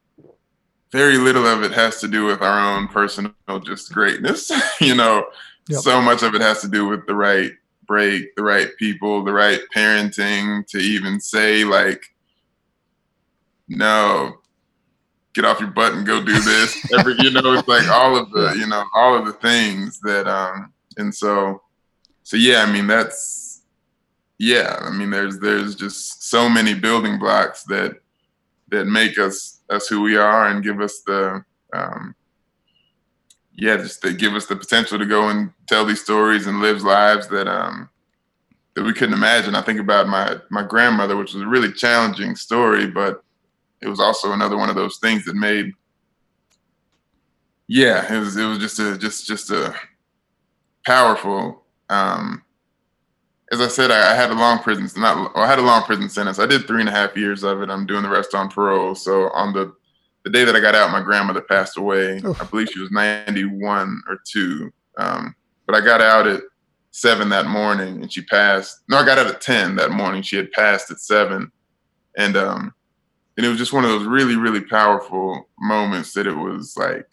very 0.92 1.18
little 1.18 1.46
of 1.46 1.62
it 1.62 1.72
has 1.72 2.00
to 2.00 2.08
do 2.08 2.24
with 2.24 2.40
our 2.40 2.76
own 2.76 2.88
personal 2.88 3.34
just 3.64 3.92
greatness. 3.92 4.50
you 4.80 4.94
know, 4.94 5.26
yep. 5.68 5.80
so 5.80 6.00
much 6.00 6.22
of 6.22 6.34
it 6.34 6.40
has 6.40 6.60
to 6.62 6.68
do 6.68 6.86
with 6.86 7.06
the 7.06 7.14
right 7.14 7.52
break, 7.86 8.34
the 8.36 8.42
right 8.42 8.68
people, 8.78 9.24
the 9.24 9.32
right 9.32 9.60
parenting 9.74 10.66
to 10.68 10.78
even 10.78 11.20
say 11.20 11.64
like, 11.64 12.02
no, 13.68 14.38
get 15.34 15.44
off 15.44 15.60
your 15.60 15.70
butt 15.70 15.94
and 15.94 16.06
go 16.06 16.22
do 16.22 16.38
this. 16.40 16.92
Every 16.98 17.14
you 17.18 17.30
know, 17.30 17.54
it's 17.54 17.68
like 17.68 17.88
all 17.88 18.16
of 18.16 18.30
the 18.30 18.54
you 18.58 18.66
know 18.66 18.84
all 18.94 19.16
of 19.16 19.26
the 19.26 19.32
things 19.34 20.00
that 20.00 20.26
um 20.26 20.72
and 20.96 21.14
so 21.14 21.62
so 22.22 22.36
yeah, 22.36 22.64
I 22.66 22.72
mean 22.72 22.86
that's 22.86 23.62
yeah, 24.38 24.78
I 24.80 24.90
mean 24.90 25.10
there's 25.10 25.38
there's 25.38 25.74
just 25.74 26.28
so 26.28 26.48
many 26.48 26.74
building 26.74 27.18
blocks 27.18 27.64
that 27.64 27.98
that 28.68 28.86
make 28.86 29.18
us 29.18 29.60
us 29.70 29.88
who 29.88 30.02
we 30.02 30.16
are 30.16 30.48
and 30.48 30.64
give 30.64 30.80
us 30.80 31.00
the 31.06 31.44
um 31.72 32.14
yeah, 33.56 33.76
just 33.76 34.02
that 34.02 34.18
give 34.18 34.34
us 34.34 34.46
the 34.46 34.56
potential 34.56 34.98
to 34.98 35.06
go 35.06 35.28
and 35.28 35.50
tell 35.68 35.84
these 35.84 36.02
stories 36.02 36.46
and 36.46 36.60
live 36.60 36.82
lives 36.82 37.28
that 37.28 37.46
um 37.46 37.88
that 38.74 38.82
we 38.82 38.92
couldn't 38.92 39.14
imagine. 39.14 39.54
I 39.54 39.62
think 39.62 39.80
about 39.80 40.08
my 40.08 40.36
my 40.50 40.62
grandmother, 40.62 41.16
which 41.16 41.34
was 41.34 41.42
a 41.42 41.46
really 41.46 41.72
challenging 41.72 42.34
story, 42.34 42.88
but 42.88 43.22
it 43.80 43.88
was 43.88 44.00
also 44.00 44.32
another 44.32 44.56
one 44.56 44.70
of 44.70 44.76
those 44.76 44.98
things 44.98 45.24
that 45.24 45.36
made 45.36 45.72
yeah 47.66 48.12
it 48.12 48.18
was 48.18 48.36
it 48.36 48.44
was 48.44 48.58
just 48.58 48.78
a 48.78 48.98
just 48.98 49.26
just 49.26 49.50
a 49.50 49.74
powerful 50.84 51.64
um 51.88 52.42
as 53.52 53.60
I 53.60 53.68
said, 53.68 53.90
I, 53.90 54.12
I 54.12 54.14
had 54.14 54.30
a 54.30 54.34
long 54.34 54.58
prison 54.58 54.88
not 55.00 55.30
I 55.36 55.46
had 55.46 55.58
a 55.58 55.62
long 55.62 55.82
prison 55.82 56.08
sentence. 56.08 56.38
I 56.38 56.46
did 56.46 56.66
three 56.66 56.80
and 56.80 56.88
a 56.88 56.92
half 56.92 57.16
years 57.16 57.44
of 57.44 57.62
it. 57.62 57.70
I'm 57.70 57.86
doing 57.86 58.02
the 58.02 58.08
rest 58.08 58.34
on 58.34 58.48
parole. 58.48 58.94
So 58.94 59.30
on 59.30 59.52
the 59.52 59.74
the 60.24 60.30
day 60.30 60.44
that 60.44 60.56
I 60.56 60.60
got 60.60 60.74
out, 60.74 60.90
my 60.90 61.02
grandmother 61.02 61.42
passed 61.42 61.76
away. 61.76 62.22
I 62.40 62.44
believe 62.44 62.68
she 62.70 62.80
was 62.80 62.90
91 62.90 64.02
or 64.08 64.18
two. 64.26 64.72
Um, 64.96 65.34
but 65.66 65.74
I 65.76 65.80
got 65.80 66.00
out 66.00 66.26
at 66.26 66.42
seven 66.90 67.28
that 67.30 67.46
morning, 67.46 68.02
and 68.02 68.12
she 68.12 68.22
passed. 68.22 68.80
No, 68.88 68.98
I 68.98 69.04
got 69.04 69.18
out 69.18 69.26
at 69.26 69.40
10 69.40 69.76
that 69.76 69.90
morning. 69.90 70.22
She 70.22 70.36
had 70.36 70.50
passed 70.52 70.90
at 70.90 71.00
seven, 71.00 71.52
and 72.16 72.36
um, 72.36 72.74
and 73.36 73.44
it 73.44 73.48
was 73.48 73.58
just 73.58 73.72
one 73.72 73.84
of 73.84 73.90
those 73.90 74.06
really 74.06 74.36
really 74.36 74.60
powerful 74.60 75.48
moments 75.58 76.12
that 76.14 76.26
it 76.26 76.36
was 76.36 76.76
like 76.76 77.08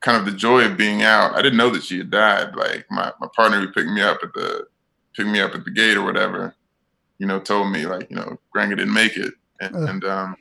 kind 0.00 0.16
of 0.16 0.24
the 0.24 0.38
joy 0.38 0.64
of 0.64 0.76
being 0.76 1.02
out 1.02 1.34
i 1.34 1.42
didn't 1.42 1.56
know 1.56 1.70
that 1.70 1.82
she 1.82 1.98
had 1.98 2.10
died 2.10 2.54
like 2.56 2.86
my, 2.90 3.12
my 3.20 3.28
partner 3.34 3.60
who 3.60 3.72
picked 3.72 3.90
me 3.90 4.02
up 4.02 4.18
at 4.22 4.32
the 4.34 4.66
picked 5.14 5.28
me 5.28 5.40
up 5.40 5.54
at 5.54 5.64
the 5.64 5.70
gate 5.70 5.96
or 5.96 6.04
whatever 6.04 6.54
you 7.18 7.26
know 7.26 7.38
told 7.38 7.70
me 7.70 7.86
like 7.86 8.08
you 8.10 8.16
know 8.16 8.38
grandma 8.52 8.74
didn't 8.74 8.92
make 8.92 9.16
it 9.16 9.34
and, 9.60 9.74
uh. 9.74 9.86
and 9.86 10.04
um 10.04 10.36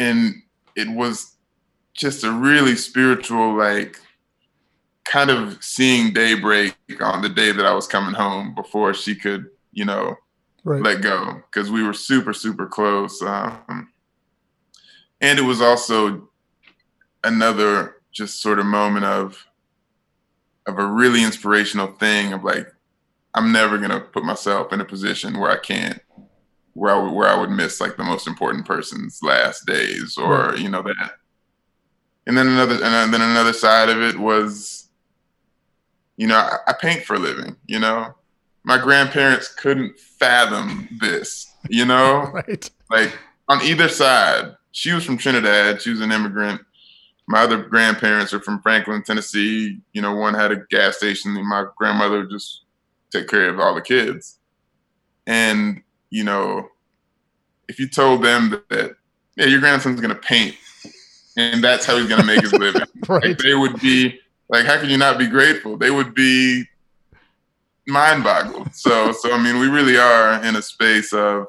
and 0.00 0.34
it 0.74 0.88
was 0.88 1.36
just 1.94 2.24
a 2.24 2.32
really 2.32 2.74
spiritual 2.74 3.56
like 3.56 3.98
kind 5.04 5.30
of 5.30 5.62
seeing 5.62 6.12
daybreak 6.12 6.74
on 7.00 7.20
the 7.22 7.28
day 7.28 7.52
that 7.52 7.66
i 7.66 7.74
was 7.74 7.86
coming 7.86 8.14
home 8.14 8.54
before 8.54 8.94
she 8.94 9.14
could 9.14 9.50
you 9.72 9.84
know, 9.84 10.16
right. 10.64 10.82
let 10.82 11.02
go 11.02 11.42
because 11.50 11.70
we 11.70 11.82
were 11.82 11.92
super, 11.92 12.32
super 12.32 12.66
close. 12.66 13.22
Um, 13.22 13.92
and 15.20 15.38
it 15.38 15.42
was 15.42 15.60
also 15.60 16.28
another 17.22 17.96
just 18.12 18.40
sort 18.40 18.58
of 18.58 18.66
moment 18.66 19.04
of 19.04 19.46
of 20.66 20.78
a 20.78 20.86
really 20.86 21.22
inspirational 21.22 21.86
thing 21.86 22.32
of 22.32 22.44
like 22.44 22.66
I'm 23.34 23.52
never 23.52 23.78
gonna 23.78 24.00
put 24.00 24.24
myself 24.24 24.72
in 24.72 24.80
a 24.80 24.84
position 24.84 25.38
where 25.38 25.50
I 25.50 25.58
can't 25.58 26.00
where 26.74 26.94
I 26.94 26.98
would, 26.98 27.12
where 27.12 27.28
I 27.28 27.38
would 27.38 27.50
miss 27.50 27.80
like 27.80 27.96
the 27.96 28.04
most 28.04 28.26
important 28.26 28.66
person's 28.66 29.20
last 29.22 29.66
days 29.66 30.16
or 30.16 30.48
right. 30.50 30.58
you 30.58 30.68
know 30.68 30.82
that. 30.82 31.12
And 32.26 32.36
then 32.36 32.48
another 32.48 32.74
and 32.74 33.12
then 33.12 33.22
another 33.22 33.52
side 33.52 33.88
of 33.88 34.00
it 34.00 34.18
was, 34.18 34.88
you 36.16 36.26
know, 36.26 36.36
I, 36.36 36.56
I 36.68 36.72
paint 36.72 37.04
for 37.04 37.14
a 37.14 37.18
living. 37.18 37.56
You 37.66 37.80
know, 37.80 38.14
my 38.62 38.78
grandparents 38.78 39.48
couldn't 39.48 39.98
fathom 39.98 40.88
this. 41.00 41.54
You 41.68 41.84
know, 41.84 42.30
right? 42.32 42.70
Like 42.90 43.18
on 43.48 43.62
either 43.62 43.88
side, 43.88 44.54
she 44.72 44.92
was 44.92 45.04
from 45.04 45.18
Trinidad. 45.18 45.82
She 45.82 45.90
was 45.90 46.00
an 46.00 46.12
immigrant. 46.12 46.60
My 47.26 47.42
other 47.42 47.62
grandparents 47.62 48.32
are 48.32 48.40
from 48.40 48.60
Franklin, 48.60 49.02
Tennessee. 49.02 49.78
You 49.92 50.02
know, 50.02 50.14
one 50.14 50.34
had 50.34 50.52
a 50.52 50.64
gas 50.70 50.96
station. 50.96 51.36
And 51.36 51.46
my 51.46 51.66
grandmother 51.76 52.26
just 52.26 52.64
take 53.10 53.28
care 53.28 53.48
of 53.48 53.60
all 53.60 53.74
the 53.74 53.80
kids. 53.80 54.38
And 55.26 55.82
you 56.10 56.24
know, 56.24 56.68
if 57.68 57.78
you 57.78 57.88
told 57.88 58.22
them 58.22 58.50
that, 58.50 58.68
that 58.68 58.96
yeah, 59.36 59.46
your 59.46 59.60
grandson's 59.60 60.00
gonna 60.00 60.14
paint, 60.14 60.56
and 61.36 61.62
that's 61.62 61.86
how 61.86 61.96
he's 61.96 62.08
gonna 62.08 62.24
make 62.24 62.42
his 62.42 62.52
living, 62.52 62.82
right. 63.08 63.24
like, 63.24 63.38
they 63.38 63.54
would 63.54 63.80
be 63.80 64.18
like, 64.48 64.66
how 64.66 64.78
can 64.78 64.90
you 64.90 64.98
not 64.98 65.18
be 65.18 65.26
grateful? 65.26 65.76
They 65.76 65.90
would 65.90 66.14
be 66.14 66.64
mind 67.86 68.24
boggled. 68.24 68.74
So, 68.74 69.12
so 69.12 69.32
I 69.32 69.42
mean, 69.42 69.58
we 69.58 69.68
really 69.68 69.96
are 69.96 70.44
in 70.44 70.56
a 70.56 70.62
space 70.62 71.12
of 71.12 71.46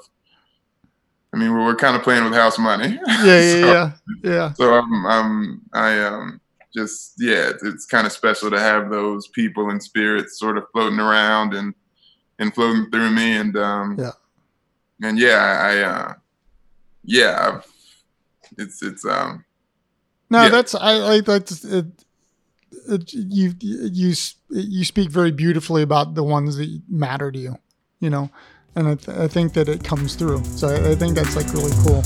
I 1.34 1.38
mean, 1.38 1.54
we're, 1.54 1.64
we're 1.64 1.76
kind 1.76 1.96
of 1.96 2.04
playing 2.04 2.24
with 2.24 2.34
house 2.34 2.60
money. 2.60 3.00
Yeah, 3.08 3.26
yeah, 3.26 3.52
so, 3.52 3.72
yeah, 3.72 3.92
yeah. 4.24 4.54
So 4.54 4.74
I'm, 4.74 5.06
I'm, 5.06 5.62
I 5.74 6.04
um, 6.04 6.42
just 6.74 7.14
yeah, 7.20 7.50
it's, 7.50 7.64
it's 7.64 7.86
kind 7.86 8.06
of 8.06 8.14
special 8.14 8.50
to 8.50 8.60
have 8.60 8.90
those 8.90 9.28
people 9.28 9.70
and 9.70 9.82
spirits 9.82 10.40
sort 10.40 10.58
of 10.58 10.66
floating 10.72 11.00
around 11.00 11.54
and 11.54 11.74
and 12.40 12.54
floating 12.54 12.90
through 12.90 13.12
me, 13.12 13.38
and 13.38 13.56
um, 13.58 13.96
yeah, 14.00 14.12
and 15.02 15.20
yeah, 15.20 15.60
I, 15.62 15.78
uh, 15.80 16.14
yeah, 17.04 17.62
it's 18.58 18.82
it's 18.82 19.06
um. 19.06 19.46
No, 20.30 20.44
yeah. 20.44 20.50
that's 20.50 20.76
I 20.76 20.98
like 20.98 21.26
that's 21.26 21.64
it, 21.64 21.86
it, 22.88 23.14
you 23.14 23.54
you 23.60 24.16
you 24.50 24.86
speak 24.86 25.10
very 25.10 25.32
beautifully 25.32 25.82
about 25.82 26.16
the 26.16 26.24
ones 26.24 26.58
that 26.58 26.82
matter 26.90 27.32
to 27.32 27.40
you, 27.40 27.58
you 28.00 28.10
know 28.10 28.30
and 28.76 28.88
I, 28.88 28.96
th- 28.96 29.18
I 29.18 29.28
think 29.28 29.54
that 29.54 29.68
it 29.68 29.84
comes 29.84 30.16
through. 30.16 30.44
So 30.46 30.70
I, 30.70 30.92
I 30.92 30.96
think 30.96 31.16
that's 31.16 31.36
like 31.36 31.52
really 31.54 31.72
cool. 31.84 32.04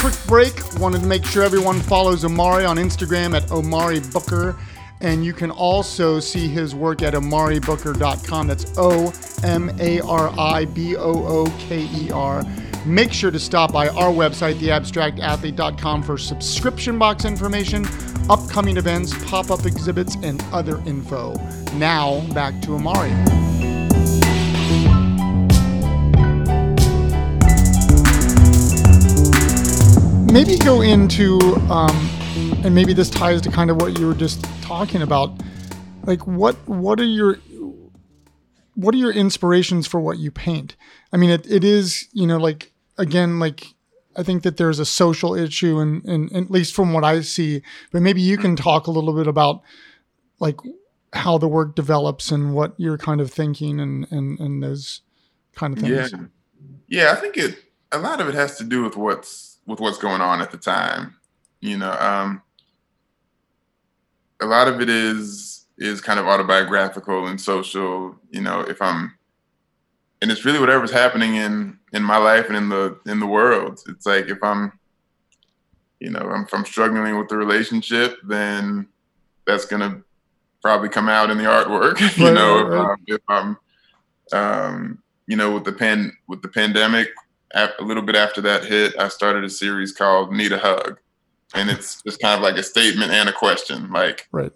Quick 0.00 0.26
break. 0.26 0.80
Wanted 0.80 1.00
to 1.02 1.06
make 1.06 1.24
sure 1.24 1.42
everyone 1.42 1.80
follows 1.80 2.24
Omari 2.24 2.64
on 2.64 2.76
Instagram 2.76 3.36
at 3.36 3.50
Omari 3.52 4.00
Booker. 4.00 4.58
And 5.00 5.24
you 5.24 5.32
can 5.32 5.50
also 5.50 6.20
see 6.20 6.46
his 6.46 6.74
work 6.74 7.02
at 7.02 7.14
omaribooker.com. 7.14 8.46
That's 8.46 8.72
O 8.76 9.12
M 9.42 9.70
A 9.80 10.00
R 10.00 10.32
I 10.38 10.66
B 10.66 10.96
O 10.96 11.02
O 11.02 11.46
K 11.58 11.88
E 11.92 12.10
R. 12.10 12.42
Make 12.86 13.12
sure 13.12 13.30
to 13.30 13.38
stop 13.38 13.72
by 13.72 13.88
our 13.88 14.10
website, 14.10 14.54
theabstractathlete.com, 14.54 16.02
for 16.02 16.16
subscription 16.16 16.98
box 16.98 17.24
information, 17.26 17.86
upcoming 18.30 18.78
events, 18.78 19.12
pop 19.28 19.50
up 19.50 19.66
exhibits, 19.66 20.16
and 20.22 20.42
other 20.52 20.78
info. 20.86 21.34
Now, 21.74 22.20
back 22.32 22.60
to 22.62 22.74
Omari. 22.74 23.10
Maybe 30.32 30.56
go 30.56 30.80
into, 30.80 31.38
um, 31.68 32.19
and 32.64 32.74
maybe 32.74 32.92
this 32.92 33.10
ties 33.10 33.40
to 33.42 33.50
kind 33.50 33.70
of 33.70 33.76
what 33.76 33.98
you 33.98 34.06
were 34.06 34.14
just 34.14 34.44
talking 34.62 35.02
about. 35.02 35.32
Like, 36.04 36.26
what 36.26 36.56
what 36.68 37.00
are 37.00 37.04
your 37.04 37.38
what 38.74 38.94
are 38.94 38.98
your 38.98 39.12
inspirations 39.12 39.86
for 39.86 40.00
what 40.00 40.18
you 40.18 40.30
paint? 40.30 40.76
I 41.12 41.16
mean, 41.16 41.30
it, 41.30 41.50
it 41.50 41.64
is, 41.64 42.08
you 42.12 42.26
know, 42.26 42.38
like, 42.38 42.72
again, 42.96 43.38
like 43.38 43.74
I 44.16 44.22
think 44.22 44.42
that 44.42 44.56
there's 44.56 44.78
a 44.78 44.84
social 44.84 45.34
issue, 45.34 45.78
and, 45.78 46.04
and, 46.04 46.32
at 46.34 46.50
least 46.50 46.74
from 46.74 46.92
what 46.92 47.04
I 47.04 47.20
see. 47.20 47.62
But 47.92 48.02
maybe 48.02 48.20
you 48.20 48.36
can 48.36 48.56
talk 48.56 48.86
a 48.86 48.90
little 48.90 49.14
bit 49.14 49.26
about 49.26 49.62
like 50.38 50.56
how 51.12 51.38
the 51.38 51.48
work 51.48 51.74
develops 51.74 52.30
and 52.30 52.54
what 52.54 52.74
you're 52.76 52.98
kind 52.98 53.20
of 53.20 53.30
thinking 53.32 53.80
and 53.80 54.06
and, 54.10 54.38
and 54.38 54.62
those 54.62 55.02
kind 55.54 55.74
of 55.74 55.80
things. 55.80 56.12
Yeah, 56.12 56.18
yeah. 56.88 57.12
I 57.12 57.16
think 57.16 57.36
it 57.36 57.56
a 57.92 57.98
lot 57.98 58.20
of 58.20 58.28
it 58.28 58.34
has 58.34 58.56
to 58.58 58.64
do 58.64 58.82
with 58.82 58.96
what's 58.96 59.58
with 59.66 59.80
what's 59.80 59.98
going 59.98 60.20
on 60.20 60.40
at 60.40 60.50
the 60.50 60.58
time. 60.58 61.16
You 61.60 61.78
know, 61.78 61.92
um, 61.92 62.42
a 64.40 64.46
lot 64.46 64.68
of 64.68 64.80
it 64.80 64.88
is 64.88 65.66
is 65.78 66.00
kind 66.00 66.20
of 66.20 66.26
autobiographical 66.26 67.26
and 67.26 67.40
social. 67.40 68.16
You 68.30 68.42
know, 68.42 68.60
if 68.60 68.80
I'm 68.82 69.14
and 70.22 70.30
it's 70.30 70.44
really 70.44 70.58
whatever's 70.58 70.92
happening 70.92 71.36
in 71.36 71.78
in 71.92 72.02
my 72.02 72.16
life 72.16 72.46
and 72.48 72.56
in 72.56 72.68
the 72.68 72.98
in 73.06 73.20
the 73.20 73.26
world. 73.26 73.80
It's 73.88 74.06
like 74.06 74.28
if 74.28 74.42
I'm, 74.42 74.72
you 75.98 76.10
know, 76.10 76.32
if 76.46 76.52
I'm 76.52 76.64
struggling 76.64 77.18
with 77.18 77.28
the 77.28 77.36
relationship, 77.36 78.18
then 78.26 78.88
that's 79.46 79.64
gonna 79.64 80.02
probably 80.62 80.88
come 80.88 81.08
out 81.08 81.30
in 81.30 81.38
the 81.38 81.44
artwork. 81.44 82.00
you 82.18 82.26
right, 82.26 82.34
know, 82.34 82.66
right. 82.66 82.96
If, 83.06 83.20
I'm, 83.28 83.56
if 84.28 84.32
I'm, 84.32 84.38
um, 84.38 85.02
you 85.26 85.36
know, 85.36 85.52
with 85.52 85.64
the 85.64 85.72
pen 85.72 86.12
with 86.28 86.42
the 86.42 86.48
pandemic, 86.48 87.08
a 87.54 87.70
little 87.80 88.02
bit 88.02 88.16
after 88.16 88.40
that 88.42 88.64
hit, 88.64 88.98
I 88.98 89.08
started 89.08 89.44
a 89.44 89.50
series 89.50 89.92
called 89.92 90.32
"Need 90.32 90.52
a 90.52 90.58
Hug," 90.58 90.98
and 91.54 91.70
it's 91.70 92.02
just 92.02 92.20
kind 92.20 92.34
of 92.36 92.42
like 92.42 92.56
a 92.56 92.62
statement 92.62 93.10
and 93.10 93.28
a 93.28 93.32
question, 93.32 93.90
like, 93.90 94.28
right. 94.32 94.52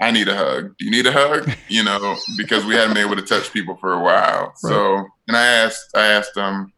I 0.00 0.10
need 0.10 0.28
a 0.28 0.36
hug. 0.36 0.76
Do 0.78 0.84
you 0.84 0.90
need 0.90 1.06
a 1.06 1.12
hug? 1.12 1.50
You 1.68 1.84
know, 1.84 2.16
because 2.36 2.64
we 2.64 2.74
hadn't 2.74 2.94
been 2.94 3.06
able 3.06 3.16
to 3.16 3.22
touch 3.22 3.52
people 3.52 3.76
for 3.76 3.92
a 3.92 4.02
while. 4.02 4.46
Right. 4.46 4.56
So, 4.56 5.06
and 5.28 5.36
I 5.36 5.46
asked, 5.46 5.90
I 5.94 6.06
asked 6.06 6.36
um, 6.36 6.72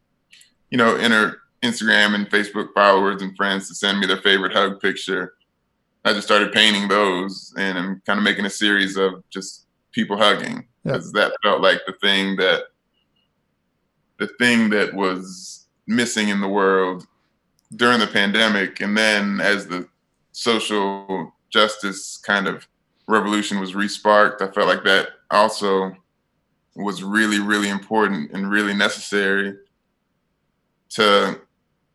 you 0.70 0.76
know, 0.76 0.98
inner 0.98 1.38
Instagram 1.62 2.14
and 2.14 2.28
Facebook 2.28 2.68
followers 2.74 3.22
and 3.22 3.36
friends 3.36 3.68
to 3.68 3.74
send 3.74 4.00
me 4.00 4.06
their 4.06 4.18
favorite 4.18 4.52
hug 4.52 4.80
picture. 4.80 5.34
I 6.04 6.12
just 6.12 6.26
started 6.26 6.52
painting 6.52 6.88
those, 6.88 7.54
and 7.56 7.78
I'm 7.78 8.02
kind 8.04 8.18
of 8.18 8.24
making 8.24 8.44
a 8.44 8.50
series 8.50 8.96
of 8.96 9.22
just 9.30 9.66
people 9.92 10.16
hugging 10.16 10.66
because 10.82 11.12
yeah. 11.14 11.22
that 11.22 11.32
felt 11.42 11.60
like 11.60 11.80
the 11.86 11.94
thing 12.02 12.36
that 12.36 12.64
the 14.18 14.28
thing 14.38 14.70
that 14.70 14.94
was 14.94 15.66
missing 15.86 16.28
in 16.28 16.40
the 16.40 16.48
world 16.48 17.06
during 17.76 18.00
the 18.00 18.06
pandemic, 18.06 18.80
and 18.80 18.96
then 18.96 19.40
as 19.40 19.66
the 19.66 19.88
social 20.32 21.32
justice 21.50 22.16
kind 22.18 22.46
of 22.46 22.66
revolution 23.06 23.60
was 23.60 23.72
resparked, 23.72 24.40
I 24.40 24.50
felt 24.52 24.68
like 24.68 24.84
that 24.84 25.08
also 25.30 25.94
was 26.74 27.02
really, 27.02 27.40
really 27.40 27.68
important 27.68 28.30
and 28.32 28.50
really 28.50 28.74
necessary 28.74 29.56
to 30.90 31.40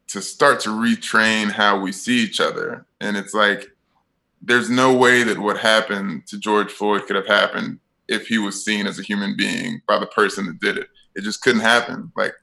to 0.07 0.21
start 0.21 0.61
to 0.61 0.69
retrain 0.69 1.51
how 1.51 1.77
we 1.77 1.91
see 1.91 2.19
each 2.19 2.39
other. 2.39 2.85
And 3.01 3.17
it's 3.17 3.33
like 3.33 3.69
there's 4.41 4.69
no 4.69 4.95
way 4.95 5.23
that 5.23 5.37
what 5.37 5.57
happened 5.57 6.25
to 6.27 6.37
George 6.37 6.71
Floyd 6.71 7.05
could 7.05 7.17
have 7.17 7.27
happened 7.27 7.79
if 8.07 8.27
he 8.27 8.37
was 8.37 8.63
seen 8.63 8.87
as 8.87 8.99
a 8.99 9.03
human 9.03 9.35
being 9.35 9.81
by 9.87 9.99
the 9.99 10.05
person 10.05 10.45
that 10.45 10.61
did 10.61 10.77
it. 10.77 10.87
It 11.15 11.23
just 11.23 11.41
couldn't 11.41 11.61
happen. 11.61 12.11
Like 12.15 12.33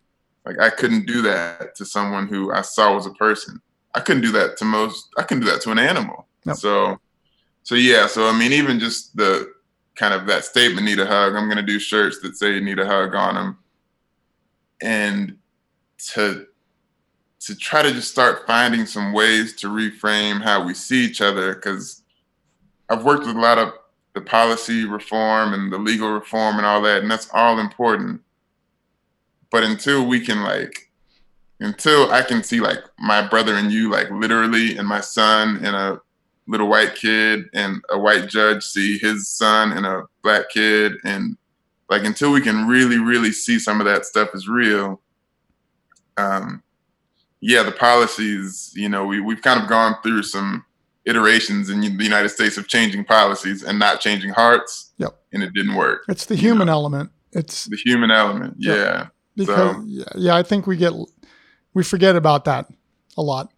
like 0.45 0.59
I 0.61 0.71
couldn't 0.71 1.07
do 1.07 1.23
that 1.23 1.75
to 1.77 1.85
someone 1.85 2.29
who 2.29 2.53
I 2.53 2.63
saw 2.63 2.95
was 2.95 3.07
a 3.07 3.13
person. 3.13 3.61
I 3.95 4.01
couldn't 4.01 4.23
do 4.23 4.33
that 4.33 4.57
to 4.59 4.65
most 4.65 5.09
I 5.17 5.23
couldn't 5.23 5.45
do 5.45 5.51
that 5.51 5.63
to 5.63 5.71
an 5.71 5.79
animal. 5.79 6.27
Nope. 6.45 6.57
So 6.57 6.99
so 7.65 7.75
yeah, 7.77 8.07
so 8.07 8.29
I 8.29 8.39
mean, 8.39 8.53
even 8.53 8.79
just 8.79 9.17
the 9.17 9.53
kind 9.95 10.13
of 10.13 10.27
that 10.27 10.45
statement, 10.45 10.87
need 10.87 11.01
a 11.01 11.07
hug. 11.07 11.35
I'm 11.35 11.49
gonna 11.49 11.63
do 11.63 11.79
shirts 11.79 12.21
that 12.21 12.37
say 12.37 12.61
need 12.61 12.79
a 12.79 12.87
hug 12.87 13.15
on 13.15 13.35
them, 13.35 13.59
and 14.83 15.39
to 16.13 16.47
to 17.41 17.57
try 17.57 17.83
to 17.83 17.93
just 17.93 18.11
start 18.11 18.47
finding 18.47 18.87
some 18.87 19.13
ways 19.13 19.57
to 19.57 19.69
reframe 19.69 20.43
how 20.43 20.65
we 20.65 20.75
see 20.75 21.05
each 21.07 21.23
other. 21.23 21.55
Because 21.55 22.03
I've 22.91 23.05
worked 23.05 23.27
with 23.27 23.37
a 23.37 23.41
lot 23.41 23.59
of 23.59 23.73
the 24.15 24.21
policy 24.21 24.85
reform 24.85 25.55
and 25.55 25.73
the 25.73 25.79
legal 25.79 26.11
reform 26.11 26.57
and 26.57 26.67
all 26.67 26.83
that, 26.83 27.03
and 27.03 27.11
that's 27.11 27.29
all 27.33 27.59
important. 27.59 28.21
But 29.55 29.63
until 29.63 30.05
we 30.05 30.19
can 30.19 30.43
like 30.43 30.91
until 31.61 32.11
I 32.11 32.23
can 32.23 32.43
see 32.43 32.59
like 32.59 32.81
my 32.99 33.25
brother 33.25 33.55
and 33.55 33.71
you 33.71 33.89
like 33.89 34.11
literally 34.11 34.77
and 34.77 34.89
my 34.89 35.01
son 35.01 35.65
and 35.65 35.77
a 35.77 36.01
little 36.49 36.67
white 36.67 36.97
kid 36.97 37.45
and 37.55 37.81
a 37.89 37.97
white 37.97 38.29
judge 38.29 38.65
see 38.65 38.99
his 38.99 39.29
son 39.29 39.71
and 39.71 39.87
a 39.87 40.07
black 40.25 40.51
kid 40.51 40.95
and 41.05 41.37
like 41.89 42.03
until 42.03 42.33
we 42.33 42.41
can 42.41 42.67
really 42.67 42.99
really 42.99 43.31
see 43.31 43.61
some 43.61 43.81
of 43.81 43.87
that 43.87 44.05
stuff 44.05 44.31
is 44.35 44.49
real 44.49 45.01
um 46.17 46.61
yeah 47.41 47.63
the 47.63 47.71
policies 47.71 48.73
you 48.75 48.89
know 48.89 49.07
we, 49.07 49.21
we've 49.21 49.41
kind 49.41 49.63
of 49.63 49.69
gone 49.69 49.95
through 50.03 50.25
some 50.25 50.65
iterations 51.05 51.71
in 51.71 51.81
the 51.81 52.03
United 52.03 52.31
States 52.31 52.57
of 52.57 52.67
changing 52.67 53.05
policies 53.05 53.63
and 53.63 53.79
not 53.79 54.01
changing 54.01 54.31
hearts. 54.31 54.95
Yep. 54.99 55.17
And 55.33 55.43
it 55.45 55.53
didn't 55.53 55.75
work. 55.75 56.03
It's 56.09 56.25
the 56.25 56.35
human 56.35 56.67
know? 56.67 56.73
element. 56.73 57.11
It's 57.33 57.67
the 57.67 57.77
human 57.77 58.11
element. 58.11 58.57
Yep. 58.59 59.13
Yeah. 59.37 59.45
Because 59.47 59.77
so, 59.77 59.83
yeah, 59.87 60.05
yeah, 60.17 60.37
I 60.37 60.43
think 60.43 60.67
we 60.67 60.77
get 60.77 60.93
we 61.75 61.83
forget 61.83 62.17
about 62.17 62.45
that 62.45 62.67
a 63.17 63.23
lot. 63.23 63.53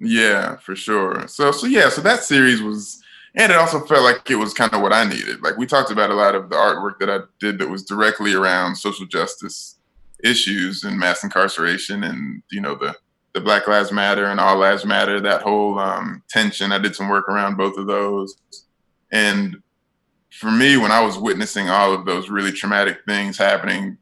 Yeah, 0.00 0.56
for 0.56 0.76
sure. 0.76 1.26
So 1.28 1.52
so 1.52 1.66
yeah, 1.66 1.88
so 1.88 2.00
that 2.02 2.24
series 2.24 2.62
was 2.62 3.02
and 3.34 3.52
it 3.52 3.58
also 3.58 3.80
felt 3.80 4.02
like 4.02 4.30
it 4.30 4.36
was 4.36 4.54
kind 4.54 4.72
of 4.72 4.80
what 4.80 4.92
I 4.92 5.04
needed. 5.04 5.42
Like 5.42 5.56
we 5.56 5.66
talked 5.66 5.90
about 5.90 6.10
a 6.10 6.14
lot 6.14 6.34
of 6.34 6.48
the 6.48 6.56
artwork 6.56 6.98
that 7.00 7.10
I 7.10 7.20
did 7.40 7.58
that 7.58 7.68
was 7.68 7.84
directly 7.84 8.34
around 8.34 8.76
social 8.76 9.06
justice 9.06 9.76
issues 10.24 10.82
and 10.82 10.98
mass 10.98 11.22
incarceration 11.22 12.02
and 12.02 12.42
you 12.50 12.60
know 12.60 12.74
the 12.74 12.96
the 13.34 13.40
Black 13.40 13.68
Lives 13.68 13.92
Matter 13.92 14.26
and 14.26 14.40
All 14.40 14.58
Lives 14.58 14.84
Matter, 14.84 15.20
that 15.20 15.42
whole 15.42 15.78
um, 15.78 16.22
tension. 16.28 16.72
I 16.72 16.78
did 16.78 16.96
some 16.96 17.08
work 17.08 17.28
around 17.28 17.56
both 17.56 17.76
of 17.76 17.86
those. 17.86 18.34
And 19.12 19.62
for 20.30 20.50
me, 20.50 20.76
when 20.76 20.90
I 20.90 21.00
was 21.00 21.18
witnessing 21.18 21.68
all 21.68 21.92
of 21.92 22.04
those 22.04 22.30
really 22.30 22.52
traumatic 22.52 23.00
things 23.06 23.38
happening 23.38 23.98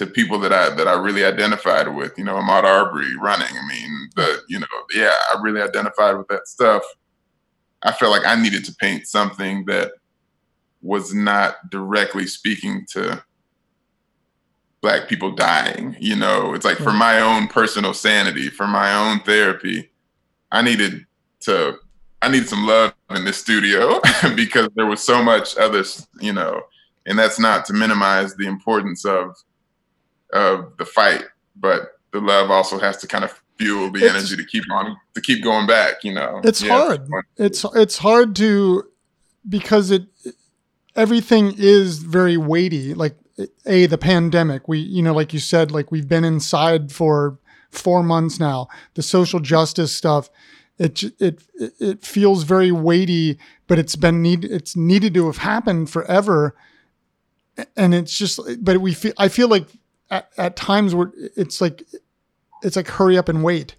to 0.00 0.06
people 0.06 0.38
that 0.38 0.50
I 0.50 0.70
that 0.70 0.88
I 0.88 0.94
really 0.94 1.26
identified 1.26 1.94
with, 1.94 2.16
you 2.16 2.24
know, 2.24 2.36
Ahmaud 2.36 2.64
Arbery 2.64 3.14
running. 3.16 3.54
I 3.54 3.68
mean, 3.68 4.08
the 4.16 4.40
you 4.48 4.58
know, 4.58 4.66
yeah, 4.94 5.12
I 5.30 5.38
really 5.42 5.60
identified 5.60 6.16
with 6.16 6.26
that 6.28 6.48
stuff. 6.48 6.82
I 7.82 7.92
felt 7.92 8.10
like 8.10 8.26
I 8.26 8.40
needed 8.40 8.64
to 8.64 8.74
paint 8.76 9.06
something 9.06 9.66
that 9.66 9.92
was 10.80 11.12
not 11.12 11.68
directly 11.70 12.26
speaking 12.26 12.86
to 12.92 13.22
black 14.80 15.06
people 15.06 15.32
dying. 15.32 15.94
You 16.00 16.16
know, 16.16 16.54
it's 16.54 16.64
like 16.64 16.78
for 16.78 16.92
mm. 16.92 16.98
my 16.98 17.20
own 17.20 17.46
personal 17.48 17.92
sanity, 17.92 18.48
for 18.48 18.66
my 18.66 18.94
own 18.94 19.20
therapy, 19.20 19.90
I 20.50 20.62
needed 20.62 21.04
to 21.40 21.76
I 22.22 22.30
needed 22.30 22.48
some 22.48 22.66
love 22.66 22.94
in 23.10 23.26
this 23.26 23.36
studio 23.36 24.00
because 24.34 24.70
there 24.76 24.86
was 24.86 25.02
so 25.02 25.22
much 25.22 25.58
other, 25.58 25.84
you 26.22 26.32
know, 26.32 26.62
and 27.04 27.18
that's 27.18 27.38
not 27.38 27.66
to 27.66 27.74
minimize 27.74 28.34
the 28.36 28.46
importance 28.46 29.04
of 29.04 29.36
of 30.32 30.72
the 30.78 30.84
fight, 30.84 31.24
but 31.56 31.98
the 32.12 32.20
love 32.20 32.50
also 32.50 32.78
has 32.78 32.96
to 32.98 33.06
kind 33.06 33.24
of 33.24 33.40
fuel 33.58 33.90
the 33.90 34.04
it's, 34.04 34.14
energy 34.14 34.36
to 34.36 34.44
keep 34.44 34.64
on 34.70 34.96
to 35.14 35.20
keep 35.20 35.42
going 35.42 35.66
back, 35.66 36.02
you 36.02 36.12
know. 36.12 36.40
It's 36.44 36.62
yeah, 36.62 36.70
hard. 36.70 37.08
It's 37.36 37.64
it's 37.74 37.98
hard 37.98 38.34
to 38.36 38.84
because 39.48 39.90
it 39.90 40.06
everything 40.96 41.54
is 41.56 41.98
very 41.98 42.36
weighty. 42.36 42.94
Like 42.94 43.16
a 43.66 43.86
the 43.86 43.98
pandemic 43.98 44.68
we 44.68 44.78
you 44.78 45.02
know 45.02 45.14
like 45.14 45.32
you 45.32 45.38
said 45.38 45.70
like 45.70 45.90
we've 45.90 46.08
been 46.08 46.24
inside 46.24 46.92
for 46.92 47.38
four 47.70 48.02
months 48.02 48.40
now 48.40 48.68
the 48.94 49.02
social 49.02 49.40
justice 49.40 49.94
stuff 49.94 50.28
it 50.78 51.02
it 51.20 51.42
it 51.78 52.04
feels 52.04 52.42
very 52.42 52.72
weighty 52.72 53.38
but 53.66 53.78
it's 53.78 53.96
been 53.96 54.22
need 54.22 54.44
it's 54.44 54.76
needed 54.76 55.14
to 55.14 55.26
have 55.26 55.38
happened 55.38 55.88
forever 55.88 56.54
and 57.76 57.94
it's 57.94 58.16
just 58.16 58.40
but 58.60 58.78
we 58.78 58.92
feel 58.92 59.12
i 59.18 59.28
feel 59.28 59.48
like 59.48 59.66
at, 60.10 60.28
at 60.36 60.56
times 60.56 60.94
where 60.94 61.12
it's 61.36 61.60
like 61.60 61.84
it's 62.62 62.76
like 62.76 62.88
hurry 62.88 63.16
up 63.16 63.28
and 63.28 63.42
wait 63.42 63.76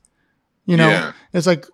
you 0.65 0.77
know? 0.77 0.89
Yeah. 0.89 1.13
it's 1.33 1.47
like 1.47 1.65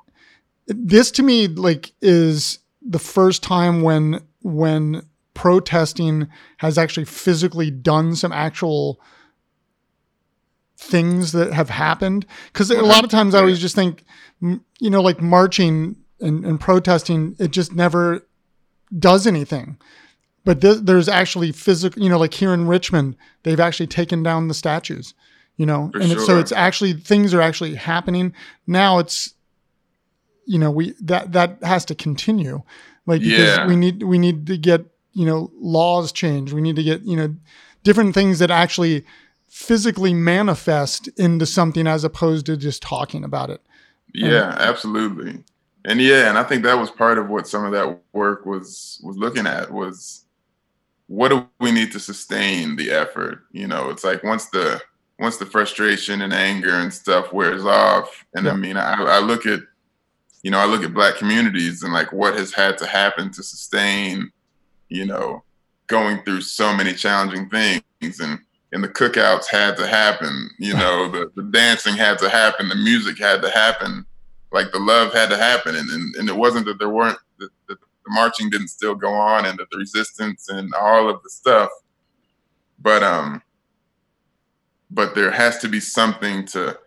this 0.68 1.12
to 1.12 1.24
me 1.24 1.48
like 1.48 1.92
is 2.02 2.60
the 2.82 3.00
first 3.00 3.44
time 3.44 3.82
when 3.82 4.22
when 4.42 5.04
protesting 5.34 6.28
has 6.58 6.78
actually 6.78 7.06
physically 7.06 7.70
done 7.70 8.16
some 8.16 8.32
actual 8.32 9.00
things 10.78 11.32
that 11.32 11.54
have 11.54 11.70
happened. 11.70 12.26
Because 12.52 12.72
a 12.72 12.82
lot 12.82 13.04
of 13.04 13.10
times 13.10 13.36
i 13.36 13.40
always 13.40 13.60
just 13.60 13.76
think 13.76 14.04
you 14.42 14.90
know 14.90 15.02
like 15.02 15.22
marching 15.22 15.96
and, 16.20 16.46
and 16.46 16.60
protesting 16.60 17.36
it 17.40 17.52
just 17.52 17.74
never 17.74 18.26
does 18.98 19.28
anything 19.28 19.78
but 20.48 20.62
th- 20.62 20.80
there's 20.84 21.10
actually 21.10 21.52
physical 21.52 22.02
you 22.02 22.10
know 22.10 22.18
like 22.18 22.34
here 22.34 22.54
in 22.54 22.68
richmond 22.68 23.16
they've 23.44 23.60
actually 23.60 23.86
taken 23.86 24.24
down 24.24 24.48
the 24.48 24.54
statues 24.54 25.14
you 25.58 25.66
know 25.66 25.90
For 25.92 26.00
and 26.00 26.12
sure. 26.12 26.20
so 26.22 26.40
it's 26.40 26.54
actually 26.54 26.94
things 26.94 27.34
are 27.34 27.42
actually 27.42 27.76
happening 27.76 28.34
now 28.66 28.98
it's 29.00 29.34
you 30.46 30.58
know 30.58 30.72
we 30.72 30.94
that 31.02 31.34
that 31.34 31.62
has 31.62 31.84
to 31.86 31.96
continue 31.96 32.64
like 33.06 33.22
because 33.22 33.58
yeah. 33.58 33.68
we 33.68 33.76
need 33.76 34.04
we 34.04 34.18
need 34.18 34.48
to 34.48 34.58
get 34.58 34.86
you 35.12 35.26
know 35.26 35.52
laws 35.60 36.12
changed. 36.12 36.54
we 36.54 36.62
need 36.62 36.78
to 36.78 36.84
get 36.84 37.02
you 37.02 37.18
know 37.18 37.36
different 37.84 38.16
things 38.16 38.40
that 38.40 38.50
actually 38.50 39.04
physically 39.50 40.14
manifest 40.14 41.08
into 41.18 41.46
something 41.46 41.88
as 41.88 42.04
opposed 42.04 42.46
to 42.46 42.56
just 42.56 42.82
talking 42.82 43.24
about 43.24 43.50
it 43.50 43.62
yeah 44.14 44.56
absolutely 44.60 45.44
and 45.84 46.00
yeah 46.02 46.30
and 46.30 46.38
i 46.38 46.44
think 46.44 46.64
that 46.64 46.78
was 46.78 46.90
part 46.90 47.18
of 47.18 47.28
what 47.30 47.48
some 47.48 47.66
of 47.66 47.74
that 47.74 48.00
work 48.14 48.46
was 48.46 49.02
was 49.04 49.18
looking 49.18 49.48
at 49.48 49.72
was 49.72 50.24
what 51.08 51.30
do 51.30 51.48
we 51.60 51.72
need 51.72 51.92
to 51.92 52.00
sustain 52.00 52.76
the 52.76 52.92
effort 52.92 53.44
you 53.52 53.68
know 53.68 53.90
it's 53.90 54.04
like 54.04 54.24
once 54.24 54.50
the 54.50 54.82
once 55.20 55.38
the 55.38 55.46
frustration 55.46 56.22
and 56.22 56.34
anger 56.34 56.74
and 56.74 56.94
stuff 56.94 57.34
wears 57.34 57.66
off 57.66 58.26
and 58.36 58.46
yeah. 58.46 58.52
i 58.52 58.56
mean 58.56 58.78
I, 58.78 58.94
I 58.94 59.20
look 59.20 59.46
at 59.46 59.62
you 60.44 60.52
know 60.52 60.60
i 60.60 60.66
look 60.66 60.84
at 60.84 60.94
black 60.94 61.16
communities 61.16 61.84
and 61.84 61.94
like 61.94 62.12
what 62.12 62.36
has 62.36 62.54
had 62.54 62.78
to 62.80 62.86
happen 62.86 63.32
to 63.32 63.44
sustain 63.44 64.32
you 64.90 65.06
know, 65.06 65.44
going 65.88 66.22
through 66.24 66.42
so 66.42 66.76
many 66.76 66.94
challenging 66.94 67.50
things 67.50 68.20
and 68.20 68.40
and 68.74 68.84
the 68.84 68.90
cookouts 68.90 69.48
had 69.50 69.78
to 69.78 69.88
happen, 69.88 70.50
you 70.60 70.74
know, 70.78 71.10
the, 71.10 71.32
the 71.36 71.44
dancing 71.44 71.96
had 71.96 72.20
to 72.20 72.30
happen, 72.30 72.68
the 72.68 72.76
music 72.76 73.18
had 73.18 73.42
to 73.42 73.50
happen, 73.50 74.06
like 74.52 74.72
the 74.72 74.80
love 74.80 75.14
had 75.14 75.30
to 75.30 75.38
happen. 75.38 75.76
And 75.76 75.90
and, 75.90 76.16
and 76.16 76.30
it 76.30 76.36
wasn't 76.36 76.66
that 76.66 76.80
there 76.80 76.90
weren't 76.90 77.18
that, 77.40 77.50
the, 77.68 77.78
the 78.08 78.14
marching 78.14 78.50
didn't 78.50 78.70
still 78.70 78.96
go 78.96 79.14
on 79.14 79.46
and 79.46 79.60
that 79.60 79.70
the 79.70 79.78
resistance 79.78 80.50
and 80.50 80.74
all 80.74 81.10
of 81.10 81.22
the 81.24 81.30
stuff. 81.30 81.70
But 82.80 83.04
um 83.04 83.42
but 84.90 85.16
there 85.16 85.32
has 85.32 85.58
to 85.60 85.68
be 85.68 85.80
something 85.80 86.46
to 86.46 86.78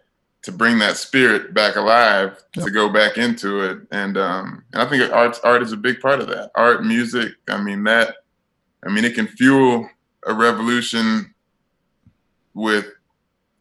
to 0.43 0.53
bring 0.53 0.79
that 0.79 0.97
spirit 0.97 1.53
back 1.53 1.77
alive 1.77 2.43
yep. 2.57 2.65
to 2.65 2.71
go 2.71 2.89
back 2.89 3.19
into 3.19 3.61
it 3.61 3.79
and 3.93 4.17
um 4.17 4.65
and 4.73 4.83
i 4.83 4.87
think 4.89 5.13
art 5.13 5.39
art 5.45 5.63
is 5.63 5.73
a 5.73 5.77
big 5.77 6.01
part 6.01 6.21
of 6.21 6.27
that 6.29 6.51
art 6.55 6.85
music 6.85 7.33
i 7.51 7.61
mean 7.61 7.85
that 7.85 8.17
i 8.87 8.91
mean 8.91 9.05
it 9.05 9.15
can 9.15 9.27
fuel 9.27 9.89
a 10.27 10.33
revolution 10.33 11.35
with 12.55 12.87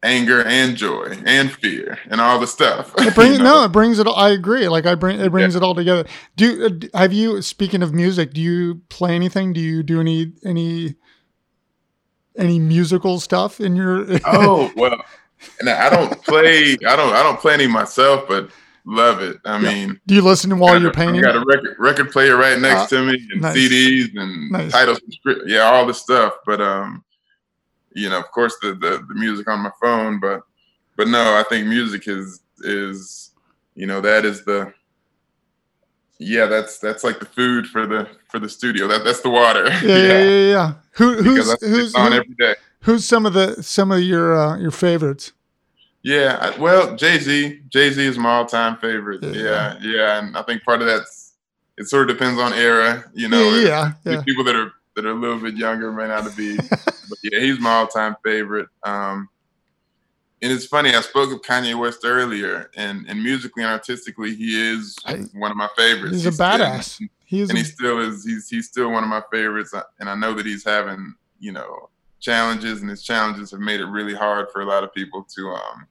anger 0.02 0.42
and 0.44 0.76
joy 0.76 1.14
and 1.26 1.52
fear 1.52 1.98
and 2.08 2.20
all 2.20 2.38
the 2.38 2.46
stuff 2.46 2.94
it 2.98 3.14
brings 3.14 3.36
you 3.36 3.44
know? 3.44 3.58
no 3.58 3.64
it 3.64 3.72
brings 3.72 3.98
it 3.98 4.06
all, 4.06 4.16
i 4.16 4.30
agree 4.30 4.66
like 4.66 4.86
i 4.86 4.94
bring 4.94 5.20
it 5.20 5.30
brings 5.30 5.54
yeah. 5.54 5.58
it 5.58 5.62
all 5.62 5.74
together 5.74 6.06
do 6.36 6.66
uh, 6.94 6.98
have 6.98 7.12
you 7.12 7.42
speaking 7.42 7.82
of 7.82 7.92
music 7.92 8.32
do 8.32 8.40
you 8.40 8.80
play 8.88 9.14
anything 9.14 9.52
do 9.52 9.60
you 9.60 9.82
do 9.82 10.00
any 10.00 10.32
any 10.44 10.94
any 12.38 12.58
musical 12.58 13.20
stuff 13.20 13.60
in 13.60 13.76
your 13.76 14.06
oh 14.24 14.72
well 14.74 15.02
and 15.60 15.68
I 15.68 15.90
don't 15.90 16.22
play. 16.24 16.76
I 16.86 16.96
don't. 16.96 17.12
I 17.12 17.22
don't 17.22 17.40
play 17.40 17.54
any 17.54 17.66
myself, 17.66 18.24
but 18.28 18.50
love 18.84 19.22
it. 19.22 19.38
I 19.44 19.58
yeah. 19.58 19.72
mean, 19.72 20.00
do 20.06 20.14
you 20.14 20.22
listen 20.22 20.56
while 20.58 20.80
you're 20.80 20.92
painting? 20.92 21.24
I 21.24 21.32
got 21.32 21.36
a 21.36 21.44
record 21.44 21.76
record 21.78 22.12
player 22.12 22.36
right 22.36 22.58
next 22.58 22.92
uh, 22.92 22.96
to 22.96 23.06
me, 23.06 23.28
and 23.32 23.42
nice. 23.42 23.56
CDs 23.56 24.16
and 24.16 24.50
nice. 24.50 24.72
titles, 24.72 25.00
yeah, 25.46 25.60
all 25.60 25.86
the 25.86 25.94
stuff. 25.94 26.34
But 26.44 26.60
um, 26.60 27.04
you 27.92 28.08
know, 28.08 28.18
of 28.18 28.30
course, 28.30 28.56
the, 28.62 28.68
the 28.74 29.04
the 29.08 29.14
music 29.14 29.48
on 29.48 29.60
my 29.60 29.72
phone. 29.80 30.20
But 30.20 30.42
but 30.96 31.08
no, 31.08 31.36
I 31.36 31.44
think 31.48 31.66
music 31.66 32.08
is 32.08 32.40
is 32.60 33.32
you 33.74 33.86
know 33.86 34.00
that 34.00 34.24
is 34.24 34.44
the 34.44 34.72
yeah 36.18 36.46
that's 36.46 36.78
that's 36.78 37.02
like 37.02 37.18
the 37.18 37.26
food 37.26 37.66
for 37.66 37.86
the 37.86 38.06
for 38.28 38.38
the 38.38 38.48
studio 38.48 38.86
that 38.86 39.02
that's 39.04 39.22
the 39.22 39.30
water 39.30 39.68
yeah 39.68 39.80
yeah 39.82 39.96
yeah, 39.96 40.22
yeah, 40.22 40.50
yeah. 40.50 40.72
who 40.92 41.14
who's 41.22 41.58
who's 41.62 41.94
on 41.94 42.12
who, 42.12 42.18
every 42.18 42.34
day 42.38 42.54
Who's 42.82 43.06
some 43.06 43.26
of 43.26 43.34
the 43.34 43.62
some 43.62 43.92
of 43.92 44.00
your 44.00 44.36
uh, 44.38 44.56
your 44.56 44.70
favorites? 44.70 45.32
Yeah, 46.02 46.58
well, 46.58 46.96
Jay 46.96 47.18
Z. 47.18 47.60
Jay 47.68 47.90
Z 47.90 48.02
is 48.02 48.16
my 48.16 48.30
all 48.30 48.46
time 48.46 48.78
favorite. 48.78 49.22
Yeah. 49.22 49.32
yeah, 49.32 49.78
yeah, 49.82 50.18
and 50.18 50.36
I 50.36 50.42
think 50.42 50.64
part 50.64 50.80
of 50.80 50.86
that's 50.86 51.34
it 51.76 51.88
sort 51.88 52.10
of 52.10 52.16
depends 52.16 52.40
on 52.40 52.54
era. 52.54 53.04
You 53.12 53.28
know, 53.28 53.42
yeah, 53.56 53.92
yeah, 54.04 54.12
yeah. 54.12 54.22
people 54.22 54.44
that 54.44 54.56
are 54.56 54.72
that 55.00 55.08
are 55.08 55.12
a 55.12 55.14
little 55.14 55.38
bit 55.38 55.56
younger 55.56 55.92
may 55.92 56.08
not 56.08 56.36
be, 56.36 56.56
but 56.76 57.18
yeah, 57.22 57.40
he's 57.40 57.58
my 57.58 57.70
all 57.70 57.86
time 57.86 58.16
favorite. 58.24 58.68
Um, 58.82 59.28
and 60.42 60.52
it's 60.52 60.66
funny. 60.66 60.94
I 60.94 61.00
spoke 61.00 61.32
of 61.32 61.42
Kanye 61.42 61.78
West 61.78 62.00
earlier, 62.04 62.70
and 62.76 63.06
and 63.08 63.22
musically 63.22 63.62
and 63.62 63.72
artistically, 63.72 64.34
he 64.34 64.72
is 64.72 64.96
I, 65.04 65.16
one 65.34 65.50
of 65.50 65.56
my 65.56 65.68
favorites. 65.76 66.16
He's, 66.16 66.24
he's 66.24 66.40
a 66.40 66.42
badass. 66.42 67.02
He 67.24 67.40
is, 67.40 67.48
and 67.50 67.58
he 67.58 67.64
still 67.64 68.00
is. 68.00 68.24
He's 68.24 68.48
he's 68.48 68.66
still 68.68 68.90
one 68.90 69.02
of 69.02 69.10
my 69.10 69.22
favorites, 69.32 69.74
and 69.98 70.08
I 70.08 70.14
know 70.14 70.34
that 70.34 70.46
he's 70.46 70.64
having 70.64 71.14
you 71.38 71.52
know 71.52 71.90
challenges, 72.20 72.80
and 72.80 72.90
his 72.90 73.02
challenges 73.02 73.50
have 73.50 73.60
made 73.60 73.80
it 73.80 73.86
really 73.86 74.14
hard 74.14 74.50
for 74.50 74.62
a 74.62 74.66
lot 74.66 74.84
of 74.84 74.92
people 74.94 75.26
to. 75.36 75.50
um 75.50 75.86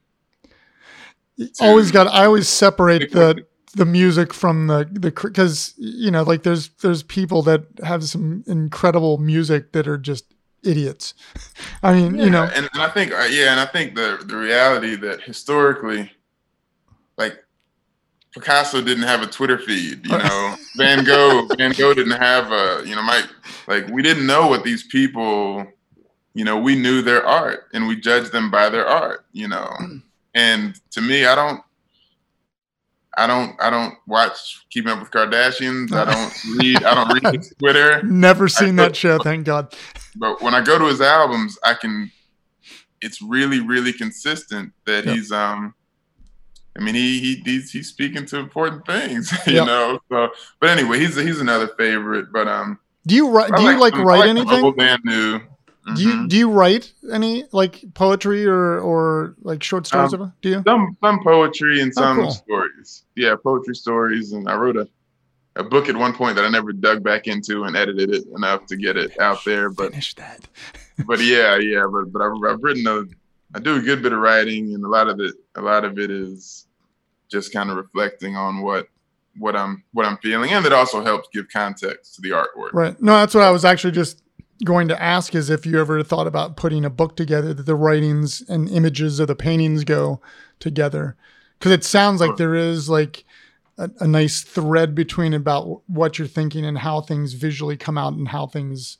to 1.37 1.49
Always 1.61 1.91
got. 1.91 2.07
I 2.07 2.25
always 2.25 2.49
separate 2.49 3.11
the 3.11 3.45
the 3.73 3.85
music 3.85 4.33
from 4.33 4.67
the 4.67 4.87
the 4.91 5.11
because 5.11 5.73
you 5.77 6.11
know 6.11 6.23
like 6.23 6.43
there's 6.43 6.69
there's 6.81 7.03
people 7.03 7.41
that 7.43 7.63
have 7.83 8.03
some 8.03 8.43
incredible 8.47 9.17
music 9.17 9.71
that 9.73 9.87
are 9.87 9.97
just 9.97 10.25
idiots. 10.63 11.13
I 11.83 11.93
mean, 11.93 12.15
yeah, 12.15 12.23
you 12.23 12.29
know, 12.29 12.43
and, 12.43 12.69
and 12.73 12.81
I 12.81 12.89
think 12.89 13.11
uh, 13.11 13.27
yeah, 13.29 13.51
and 13.51 13.59
I 13.59 13.65
think 13.65 13.95
the 13.95 14.23
the 14.25 14.37
reality 14.37 14.95
that 14.95 15.21
historically, 15.21 16.11
like 17.17 17.43
Picasso 18.33 18.81
didn't 18.81 19.03
have 19.03 19.21
a 19.21 19.27
Twitter 19.27 19.57
feed, 19.57 20.05
you 20.05 20.17
know. 20.17 20.55
Van 20.77 21.03
Gogh, 21.03 21.47
Van 21.57 21.71
Gogh 21.71 21.93
didn't 21.93 22.19
have 22.19 22.51
a, 22.51 22.83
you 22.85 22.95
know, 22.95 23.01
my 23.01 23.23
like 23.67 23.87
we 23.87 24.01
didn't 24.01 24.27
know 24.27 24.47
what 24.47 24.63
these 24.63 24.83
people, 24.83 25.65
you 26.33 26.43
know, 26.43 26.57
we 26.57 26.75
knew 26.75 27.01
their 27.01 27.25
art 27.25 27.67
and 27.73 27.87
we 27.87 27.99
judged 27.99 28.31
them 28.31 28.51
by 28.51 28.69
their 28.69 28.85
art, 28.85 29.25
you 29.33 29.47
know. 29.47 29.75
And 30.35 30.79
to 30.91 31.01
me, 31.01 31.25
I 31.25 31.33
don't 31.33 31.61
I 33.17 33.27
don't 33.27 33.55
I 33.61 33.69
don't 33.69 33.95
watch 34.07 34.65
Keeping 34.69 34.91
Up 34.91 34.99
with 34.99 35.11
Kardashians. 35.11 35.91
I 35.91 36.05
don't 36.05 36.57
read 36.59 36.83
I 36.83 36.95
don't 36.95 37.23
read 37.23 37.43
Twitter. 37.59 38.03
Never 38.03 38.47
seen 38.47 38.75
that 38.77 38.95
show, 38.95 39.17
thank 39.19 39.45
God. 39.45 39.75
But 40.15 40.41
when 40.41 40.53
I 40.53 40.61
go 40.61 40.77
to 40.77 40.85
his 40.85 41.01
albums, 41.01 41.57
I 41.63 41.73
can 41.73 42.11
it's 43.01 43.21
really, 43.21 43.59
really 43.61 43.93
consistent 43.93 44.73
that 44.85 45.05
yep. 45.05 45.15
he's 45.15 45.31
um 45.31 45.73
I 46.77 46.81
mean, 46.81 46.95
he, 46.95 47.19
he 47.19 47.41
he's, 47.43 47.71
he's 47.71 47.89
speaking 47.89 48.25
to 48.27 48.37
important 48.37 48.85
things, 48.85 49.31
you 49.47 49.55
yep. 49.55 49.67
know. 49.67 49.99
So, 50.09 50.29
but 50.59 50.69
anyway, 50.69 50.99
he's 50.99 51.15
he's 51.15 51.41
another 51.41 51.67
favorite. 51.77 52.31
But 52.31 52.47
um, 52.47 52.79
do 53.05 53.15
you 53.15 53.29
write? 53.29 53.53
Do 53.53 53.61
you 53.63 53.77
like, 53.77 53.93
like 53.93 54.05
write 54.05 54.19
like 54.19 54.29
anything? 54.29 54.63
Old 54.63 54.77
man 54.77 54.99
new. 55.03 55.41
Mm-hmm. 55.89 55.95
Do 55.95 56.01
you 56.01 56.13
mm-hmm. 56.13 56.27
do 56.27 56.37
you 56.37 56.51
write 56.51 56.93
any 57.11 57.45
like 57.51 57.83
poetry 57.93 58.45
or 58.45 58.79
or 58.79 59.35
like 59.41 59.63
short 59.63 59.87
stories? 59.87 60.13
Um, 60.13 60.33
do 60.41 60.49
you? 60.49 60.63
Some 60.65 60.97
some 61.01 61.23
poetry 61.23 61.81
and 61.81 61.91
oh, 61.97 62.01
some 62.01 62.19
oh, 62.19 62.23
cool. 62.23 62.31
stories. 62.31 63.05
Yeah, 63.15 63.35
poetry 63.41 63.75
stories, 63.75 64.33
and 64.33 64.47
I 64.49 64.55
wrote 64.55 64.77
a 64.77 64.87
a 65.55 65.63
book 65.63 65.89
at 65.89 65.95
one 65.95 66.13
point 66.13 66.35
that 66.35 66.45
I 66.45 66.49
never 66.49 66.71
dug 66.71 67.03
back 67.03 67.27
into 67.27 67.63
and 67.63 67.75
edited 67.75 68.13
it 68.13 68.25
enough 68.35 68.65
to 68.67 68.77
get 68.77 68.97
it 68.97 69.19
out 69.19 69.43
there. 69.45 69.69
But 69.69 69.91
finish 69.91 70.13
that. 70.15 70.41
but 71.05 71.19
yeah, 71.19 71.57
yeah, 71.57 71.85
but 71.91 72.11
but 72.11 72.21
I've, 72.21 72.33
I've 72.47 72.63
written 72.63 72.87
a 72.87 73.03
I 73.55 73.59
do 73.59 73.77
a 73.77 73.81
good 73.81 74.03
bit 74.03 74.13
of 74.13 74.19
writing, 74.19 74.73
and 74.73 74.83
a 74.83 74.87
lot 74.87 75.07
of 75.07 75.19
it 75.19 75.33
a 75.55 75.61
lot 75.61 75.83
of 75.85 75.97
it 75.97 76.11
is 76.11 76.67
just 77.29 77.51
kind 77.51 77.69
of 77.69 77.77
reflecting 77.77 78.35
on 78.35 78.61
what 78.61 78.87
what 79.37 79.55
I'm 79.55 79.83
what 79.93 80.05
I'm 80.05 80.17
feeling, 80.17 80.51
and 80.51 80.65
it 80.65 80.73
also 80.73 81.03
helps 81.03 81.29
give 81.33 81.47
context 81.49 82.15
to 82.15 82.21
the 82.21 82.29
artwork. 82.29 82.73
Right. 82.73 83.01
No, 83.01 83.13
that's 83.13 83.33
what 83.33 83.43
I 83.43 83.51
was 83.51 83.65
actually 83.65 83.91
just 83.91 84.21
going 84.63 84.87
to 84.89 85.01
ask 85.01 85.35
is 85.35 85.49
if 85.49 85.65
you 85.65 85.79
ever 85.79 86.03
thought 86.03 86.27
about 86.27 86.57
putting 86.57 86.85
a 86.85 86.89
book 86.89 87.15
together 87.15 87.53
that 87.53 87.65
the 87.65 87.75
writings 87.75 88.41
and 88.47 88.69
images 88.69 89.19
of 89.19 89.27
the 89.27 89.35
paintings 89.35 89.83
go 89.83 90.21
together. 90.59 91.15
Because 91.57 91.71
it 91.71 91.83
sounds 91.83 92.21
like 92.21 92.37
there 92.37 92.55
is 92.55 92.89
like 92.89 93.23
a, 93.77 93.89
a, 93.99 94.07
nice 94.07 94.41
thread 94.41 94.95
between 94.95 95.33
about 95.33 95.81
what 95.87 96.17
you're 96.17 96.27
thinking 96.27 96.65
and 96.65 96.77
how 96.77 97.01
things 97.01 97.33
visually 97.33 97.77
come 97.77 97.97
out 97.97 98.13
and 98.13 98.29
how 98.29 98.47
things 98.47 98.97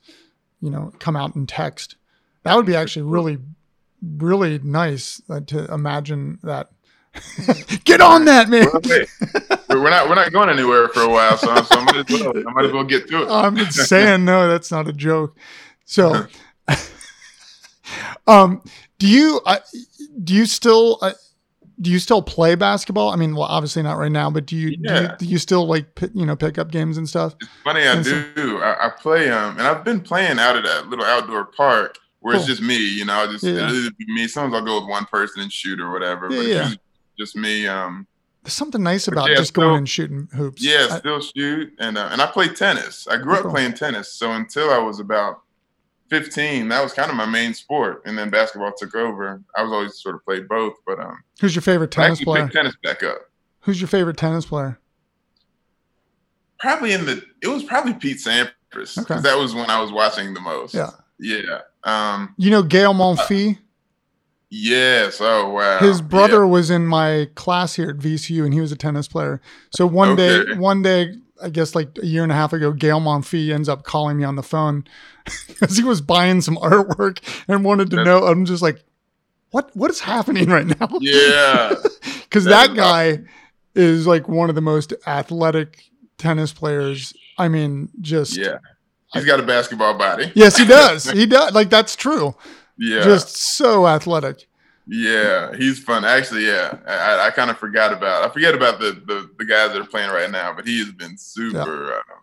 you 0.60 0.70
know 0.70 0.92
come 0.98 1.16
out 1.16 1.36
in 1.36 1.46
text. 1.46 1.96
That 2.42 2.56
would 2.56 2.66
be 2.66 2.76
actually 2.76 3.02
really 3.02 3.38
really 4.02 4.58
nice 4.58 5.20
uh, 5.28 5.40
to 5.40 5.72
imagine 5.72 6.38
that. 6.42 6.70
Get 7.84 8.00
on 8.00 8.24
that, 8.26 8.48
man. 8.48 8.66
we're 9.78 9.90
not 9.90 10.08
we're 10.08 10.14
not 10.14 10.32
going 10.32 10.48
anywhere 10.48 10.88
for 10.88 11.02
a 11.02 11.08
while, 11.08 11.36
so, 11.36 11.54
so 11.62 11.78
I 11.78 11.84
might 11.84 11.96
as 11.96 12.20
well 12.20 12.32
I 12.36 12.52
might 12.52 12.64
as 12.64 12.72
well 12.72 12.84
get 12.84 13.08
to 13.08 13.22
it. 13.22 13.30
I'm 13.30 13.56
just 13.56 13.88
saying 13.88 14.24
no, 14.24 14.48
that's 14.48 14.70
not 14.70 14.88
a 14.88 14.92
joke. 14.92 15.36
So, 15.84 16.26
um, 18.26 18.62
do 18.98 19.06
you 19.06 19.40
uh, 19.46 19.58
do 20.22 20.34
you 20.34 20.46
still 20.46 20.98
uh, 21.02 21.12
do 21.80 21.90
you 21.90 21.98
still 21.98 22.22
play 22.22 22.54
basketball? 22.54 23.10
I 23.10 23.16
mean, 23.16 23.34
well, 23.34 23.48
obviously 23.48 23.82
not 23.82 23.96
right 23.96 24.12
now, 24.12 24.30
but 24.30 24.46
do 24.46 24.56
you 24.56 24.76
yeah. 24.80 24.94
do, 24.94 25.02
you, 25.02 25.08
do 25.18 25.26
you 25.26 25.38
still 25.38 25.66
like 25.66 25.94
p- 25.94 26.10
you 26.14 26.26
know 26.26 26.36
pick 26.36 26.58
up 26.58 26.70
games 26.70 26.96
and 26.96 27.08
stuff? 27.08 27.34
It's 27.40 27.50
funny, 27.64 27.80
I 27.80 27.94
and 27.94 28.04
do. 28.04 28.24
So, 28.36 28.58
I, 28.58 28.86
I, 28.86 28.90
play 28.90 29.30
um, 29.30 29.58
and 29.58 29.66
I've 29.66 29.84
been 29.84 30.00
playing 30.00 30.38
out 30.38 30.56
at 30.56 30.64
that 30.64 30.88
little 30.88 31.04
outdoor 31.04 31.46
park 31.46 31.96
where 32.20 32.34
cool. 32.34 32.40
it's 32.40 32.48
just 32.48 32.62
me. 32.62 32.76
You 32.76 33.04
know, 33.04 33.26
just 33.30 33.44
yeah. 33.44 33.88
me. 34.08 34.28
Sometimes 34.28 34.54
I'll 34.54 34.64
go 34.64 34.80
with 34.80 34.88
one 34.88 35.06
person 35.06 35.42
and 35.42 35.52
shoot 35.52 35.80
or 35.80 35.90
whatever. 35.90 36.30
Yeah, 36.30 36.36
but 36.36 36.46
yeah 36.46 36.74
just 37.20 37.36
me. 37.36 37.68
Um, 37.68 38.06
There's 38.42 38.54
something 38.54 38.82
nice 38.82 39.06
about 39.06 39.28
yeah, 39.28 39.36
just 39.36 39.50
still, 39.50 39.64
going 39.64 39.78
and 39.78 39.88
shooting 39.88 40.28
hoops. 40.34 40.64
Yeah, 40.64 40.88
I, 40.90 40.98
still 40.98 41.20
shoot, 41.20 41.74
and 41.78 41.98
uh, 41.98 42.08
and 42.10 42.22
I 42.22 42.26
play 42.26 42.48
tennis. 42.48 43.06
I 43.06 43.18
grew 43.18 43.34
up 43.34 43.42
cool. 43.42 43.50
playing 43.50 43.74
tennis, 43.74 44.12
so 44.12 44.32
until 44.32 44.70
I 44.70 44.78
was 44.78 44.98
about 44.98 45.42
15, 46.08 46.68
that 46.68 46.82
was 46.82 46.92
kind 46.94 47.10
of 47.10 47.16
my 47.16 47.26
main 47.26 47.52
sport, 47.52 48.02
and 48.06 48.16
then 48.16 48.30
basketball 48.30 48.72
took 48.76 48.94
over. 48.94 49.42
I 49.56 49.62
was 49.62 49.72
always 49.72 50.00
sort 50.00 50.14
of 50.14 50.24
played 50.24 50.48
both, 50.48 50.74
but 50.86 50.98
um, 50.98 51.22
who's 51.40 51.54
your 51.54 51.62
favorite 51.62 51.90
tennis 51.90 52.22
player? 52.22 52.48
tennis 52.48 52.74
back 52.82 53.02
up. 53.02 53.18
Who's 53.60 53.80
your 53.80 53.88
favorite 53.88 54.16
tennis 54.16 54.46
player? 54.46 54.78
Probably 56.58 56.92
in 56.92 57.04
the 57.04 57.22
it 57.42 57.48
was 57.48 57.62
probably 57.62 57.92
Pete 57.94 58.18
Sampras 58.18 58.50
because 58.70 58.98
okay. 58.98 59.20
that 59.20 59.36
was 59.36 59.54
when 59.54 59.68
I 59.68 59.80
was 59.80 59.92
watching 59.92 60.32
the 60.32 60.40
most. 60.40 60.74
Yeah, 60.74 60.90
yeah. 61.18 61.60
Um, 61.84 62.34
you 62.38 62.50
know 62.50 62.62
Gaël 62.62 62.94
Monfils. 62.94 63.56
Uh, 63.56 63.60
Yes. 64.50 65.18
Oh 65.20 65.50
wow. 65.50 65.78
His 65.78 66.02
brother 66.02 66.40
yeah. 66.40 66.50
was 66.50 66.70
in 66.70 66.86
my 66.86 67.28
class 67.36 67.76
here 67.76 67.90
at 67.90 67.96
VCU, 67.96 68.44
and 68.44 68.52
he 68.52 68.60
was 68.60 68.72
a 68.72 68.76
tennis 68.76 69.06
player. 69.06 69.40
So 69.70 69.86
one 69.86 70.10
okay. 70.10 70.44
day, 70.44 70.54
one 70.54 70.82
day, 70.82 71.14
I 71.40 71.50
guess 71.50 71.74
like 71.74 71.96
a 72.02 72.06
year 72.06 72.24
and 72.24 72.32
a 72.32 72.34
half 72.34 72.52
ago, 72.52 72.72
Gaël 72.72 73.00
Monfils 73.00 73.52
ends 73.52 73.68
up 73.68 73.84
calling 73.84 74.18
me 74.18 74.24
on 74.24 74.34
the 74.34 74.42
phone 74.42 74.84
because 75.46 75.76
he 75.76 75.84
was 75.84 76.00
buying 76.00 76.40
some 76.40 76.56
artwork 76.56 77.20
and 77.46 77.64
wanted 77.64 77.90
to 77.90 77.96
That's, 77.96 78.06
know. 78.06 78.26
I'm 78.26 78.44
just 78.44 78.62
like, 78.62 78.82
what 79.52 79.74
what 79.76 79.90
is 79.90 80.00
happening 80.00 80.48
right 80.48 80.66
now? 80.66 80.88
Yeah. 81.00 81.74
Because 82.30 82.44
that, 82.44 82.68
that 82.68 82.76
guy 82.76 83.10
awesome. 83.10 83.28
is 83.74 84.06
like 84.06 84.28
one 84.28 84.50
of 84.50 84.54
the 84.54 84.60
most 84.60 84.94
athletic 85.04 85.90
tennis 86.16 86.52
players. 86.52 87.12
I 87.38 87.48
mean, 87.48 87.88
just 88.00 88.36
yeah. 88.36 88.58
He's 89.12 89.24
got 89.24 89.40
a 89.40 89.42
basketball 89.42 89.98
body. 89.98 90.30
Yes, 90.36 90.56
he 90.56 90.64
does. 90.64 91.10
he 91.10 91.26
does. 91.26 91.52
Like 91.52 91.70
that's 91.70 91.96
true. 91.96 92.36
Yeah. 92.80 93.02
Just 93.02 93.36
so 93.36 93.86
athletic. 93.86 94.48
Yeah, 94.86 95.54
he's 95.54 95.78
fun. 95.78 96.04
Actually, 96.04 96.46
yeah, 96.46 96.78
I, 96.86 97.26
I 97.26 97.30
kind 97.30 97.50
of 97.50 97.58
forgot 97.58 97.92
about. 97.92 98.28
I 98.28 98.32
forget 98.32 98.54
about 98.54 98.80
the, 98.80 99.00
the 99.06 99.30
the 99.38 99.44
guys 99.44 99.72
that 99.72 99.80
are 99.80 99.84
playing 99.84 100.10
right 100.10 100.30
now, 100.30 100.52
but 100.52 100.66
he 100.66 100.78
has 100.80 100.90
been 100.90 101.16
super. 101.16 101.88
Yeah, 101.88 101.94
uh, 101.94 102.18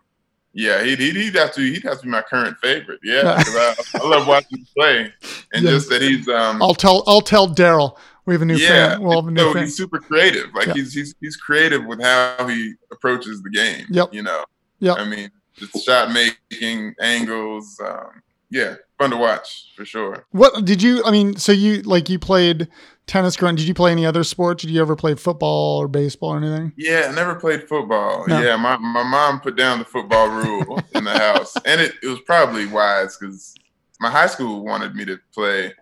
yeah 0.52 0.82
he'd, 0.84 0.98
he'd, 0.98 1.16
he'd 1.16 1.34
have 1.36 1.54
to 1.54 1.62
he'd 1.62 1.84
have 1.84 1.98
to 2.00 2.02
be 2.02 2.10
my 2.10 2.20
current 2.20 2.58
favorite. 2.58 3.00
Yeah, 3.02 3.22
I, 3.38 3.74
I, 3.94 4.06
love 4.06 4.26
watching 4.26 4.58
him 4.58 4.66
play, 4.76 5.12
and 5.54 5.64
yeah. 5.64 5.70
just 5.70 5.88
that 5.88 6.02
he's. 6.02 6.28
um 6.28 6.60
I'll 6.60 6.74
tell 6.74 7.04
I'll 7.06 7.22
tell 7.22 7.48
Daryl 7.48 7.96
we 8.26 8.34
have 8.34 8.42
a 8.42 8.44
new 8.44 8.56
yeah, 8.56 8.90
fan. 8.90 9.02
We'll 9.02 9.22
have 9.22 9.28
a 9.28 9.30
new 9.30 9.40
so 9.40 9.52
fan. 9.54 9.62
he's 9.62 9.76
super 9.76 10.00
creative. 10.00 10.52
Like 10.54 10.66
yeah. 10.66 10.74
he's 10.74 10.92
he's 10.92 11.14
he's 11.22 11.36
creative 11.36 11.86
with 11.86 12.02
how 12.02 12.46
he 12.46 12.74
approaches 12.92 13.42
the 13.42 13.50
game. 13.50 13.86
Yep. 13.88 14.12
You 14.12 14.22
know. 14.22 14.44
Yeah. 14.80 14.92
I 14.92 15.06
mean, 15.06 15.30
the 15.58 15.78
shot 15.78 16.12
making 16.12 16.94
angles. 17.00 17.80
Um, 17.80 18.22
yeah, 18.50 18.76
fun 18.98 19.10
to 19.10 19.16
watch 19.16 19.72
for 19.76 19.84
sure. 19.84 20.26
What 20.30 20.64
did 20.64 20.82
you? 20.82 21.02
I 21.04 21.10
mean, 21.10 21.36
so 21.36 21.52
you 21.52 21.82
like 21.82 22.08
you 22.08 22.18
played 22.18 22.68
tennis 23.06 23.36
growing. 23.36 23.56
Did 23.56 23.66
you 23.66 23.74
play 23.74 23.92
any 23.92 24.06
other 24.06 24.24
sports? 24.24 24.62
Did 24.62 24.70
you 24.70 24.80
ever 24.80 24.96
play 24.96 25.14
football 25.14 25.78
or 25.78 25.88
baseball 25.88 26.30
or 26.30 26.38
anything? 26.38 26.72
Yeah, 26.76 27.08
I 27.10 27.14
never 27.14 27.34
played 27.34 27.68
football. 27.68 28.24
No. 28.28 28.40
Yeah, 28.40 28.56
my, 28.56 28.76
my 28.76 29.02
mom 29.02 29.40
put 29.40 29.56
down 29.56 29.78
the 29.78 29.84
football 29.84 30.28
rule 30.28 30.80
in 30.94 31.04
the 31.04 31.18
house, 31.18 31.56
and 31.64 31.80
it, 31.80 31.94
it 32.02 32.06
was 32.06 32.20
probably 32.20 32.66
wise 32.66 33.16
because 33.16 33.54
my 34.00 34.10
high 34.10 34.26
school 34.26 34.64
wanted 34.64 34.94
me 34.94 35.04
to 35.06 35.18
play, 35.34 35.74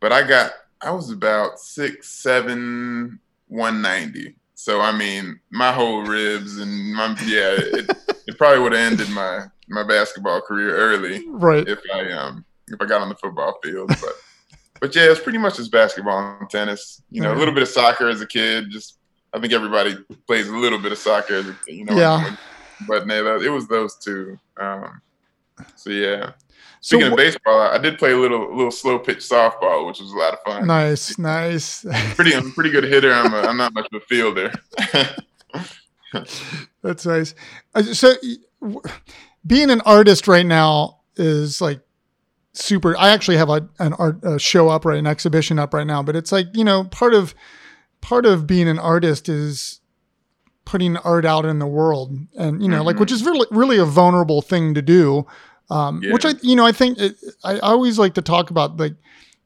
but 0.00 0.12
I 0.12 0.26
got 0.26 0.52
I 0.80 0.90
was 0.90 1.10
about 1.10 1.58
six 1.58 2.08
seven 2.10 3.18
one 3.48 3.80
ninety. 3.80 4.36
So 4.64 4.80
I 4.80 4.92
mean, 4.96 5.38
my 5.50 5.70
whole 5.72 6.04
ribs 6.04 6.56
and 6.56 6.94
my 6.94 7.08
yeah, 7.26 7.54
it, 7.58 7.90
it 8.26 8.38
probably 8.38 8.60
would 8.60 8.72
have 8.72 8.92
ended 8.92 9.10
my 9.10 9.44
my 9.68 9.82
basketball 9.82 10.40
career 10.40 10.74
early, 10.74 11.22
right? 11.28 11.68
If 11.68 11.80
I 11.94 12.10
um 12.12 12.46
if 12.68 12.80
I 12.80 12.86
got 12.86 13.02
on 13.02 13.10
the 13.10 13.14
football 13.14 13.58
field, 13.62 13.88
but 13.88 14.12
but 14.80 14.96
yeah, 14.96 15.10
it's 15.10 15.20
pretty 15.20 15.36
much 15.36 15.56
just 15.56 15.70
basketball 15.70 16.38
and 16.40 16.48
tennis. 16.48 17.02
You 17.10 17.20
know, 17.20 17.34
a 17.34 17.36
little 17.36 17.52
bit 17.52 17.62
of 17.62 17.68
soccer 17.68 18.08
as 18.08 18.22
a 18.22 18.26
kid. 18.26 18.70
Just 18.70 18.96
I 19.34 19.38
think 19.38 19.52
everybody 19.52 19.98
plays 20.26 20.48
a 20.48 20.56
little 20.56 20.78
bit 20.78 20.92
of 20.92 20.98
soccer. 20.98 21.34
As 21.34 21.46
a, 21.46 21.56
you 21.66 21.84
know, 21.84 21.94
yeah. 21.94 22.34
But 22.88 23.06
no, 23.06 23.38
it 23.38 23.50
was 23.50 23.68
those 23.68 23.96
two. 23.96 24.38
Um, 24.58 25.02
so 25.76 25.90
yeah. 25.90 26.30
Speaking 26.84 27.06
so, 27.06 27.12
of 27.12 27.16
baseball, 27.16 27.60
I 27.60 27.78
did 27.78 27.96
play 27.96 28.12
a 28.12 28.16
little 28.18 28.54
little 28.54 28.70
slow 28.70 28.98
pitch 28.98 29.20
softball, 29.20 29.86
which 29.86 30.00
was 30.00 30.12
a 30.12 30.16
lot 30.18 30.34
of 30.34 30.40
fun. 30.40 30.66
Nice, 30.66 31.18
nice. 31.18 31.82
pretty, 32.14 32.34
I'm 32.34 32.48
a 32.48 32.50
pretty 32.50 32.68
good 32.68 32.84
hitter. 32.84 33.10
I'm 33.10 33.32
a, 33.32 33.38
I'm 33.38 33.56
not 33.56 33.72
much 33.72 33.86
of 33.90 34.02
a 34.02 34.04
fielder. 34.04 34.52
That's 36.82 37.06
nice. 37.06 37.34
Uh, 37.74 37.84
so, 37.84 38.12
being 39.46 39.70
an 39.70 39.80
artist 39.86 40.28
right 40.28 40.44
now 40.44 41.00
is 41.16 41.62
like 41.62 41.80
super. 42.52 42.94
I 42.98 43.12
actually 43.12 43.38
have 43.38 43.48
a 43.48 43.66
an 43.78 43.94
art 43.94 44.22
a 44.22 44.38
show 44.38 44.68
up 44.68 44.84
right, 44.84 44.98
an 44.98 45.06
exhibition 45.06 45.58
up 45.58 45.72
right 45.72 45.86
now, 45.86 46.02
but 46.02 46.14
it's 46.14 46.32
like 46.32 46.48
you 46.52 46.64
know 46.64 46.84
part 46.84 47.14
of 47.14 47.34
part 48.02 48.26
of 48.26 48.46
being 48.46 48.68
an 48.68 48.78
artist 48.78 49.30
is 49.30 49.80
putting 50.66 50.98
art 50.98 51.24
out 51.24 51.46
in 51.46 51.60
the 51.60 51.66
world, 51.66 52.14
and 52.36 52.62
you 52.62 52.68
know 52.68 52.76
mm-hmm. 52.76 52.88
like 52.88 52.98
which 52.98 53.10
is 53.10 53.24
really 53.24 53.46
really 53.50 53.78
a 53.78 53.86
vulnerable 53.86 54.42
thing 54.42 54.74
to 54.74 54.82
do. 54.82 55.26
Um, 55.70 56.02
yeah. 56.02 56.12
Which 56.12 56.24
I 56.24 56.34
you 56.42 56.56
know 56.56 56.66
I 56.66 56.72
think 56.72 56.98
it, 56.98 57.16
I, 57.42 57.58
always 57.58 57.98
like 57.98 58.14
to 58.14 58.22
talk 58.22 58.50
about 58.50 58.76
like 58.76 58.94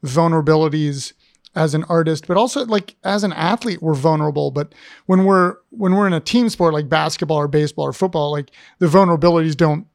vulnerabilities 0.04 1.12
as 1.54 1.74
an 1.74 1.84
artist, 1.84 2.26
but 2.26 2.36
also 2.36 2.64
like 2.64 2.96
as 3.04 3.24
an 3.24 3.32
athlete, 3.32 3.82
we're 3.82 3.94
vulnerable. 3.94 4.50
But 4.50 4.74
when 5.06 5.24
we're 5.24 5.56
when 5.70 5.94
we're 5.94 6.06
in 6.06 6.12
a 6.12 6.20
team 6.20 6.48
sport 6.48 6.74
like 6.74 6.88
basketball 6.88 7.38
or 7.38 7.48
baseball 7.48 7.86
or 7.86 7.92
football, 7.92 8.32
like 8.32 8.50
the 8.78 8.86
vulnerabilities 8.86 9.56
don't 9.56 9.86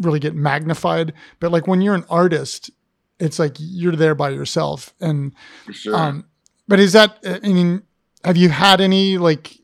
really 0.00 0.20
get 0.20 0.34
magnified. 0.34 1.12
But 1.40 1.52
like 1.52 1.66
when 1.66 1.80
you're 1.80 1.94
an 1.94 2.04
artist, 2.08 2.70
it's 3.18 3.38
like 3.38 3.56
you're 3.58 3.96
there 3.96 4.14
by 4.14 4.30
yourself. 4.30 4.94
And 5.00 5.34
sure. 5.70 5.94
um, 5.94 6.24
but 6.68 6.80
is 6.80 6.92
that 6.92 7.18
I 7.24 7.38
mean, 7.40 7.82
have 8.24 8.36
you 8.36 8.48
had 8.48 8.80
any 8.80 9.18
like 9.18 9.58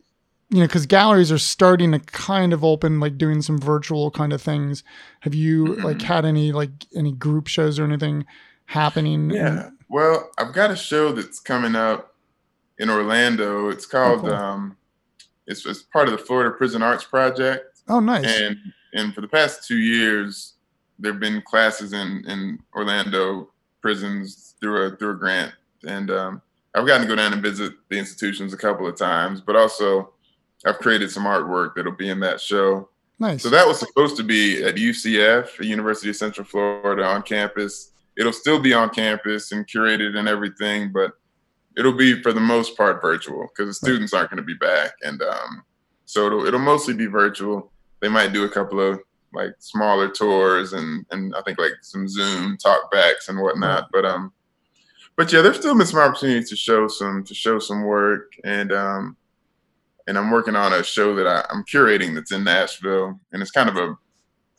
you 0.50 0.60
know, 0.60 0.66
because 0.66 0.86
galleries 0.86 1.30
are 1.30 1.38
starting 1.38 1.92
to 1.92 1.98
kind 1.98 2.52
of 2.52 2.64
open, 2.64 3.00
like 3.00 3.18
doing 3.18 3.42
some 3.42 3.58
virtual 3.58 4.10
kind 4.10 4.32
of 4.32 4.40
things. 4.40 4.82
Have 5.20 5.34
you 5.34 5.64
mm-hmm. 5.66 5.84
like 5.84 6.00
had 6.00 6.24
any 6.24 6.52
like 6.52 6.70
any 6.94 7.12
group 7.12 7.48
shows 7.48 7.78
or 7.78 7.84
anything 7.84 8.24
happening? 8.66 9.30
Yeah. 9.30 9.70
Well, 9.88 10.30
I've 10.38 10.54
got 10.54 10.70
a 10.70 10.76
show 10.76 11.12
that's 11.12 11.38
coming 11.38 11.74
up 11.74 12.14
in 12.78 12.88
Orlando. 12.88 13.68
It's 13.68 13.86
called 13.86 14.20
oh, 14.20 14.28
cool. 14.28 14.32
um, 14.32 14.76
it's, 15.46 15.64
it's 15.66 15.82
part 15.82 16.08
of 16.08 16.12
the 16.12 16.18
Florida 16.18 16.50
Prison 16.50 16.82
Arts 16.82 17.04
Project. 17.04 17.80
Oh, 17.88 18.00
nice. 18.00 18.26
And 18.26 18.56
and 18.94 19.14
for 19.14 19.20
the 19.20 19.28
past 19.28 19.66
two 19.66 19.78
years, 19.78 20.54
there've 20.98 21.20
been 21.20 21.42
classes 21.42 21.92
in 21.92 22.24
in 22.26 22.58
Orlando 22.74 23.50
prisons 23.82 24.54
through 24.60 24.82
a 24.82 24.96
through 24.96 25.12
a 25.12 25.16
grant, 25.16 25.52
and 25.86 26.10
um, 26.10 26.42
I've 26.74 26.86
gotten 26.86 27.02
to 27.02 27.08
go 27.08 27.16
down 27.16 27.32
and 27.32 27.42
visit 27.42 27.74
the 27.88 27.98
institutions 27.98 28.52
a 28.52 28.56
couple 28.56 28.86
of 28.86 28.96
times, 28.96 29.40
but 29.40 29.56
also 29.56 30.12
I've 30.66 30.78
created 30.78 31.10
some 31.10 31.24
artwork 31.24 31.74
that'll 31.74 31.92
be 31.92 32.10
in 32.10 32.20
that 32.20 32.40
show. 32.40 32.88
Nice. 33.18 33.42
So 33.42 33.50
that 33.50 33.66
was 33.66 33.78
supposed 33.78 34.16
to 34.16 34.22
be 34.22 34.62
at 34.62 34.76
UCF, 34.76 35.64
University 35.64 36.10
of 36.10 36.16
Central 36.16 36.46
Florida, 36.46 37.04
on 37.04 37.22
campus. 37.22 37.92
It'll 38.16 38.32
still 38.32 38.60
be 38.60 38.72
on 38.72 38.90
campus 38.90 39.52
and 39.52 39.66
curated 39.66 40.16
and 40.16 40.28
everything, 40.28 40.92
but 40.92 41.12
it'll 41.76 41.92
be 41.92 42.22
for 42.22 42.32
the 42.32 42.40
most 42.40 42.76
part 42.76 43.00
virtual 43.00 43.48
because 43.48 43.68
the 43.68 43.86
students 43.86 44.12
aren't 44.12 44.30
going 44.30 44.38
to 44.38 44.42
be 44.42 44.54
back, 44.54 44.92
and 45.02 45.22
um, 45.22 45.62
so 46.04 46.26
it'll 46.26 46.46
it'll 46.46 46.60
mostly 46.60 46.94
be 46.94 47.06
virtual. 47.06 47.72
They 48.00 48.08
might 48.08 48.32
do 48.32 48.44
a 48.44 48.48
couple 48.48 48.80
of 48.80 49.00
like 49.32 49.54
smaller 49.58 50.08
tours 50.08 50.72
and 50.72 51.04
and 51.10 51.34
I 51.34 51.42
think 51.42 51.58
like 51.58 51.72
some 51.82 52.08
Zoom 52.08 52.56
talkbacks 52.56 53.28
and 53.28 53.38
whatnot, 53.40 53.88
but 53.92 54.04
um, 54.04 54.32
but 55.16 55.32
yeah, 55.32 55.42
there's 55.42 55.58
still 55.58 55.76
been 55.76 55.86
some 55.86 56.00
opportunities 56.00 56.48
to 56.50 56.56
show 56.56 56.88
some 56.88 57.24
to 57.24 57.34
show 57.34 57.58
some 57.58 57.82
work, 57.82 58.32
and 58.44 58.72
um, 58.72 59.16
and 60.08 60.16
I'm 60.16 60.30
working 60.30 60.56
on 60.56 60.72
a 60.72 60.82
show 60.82 61.14
that 61.16 61.26
I, 61.26 61.44
am 61.54 61.64
curating 61.64 62.14
that's 62.14 62.32
in 62.32 62.42
Nashville, 62.42 63.20
and 63.30 63.42
it's 63.42 63.50
kind 63.50 63.68
of 63.68 63.76
a 63.76 63.94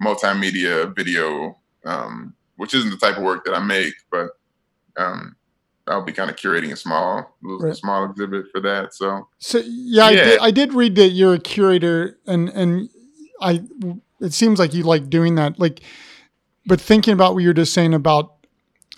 multimedia 0.02 0.96
video, 0.96 1.58
um, 1.86 2.36
which 2.58 2.76
isn't 2.76 2.92
the 2.92 2.98
type 2.98 3.18
of 3.18 3.24
work 3.24 3.44
that 3.46 3.56
I 3.56 3.60
make, 3.60 3.96
but 4.12 4.30
um, 4.96 5.36
I'll 5.88 6.06
be 6.06 6.14
kind 6.14 6.30
of 6.30 6.36
curating 6.36 6.72
a 6.72 6.76
small, 6.76 7.36
right. 7.42 7.76
small 7.76 8.06
exhibit 8.06 8.46
for 8.52 8.62
that. 8.62 8.94
So, 8.94 9.28
so 9.40 9.58
yeah, 9.66 9.66
yeah. 9.66 10.06
I, 10.06 10.14
did, 10.14 10.40
I 10.40 10.52
did 10.52 10.74
read 10.74 10.96
that 10.98 11.10
you're 11.10 11.34
a 11.34 11.40
curator, 11.40 12.20
and 12.28 12.50
and 12.50 12.90
I, 13.42 13.64
it 14.22 14.34
seems 14.34 14.60
like 14.60 14.76
you 14.76 14.84
like 14.84 15.10
doing 15.10 15.34
that. 15.36 15.60
Like, 15.60 15.82
but 16.68 16.80
thinking 16.80 17.14
about 17.14 17.34
what 17.34 17.42
you're 17.42 17.54
just 17.54 17.74
saying 17.74 17.96
about 17.96 18.36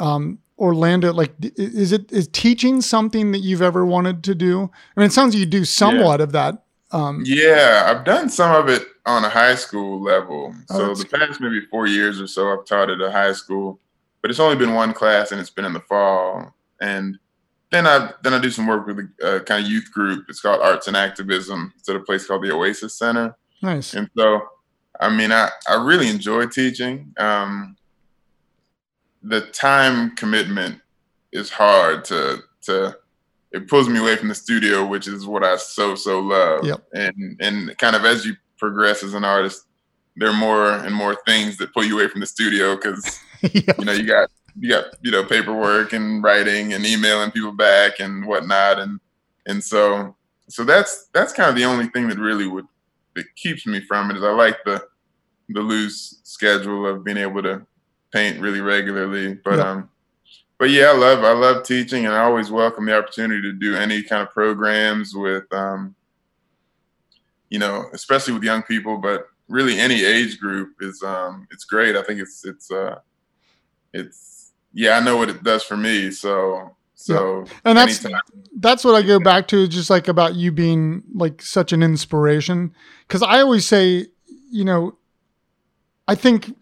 um, 0.01 0.39
Orlando, 0.61 1.11
like, 1.11 1.33
is 1.57 1.91
it 1.91 2.11
is 2.11 2.27
teaching 2.27 2.81
something 2.81 3.31
that 3.31 3.39
you've 3.39 3.61
ever 3.61 3.85
wanted 3.85 4.23
to 4.25 4.35
do? 4.35 4.69
I 4.95 4.99
mean, 4.99 5.07
it 5.07 5.11
sounds 5.11 5.33
like 5.33 5.39
you 5.39 5.45
do 5.45 5.65
somewhat 5.65 6.19
yeah. 6.19 6.23
of 6.23 6.31
that. 6.31 6.63
Um, 6.91 7.23
yeah, 7.25 7.87
I've 7.87 8.05
done 8.05 8.29
some 8.29 8.53
of 8.53 8.69
it 8.69 8.85
on 9.05 9.25
a 9.25 9.29
high 9.29 9.55
school 9.55 10.01
level. 10.01 10.53
Oh, 10.69 10.93
so 10.93 11.03
the 11.03 11.05
past 11.09 11.41
maybe 11.41 11.61
four 11.71 11.87
years 11.87 12.21
or 12.21 12.27
so, 12.27 12.51
I've 12.51 12.65
taught 12.65 12.89
at 12.89 13.01
a 13.01 13.11
high 13.11 13.33
school, 13.33 13.79
but 14.21 14.29
it's 14.29 14.39
only 14.39 14.55
been 14.55 14.73
one 14.73 14.93
class, 14.93 15.31
and 15.31 15.41
it's 15.41 15.49
been 15.49 15.65
in 15.65 15.73
the 15.73 15.79
fall 15.81 16.53
and 16.81 17.17
then 17.71 17.87
I 17.87 18.11
then 18.23 18.33
I 18.33 18.39
do 18.39 18.49
some 18.49 18.67
work 18.67 18.85
with 18.85 18.99
a, 18.99 19.35
a 19.35 19.39
kind 19.39 19.63
of 19.63 19.71
youth 19.71 19.91
group. 19.93 20.25
It's 20.27 20.41
called 20.41 20.61
Arts 20.61 20.87
and 20.87 20.97
Activism. 20.97 21.73
It's 21.77 21.87
at 21.87 21.95
a 21.95 22.01
place 22.01 22.27
called 22.27 22.43
the 22.43 22.51
Oasis 22.51 22.97
Center. 22.97 23.37
Nice. 23.61 23.93
And 23.93 24.09
so, 24.17 24.41
I 24.99 25.09
mean, 25.09 25.31
I 25.31 25.49
I 25.69 25.75
really 25.75 26.09
enjoy 26.09 26.47
teaching. 26.47 27.13
Um, 27.17 27.77
the 29.23 29.41
time 29.41 30.15
commitment 30.15 30.79
is 31.31 31.49
hard 31.49 32.05
to 32.05 32.39
to 32.63 32.95
it 33.51 33.67
pulls 33.67 33.89
me 33.89 33.99
away 33.99 34.15
from 34.15 34.29
the 34.29 34.35
studio, 34.35 34.85
which 34.85 35.07
is 35.07 35.25
what 35.25 35.43
I 35.43 35.57
so 35.57 35.95
so 35.95 36.19
love. 36.19 36.65
Yep. 36.65 36.83
And 36.93 37.37
and 37.41 37.77
kind 37.77 37.95
of 37.95 38.05
as 38.05 38.25
you 38.25 38.35
progress 38.57 39.03
as 39.03 39.13
an 39.13 39.25
artist, 39.25 39.65
there 40.15 40.29
are 40.29 40.37
more 40.37 40.71
and 40.71 40.95
more 40.95 41.17
things 41.25 41.57
that 41.57 41.73
pull 41.73 41.83
you 41.83 41.99
away 41.99 42.07
from 42.07 42.21
the 42.21 42.27
studio 42.27 42.75
because 42.75 43.19
yep. 43.41 43.77
you 43.77 43.85
know 43.85 43.91
you 43.91 44.05
got 44.05 44.29
you 44.59 44.69
got 44.69 44.85
you 45.01 45.11
know 45.11 45.23
paperwork 45.23 45.93
and 45.93 46.23
writing 46.23 46.73
and 46.73 46.85
emailing 46.85 47.31
people 47.31 47.51
back 47.51 47.99
and 47.99 48.25
whatnot 48.25 48.79
and 48.79 48.99
and 49.47 49.63
so 49.63 50.15
so 50.49 50.63
that's 50.63 51.07
that's 51.13 51.33
kind 51.33 51.49
of 51.49 51.55
the 51.55 51.65
only 51.65 51.87
thing 51.87 52.07
that 52.07 52.17
really 52.17 52.47
would 52.47 52.65
that 53.15 53.25
keeps 53.35 53.65
me 53.65 53.81
from 53.81 54.11
it 54.11 54.17
is 54.17 54.23
I 54.23 54.31
like 54.31 54.57
the 54.65 54.83
the 55.49 55.61
loose 55.61 56.19
schedule 56.23 56.85
of 56.87 57.03
being 57.03 57.17
able 57.17 57.43
to 57.43 57.65
paint 58.11 58.39
really 58.39 58.61
regularly 58.61 59.35
but 59.43 59.57
yeah. 59.57 59.71
um 59.71 59.89
but 60.57 60.69
yeah 60.69 60.87
I 60.87 60.97
love 60.97 61.23
I 61.23 61.31
love 61.31 61.63
teaching 61.63 62.05
and 62.05 62.13
I 62.13 62.23
always 62.23 62.51
welcome 62.51 62.85
the 62.85 62.97
opportunity 62.97 63.41
to 63.41 63.53
do 63.53 63.75
any 63.75 64.03
kind 64.03 64.21
of 64.21 64.31
programs 64.31 65.13
with 65.15 65.51
um 65.53 65.95
you 67.49 67.59
know 67.59 67.85
especially 67.93 68.33
with 68.33 68.43
young 68.43 68.63
people 68.63 68.97
but 68.97 69.27
really 69.47 69.79
any 69.79 70.03
age 70.03 70.39
group 70.39 70.69
is 70.81 71.01
um 71.03 71.47
it's 71.51 71.65
great 71.65 71.95
I 71.95 72.03
think 72.03 72.19
it's 72.19 72.45
it's 72.45 72.71
uh 72.71 72.99
it's 73.93 74.31
yeah, 74.73 74.97
I 74.97 74.99
know 75.01 75.17
what 75.17 75.29
it 75.29 75.43
does 75.43 75.63
for 75.63 75.77
me. 75.77 76.11
So 76.11 76.75
so 76.95 77.45
yeah. 77.45 77.53
and 77.65 77.77
that's 77.77 78.05
anytime. 78.05 78.21
that's 78.57 78.83
what 78.83 78.95
I 78.95 79.01
go 79.01 79.19
back 79.19 79.47
to, 79.49 79.67
just 79.67 79.89
like 79.89 80.07
about 80.07 80.35
you 80.35 80.51
being 80.51 81.03
like 81.13 81.41
such 81.41 81.73
an 81.73 81.83
inspiration. 81.83 82.73
Because 83.07 83.23
I 83.23 83.41
always 83.41 83.67
say, 83.67 84.07
you 84.49 84.65
know, 84.65 84.97
I 86.07 86.15
think 86.15 86.55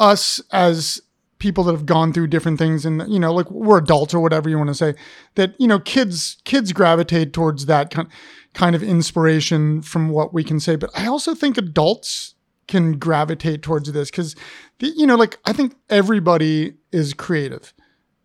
us 0.00 0.40
as 0.50 1.00
people 1.38 1.64
that 1.64 1.72
have 1.72 1.86
gone 1.86 2.12
through 2.12 2.26
different 2.26 2.58
things 2.58 2.84
and 2.84 3.02
you 3.08 3.18
know 3.18 3.32
like 3.32 3.50
we're 3.50 3.78
adults 3.78 4.12
or 4.12 4.20
whatever 4.20 4.48
you 4.48 4.58
want 4.58 4.68
to 4.68 4.74
say 4.74 4.94
that 5.36 5.54
you 5.58 5.66
know 5.66 5.78
kids 5.78 6.36
kids 6.44 6.72
gravitate 6.72 7.32
towards 7.32 7.66
that 7.66 7.90
kind 7.90 8.08
kind 8.52 8.74
of 8.74 8.82
inspiration 8.82 9.80
from 9.80 10.08
what 10.08 10.34
we 10.34 10.42
can 10.44 10.60
say. 10.60 10.76
But 10.76 10.90
i 10.98 11.06
also 11.06 11.34
think 11.34 11.56
adults 11.56 12.34
can 12.68 12.98
gravitate 12.98 13.62
towards 13.62 13.90
this 13.92 14.10
because 14.10 14.36
you 14.80 15.06
know 15.06 15.16
like 15.16 15.38
i 15.44 15.52
think 15.52 15.76
everybody 15.88 16.74
is 16.92 17.14
creative. 17.14 17.72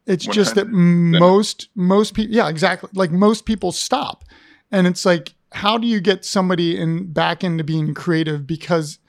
It's 0.05 0.27
100%. 0.27 0.31
just 0.33 0.55
that 0.55 0.67
most 0.67 1.69
most 1.75 2.13
people 2.13 2.35
yeah 2.35 2.49
exactly. 2.49 2.89
Like 2.93 3.11
most 3.11 3.45
people 3.45 3.71
stop. 3.71 4.23
And 4.71 4.87
it's 4.87 5.05
like 5.05 5.33
how 5.51 5.77
do 5.77 5.87
you 5.87 6.01
get 6.01 6.25
somebody 6.25 6.77
in 6.77 7.11
back 7.11 7.43
into 7.43 7.63
being 7.63 7.93
creative 7.93 8.45
because 8.45 8.99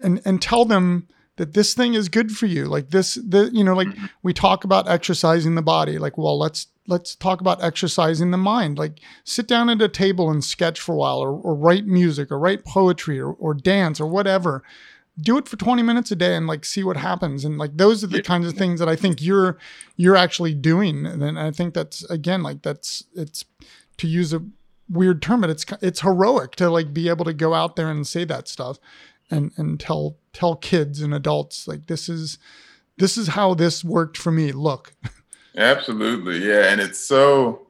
and 0.00 0.20
and 0.24 0.40
tell 0.40 0.64
them 0.64 1.08
that 1.38 1.54
this 1.54 1.74
thing 1.74 1.94
is 1.94 2.08
good 2.08 2.30
for 2.30 2.46
you 2.46 2.66
like 2.66 2.90
this 2.90 3.14
the 3.14 3.50
you 3.52 3.64
know 3.64 3.74
like 3.74 3.88
mm-hmm. 3.88 4.06
we 4.22 4.32
talk 4.32 4.64
about 4.64 4.88
exercising 4.88 5.54
the 5.54 5.62
body 5.62 5.98
like 5.98 6.18
well 6.18 6.38
let's 6.38 6.68
let's 6.88 7.14
talk 7.14 7.40
about 7.40 7.62
exercising 7.62 8.32
the 8.32 8.38
mind. 8.38 8.78
Like 8.78 9.00
sit 9.22 9.46
down 9.46 9.68
at 9.70 9.80
a 9.80 9.88
table 9.88 10.30
and 10.30 10.42
sketch 10.42 10.80
for 10.80 10.94
a 10.94 10.96
while 10.96 11.18
or, 11.18 11.30
or 11.30 11.54
write 11.54 11.86
music 11.86 12.32
or 12.32 12.38
write 12.38 12.64
poetry 12.64 13.20
or, 13.20 13.32
or 13.32 13.54
dance 13.54 14.00
or 14.00 14.06
whatever. 14.06 14.64
Do 15.20 15.36
it 15.36 15.48
for 15.48 15.56
20 15.56 15.82
minutes 15.82 16.10
a 16.10 16.16
day 16.16 16.34
and 16.34 16.46
like 16.46 16.64
see 16.64 16.82
what 16.82 16.96
happens. 16.96 17.44
And 17.44 17.58
like 17.58 17.76
those 17.76 18.02
are 18.02 18.08
the 18.08 18.22
kinds 18.22 18.46
of 18.46 18.54
things 18.54 18.80
that 18.80 18.88
I 18.88 18.96
think 18.96 19.22
you're 19.22 19.58
you're 19.96 20.16
actually 20.16 20.54
doing. 20.54 21.06
And 21.06 21.38
I 21.38 21.50
think 21.50 21.74
that's 21.74 22.02
again 22.04 22.42
like 22.42 22.62
that's 22.62 23.04
it's 23.14 23.44
to 23.98 24.06
use 24.06 24.32
a 24.32 24.42
weird 24.88 25.20
term, 25.20 25.42
but 25.42 25.50
it's 25.50 25.66
it's 25.82 26.00
heroic 26.00 26.56
to 26.56 26.70
like 26.70 26.94
be 26.94 27.08
able 27.08 27.24
to 27.26 27.34
go 27.34 27.52
out 27.52 27.76
there 27.76 27.90
and 27.90 28.06
say 28.06 28.24
that 28.24 28.48
stuff 28.48 28.78
and 29.30 29.52
and 29.56 29.78
tell 29.78 30.16
tell 30.38 30.54
kids 30.54 31.02
and 31.02 31.12
adults 31.12 31.66
like 31.66 31.86
this 31.86 32.08
is 32.08 32.38
this 32.96 33.16
is 33.16 33.28
how 33.28 33.54
this 33.54 33.84
worked 33.84 34.16
for 34.16 34.30
me. 34.30 34.52
Look. 34.52 34.94
Absolutely, 35.56 36.46
yeah, 36.46 36.70
and 36.70 36.80
it's 36.80 36.98
so 36.98 37.68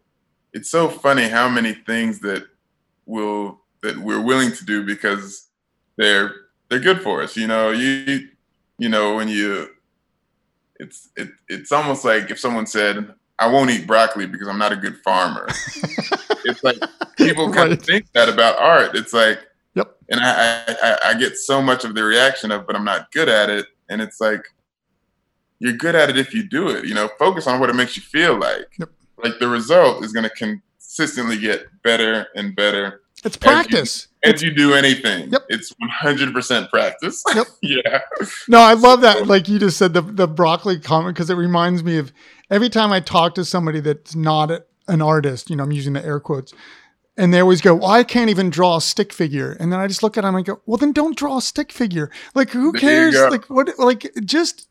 it's 0.53 0.71
so 0.71 0.89
funny 0.89 1.29
how 1.29 1.49
many 1.49 1.73
things 1.73 2.21
that 2.21 2.47
will 3.07 3.61
that 3.83 3.97
we're 3.97 4.21
willing 4.21 4.53
to 4.53 4.65
do 4.65 4.85
because 4.85 5.49
they're 5.97 6.35
they're 6.69 6.81
good 6.81 7.01
for 7.01 7.23
us. 7.23 7.37
You 7.37 7.47
know, 7.47 7.71
you 7.71 8.29
you 8.79 8.89
know 8.91 9.17
when 9.17 9.29
you 9.29 9.71
it's 10.79 11.09
it, 11.17 11.31
it's 11.49 11.73
almost 11.73 12.05
like 12.05 12.31
if 12.31 12.39
someone 12.39 12.67
said 12.67 13.15
I 13.39 13.47
won't 13.47 13.71
eat 13.71 13.87
broccoli 13.87 14.27
because 14.27 14.49
I'm 14.49 14.59
not 14.59 14.73
a 14.73 14.77
good 14.77 14.99
farmer. 14.99 15.47
it's 16.45 16.63
like 16.63 16.79
people 17.17 17.47
kind 17.47 17.71
right. 17.71 17.73
of 17.73 17.83
think 17.83 18.11
that 18.13 18.29
about 18.29 18.59
art. 18.59 18.97
It's 18.97 19.13
like, 19.13 19.41
yep. 19.79 19.97
And 20.11 20.21
I, 20.21 20.65
I 20.83 20.99
I 21.07 21.15
get 21.15 21.37
so 21.37 21.63
much 21.63 21.85
of 21.85 21.95
the 21.95 22.05
reaction 22.05 22.51
of, 22.51 22.67
but 22.67 22.77
I'm 22.77 22.85
not 22.85 23.11
good 23.13 23.29
at 23.29 23.51
it. 23.51 23.67
And 23.89 24.01
it's 24.03 24.21
like, 24.21 24.43
you're 25.59 25.73
good 25.73 25.95
at 25.95 26.11
it 26.11 26.19
if 26.19 26.35
you 26.35 26.49
do 26.49 26.69
it. 26.69 26.85
You 26.85 26.95
know, 26.95 27.09
focus 27.19 27.47
on 27.47 27.61
what 27.61 27.71
it 27.71 27.75
makes 27.75 27.97
you 27.97 28.03
feel 28.03 28.39
like. 28.39 28.69
Yep. 28.79 28.91
Like 29.23 29.39
the 29.41 29.49
result 29.49 30.05
is 30.05 30.13
going 30.13 30.29
to 30.29 30.31
consistently 30.31 31.39
get 31.39 31.67
better 31.83 32.27
and 32.35 32.55
better. 32.55 33.03
It's 33.25 33.37
practice. 33.37 34.09
As 34.23 34.43
you, 34.43 34.49
as 34.49 34.57
you 34.57 34.69
do 34.69 34.75
anything. 34.75 35.31
Yep. 35.31 35.43
It's 35.49 35.75
100% 36.03 36.71
practice. 36.71 37.23
Yep. 37.35 37.47
yeah. 37.63 38.01
No, 38.47 38.59
I 38.61 38.75
love 38.75 39.01
that. 39.01 39.27
Like 39.27 39.49
you 39.49 39.59
just 39.59 39.77
said, 39.77 39.93
the, 39.93 40.03
the 40.03 40.29
broccoli 40.29 40.79
comment, 40.79 41.17
because 41.17 41.31
it 41.31 41.35
reminds 41.35 41.83
me 41.83 41.99
of 41.99 42.13
every 42.51 42.69
time 42.69 42.93
I 42.93 43.01
talk 43.01 43.35
to 43.35 43.45
somebody 43.45 43.81
that's 43.81 44.15
not 44.15 44.53
an 44.87 45.03
artist, 45.03 45.51
you 45.51 45.57
know, 45.57 45.65
I'm 45.65 45.73
using 45.73 45.95
the 45.95 46.05
air 46.05 46.21
quotes, 46.21 46.55
and 47.19 47.35
they 47.35 47.41
always 47.41 47.61
go, 47.61 47.75
well, 47.75 47.91
I 47.91 48.03
can't 48.05 48.31
even 48.31 48.49
draw 48.49 48.77
a 48.77 48.81
stick 48.81 49.13
figure. 49.13 49.53
And 49.61 49.71
then 49.71 49.79
I 49.81 49.87
just 49.89 50.03
look 50.03 50.17
at 50.17 50.23
them 50.23 50.35
and 50.37 50.47
go, 50.47 50.61
well, 50.65 50.79
then 50.79 50.93
don't 50.93 51.17
draw 51.17 51.37
a 51.37 51.43
stick 51.43 51.71
figure. 51.73 52.11
Like, 52.35 52.51
who 52.51 52.73
cares? 52.73 53.15
Like, 53.15 53.45
what, 53.51 53.69
like, 53.79 54.11
just 54.25 54.67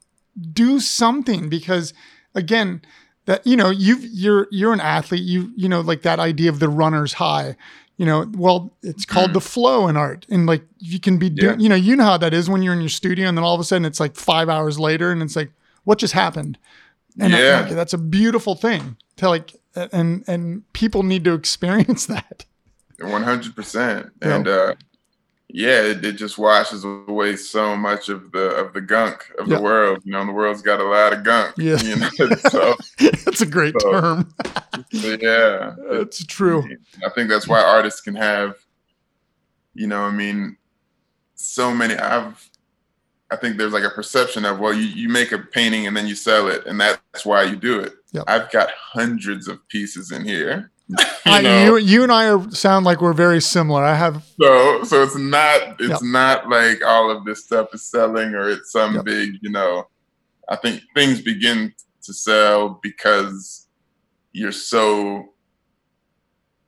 do 0.54 0.80
something 0.80 1.50
because 1.50 1.94
again 2.36 2.82
that 3.26 3.46
you 3.46 3.58
know 3.58 3.70
you 3.72 3.98
you're 4.00 4.48
you're 4.52 4.72
an 4.72 4.80
athlete 4.80 5.24
you 5.24 5.52
you 5.56 5.68
know 5.68 5.82
like 5.82 6.04
that 6.04 6.20
idea 6.20 6.48
of 6.48 6.60
the 6.60 6.70
runner's 6.70 7.14
high 7.14 7.56
you 7.98 8.06
know, 8.06 8.28
well, 8.38 8.72
it's 8.84 9.06
called 9.06 9.34
the 9.34 9.42
flow 9.42 9.88
in 9.88 9.98
art. 9.98 10.28
And 10.30 10.46
like 10.46 10.62
you 10.78 11.00
can 11.00 11.18
be 11.18 11.32
doing, 11.32 11.56
Yeah. 11.60 11.64
you 11.64 11.68
know, 11.68 11.74
you 11.76 11.96
know 11.96 12.04
how 12.04 12.18
that 12.18 12.32
is 12.32 12.48
when 12.48 12.62
you're 12.62 12.74
in 12.76 12.80
your 12.80 12.90
studio 12.90 13.28
and 13.28 13.36
then 13.36 13.44
all 13.44 13.56
of 13.56 13.60
a 13.60 13.64
sudden 13.64 13.86
it's 13.86 14.00
like 14.00 14.16
five 14.16 14.50
hours 14.50 14.78
later 14.78 15.12
and 15.12 15.24
it's 15.24 15.36
like, 15.36 15.50
what 15.84 15.98
just 15.98 16.14
happened? 16.14 16.60
And 17.20 17.34
I- 17.36 17.42
Yeah. 17.42 17.60
like, 17.62 17.72
that's 17.72 17.94
a 17.94 17.98
beautiful 17.98 18.54
thing 18.54 18.98
to 19.16 19.28
like, 19.30 19.56
and, 19.92 20.24
and 20.28 20.72
people 20.74 21.04
need 21.04 21.24
to 21.26 21.34
experience 21.34 22.06
that. 22.08 22.46
One 23.00 23.24
hundred 23.24 23.56
percent, 23.56 24.12
and 24.24 24.48
uh, 24.48 24.74
yeah, 25.50 25.82
it, 25.84 26.04
it 26.04 26.14
just 26.14 26.40
washes 26.40 26.84
away 26.84 27.36
so 27.36 27.76
much 27.78 28.10
of 28.10 28.32
the 28.32 28.50
of 28.56 28.74
the 28.74 28.82
gunk 28.82 29.32
of 29.38 29.48
the 29.48 29.62
world. 29.62 30.00
You 30.04 30.14
know, 30.14 30.26
the 30.26 30.32
world's 30.32 30.64
got 30.64 30.80
a 30.80 30.84
lot 30.84 31.14
of 31.14 31.24
gunk. 31.24 31.54
Yeah. 31.58 31.78
you 31.84 31.96
know, 31.96 32.10
so, 32.50 32.76
That's 33.24 33.42
a 33.42 33.46
great 33.46 33.80
So- 33.80 33.92
term. 33.92 34.34
yeah, 34.92 35.76
It's 35.92 36.26
true. 36.26 36.68
I 37.06 37.10
think 37.10 37.30
that's 37.30 37.48
why 37.48 37.62
artists 37.62 38.02
can 38.02 38.16
have, 38.16 38.56
you 39.76 39.86
know, 39.86 40.02
I 40.02 40.12
mean, 40.12 40.58
so 41.36 41.72
many. 41.74 41.96
I've, 41.96 42.50
I 43.30 43.36
think 43.36 43.58
there's 43.58 43.74
like 43.74 43.84
a 43.84 43.92
perception 43.92 44.44
of 44.44 44.60
well, 44.60 44.74
you 44.74 44.88
you 44.88 45.08
make 45.08 45.32
a 45.34 45.38
painting 45.38 45.86
and 45.86 45.96
then 45.96 46.08
you 46.08 46.16
sell 46.16 46.48
it, 46.48 46.66
and 46.66 46.82
that's 46.82 47.26
why 47.26 47.44
you 47.44 47.56
do 47.58 47.80
it. 47.80 47.94
Yep. 48.14 48.24
I've 48.28 48.52
got 48.52 48.70
hundreds 48.72 49.48
of 49.48 49.66
pieces 49.68 50.12
in 50.12 50.24
here. 50.26 50.72
I, 51.26 51.42
know? 51.42 51.76
you, 51.76 51.78
you 51.78 52.04
and 52.04 52.12
I 52.12 52.30
are, 52.30 52.50
sound 52.52 52.86
like 52.86 53.02
we're 53.02 53.12
very 53.14 53.42
similar. 53.42 53.84
I 53.84 53.94
have, 53.96 54.24
So 54.42 54.84
so 54.86 55.04
it's 55.04 55.16
not 55.18 55.76
it's 55.82 55.90
Yep. 55.90 56.00
not 56.04 56.50
like 56.50 56.82
all 56.86 57.12
of 57.12 57.26
this 57.26 57.44
stuff 57.44 57.74
is 57.74 57.90
selling 57.90 58.34
or 58.34 58.50
it's 58.50 58.72
some 58.72 58.96
Yep. 58.96 59.04
big, 59.06 59.30
you 59.42 59.50
know. 59.52 59.88
I 60.50 60.56
think 60.56 60.82
things 60.96 61.22
begin 61.22 61.74
to 62.04 62.14
sell 62.14 62.80
because 62.82 63.68
you're 64.32 64.54
so 64.54 65.34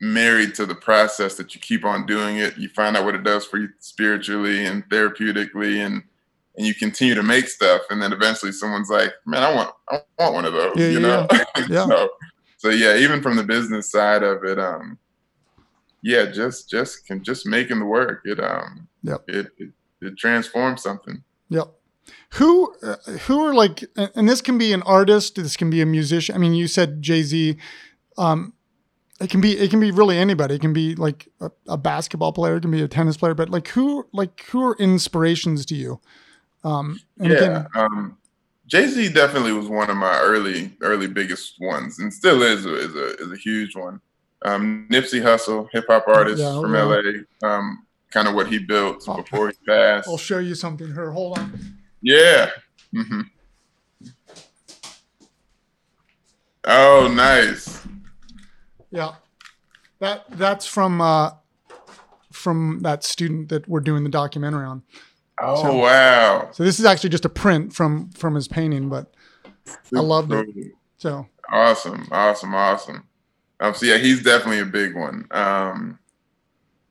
married 0.01 0.53
to 0.55 0.65
the 0.65 0.75
process 0.75 1.35
that 1.35 1.55
you 1.55 1.61
keep 1.61 1.85
on 1.85 2.05
doing 2.05 2.37
it. 2.37 2.57
You 2.57 2.67
find 2.69 2.97
out 2.97 3.05
what 3.05 3.15
it 3.15 3.23
does 3.23 3.45
for 3.45 3.57
you 3.57 3.69
spiritually 3.79 4.65
and 4.65 4.83
therapeutically 4.89 5.85
and 5.85 6.03
and 6.59 6.67
you 6.67 6.75
continue 6.75 7.15
to 7.15 7.23
make 7.23 7.47
stuff 7.47 7.83
and 7.89 8.01
then 8.01 8.11
eventually 8.11 8.51
someone's 8.51 8.89
like, 8.89 9.13
"Man, 9.25 9.41
I 9.41 9.55
want 9.55 9.71
I 9.89 10.01
want 10.19 10.33
one 10.35 10.45
of 10.45 10.53
those," 10.53 10.73
Yeah, 10.75 10.89
you 10.89 10.99
know. 10.99 11.25
yeah. 11.69 11.87
so 11.87 12.09
so 12.57 12.69
yeah, 12.69 12.97
even 12.97 13.21
from 13.23 13.37
the 13.37 13.43
business 13.43 13.89
side 13.89 14.21
of 14.21 14.43
it 14.43 14.59
um 14.59 14.99
yeah, 16.03 16.25
just 16.25 16.69
just 16.69 17.05
can 17.07 17.23
just 17.23 17.47
making 17.47 17.79
the 17.79 17.85
work. 17.85 18.21
It 18.25 18.39
um 18.39 18.87
Yep. 19.03 19.23
it 19.29 19.47
it, 19.57 19.69
it 20.01 20.17
transforms 20.17 20.83
something. 20.83 21.23
Yep. 21.49 21.71
Who 22.33 22.75
uh, 22.83 22.95
who 23.27 23.41
are 23.45 23.53
like, 23.53 23.85
and 23.95 24.27
this 24.27 24.41
can 24.41 24.57
be 24.57 24.73
an 24.73 24.81
artist, 24.81 25.35
this 25.35 25.55
can 25.55 25.69
be 25.69 25.81
a 25.81 25.85
musician. 25.85 26.35
I 26.35 26.37
mean, 26.39 26.53
you 26.53 26.67
said 26.67 27.01
Jay 27.01 27.23
Z. 27.23 27.55
Um, 28.17 28.53
it 29.21 29.29
can 29.29 29.39
be 29.39 29.57
it 29.57 29.69
can 29.69 29.79
be 29.79 29.91
really 29.91 30.17
anybody. 30.17 30.55
It 30.55 30.61
can 30.61 30.73
be 30.73 30.95
like 30.95 31.29
a, 31.39 31.51
a 31.67 31.77
basketball 31.77 32.33
player. 32.33 32.57
It 32.57 32.61
can 32.61 32.71
be 32.71 32.81
a 32.81 32.87
tennis 32.87 33.15
player. 33.15 33.33
But 33.33 33.49
like 33.49 33.69
who 33.69 34.07
like 34.11 34.41
who 34.49 34.61
are 34.63 34.75
inspirations 34.77 35.65
to 35.67 35.75
you? 35.75 36.01
Um, 36.63 36.99
yeah. 37.17 37.31
again, 37.31 37.67
um 37.75 38.17
Jay 38.67 38.85
Z 38.87 39.09
definitely 39.13 39.51
was 39.53 39.67
one 39.67 39.89
of 39.89 39.97
my 39.97 40.19
early 40.19 40.71
early 40.81 41.07
biggest 41.07 41.55
ones 41.59 41.99
and 41.99 42.13
still 42.13 42.43
is 42.43 42.65
a, 42.65 42.75
is 42.75 42.95
a 42.95 43.15
is 43.23 43.31
a 43.31 43.37
huge 43.37 43.75
one. 43.75 43.99
Um 44.45 44.87
Nipsey 44.91 45.21
Hussle, 45.21 45.67
hip 45.71 45.85
hop 45.87 46.07
artist 46.07 46.39
Yeah, 46.41 46.59
from. 46.61 46.73
LA. 46.73 47.01
Um 47.47 47.85
kind 48.11 48.27
of 48.27 48.33
what 48.35 48.47
he 48.47 48.59
built 48.59 49.03
Oh. 49.07 49.17
before 49.21 49.49
he 49.49 49.55
passed. 49.67 50.07
I'll 50.07 50.17
show 50.17 50.39
you 50.39 50.55
something 50.55 50.87
here. 50.87 51.11
Hold 51.11 51.37
on. 51.39 51.59
Yeah. 52.01 52.49
hmm 52.93 53.21
Oh, 56.65 57.11
nice. 57.13 57.81
Yeah, 58.91 59.13
that 59.99 60.25
that's 60.31 60.65
from 60.65 60.99
uh, 61.01 61.31
from 62.31 62.79
that 62.81 63.03
student 63.03 63.49
that 63.49 63.67
we're 63.67 63.79
doing 63.79 64.03
the 64.03 64.09
documentary 64.09 64.65
on. 64.65 64.83
Oh 65.41 65.61
So- 65.63 65.77
wow. 65.77 66.49
So 66.51 66.63
this 66.63 66.79
is 66.79 66.85
actually 66.85 67.09
just 67.09 67.25
a 67.25 67.29
print 67.29 67.73
from 67.73 68.09
from 68.11 68.35
his 68.35 68.47
painting, 68.47 68.89
but 68.89 69.13
I 69.95 69.99
loved 69.99 70.31
it. 70.33 70.47
so 70.97 71.27
Awesome, 71.51 72.07
awesome, 72.11 72.53
awesome. 72.53 73.03
Um, 73.59 73.73
so 73.73 73.85
yeah, 73.85 73.97
he's 73.97 74.21
definitely 74.23 74.59
a 74.59 74.65
big 74.65 74.95
one. 74.95 75.25
Um, 75.31 75.97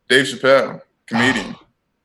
Dave 0.08 0.26
Chappelle, 0.26 0.82
comedian, 1.06 1.54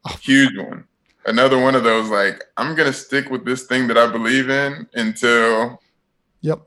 Oh. 0.05 0.15
huge 0.21 0.55
one. 0.57 0.85
Another 1.25 1.57
one 1.59 1.73
of 1.75 1.83
those 1.83 2.09
like 2.09 2.43
I'm 2.57 2.75
gonna 2.75 2.93
stick 2.93 3.29
with 3.29 3.45
this 3.45 3.63
thing 3.63 3.87
that 3.87 3.97
I 3.97 4.07
believe 4.11 4.49
in 4.49 4.87
until 4.93 5.81
yep. 6.41 6.59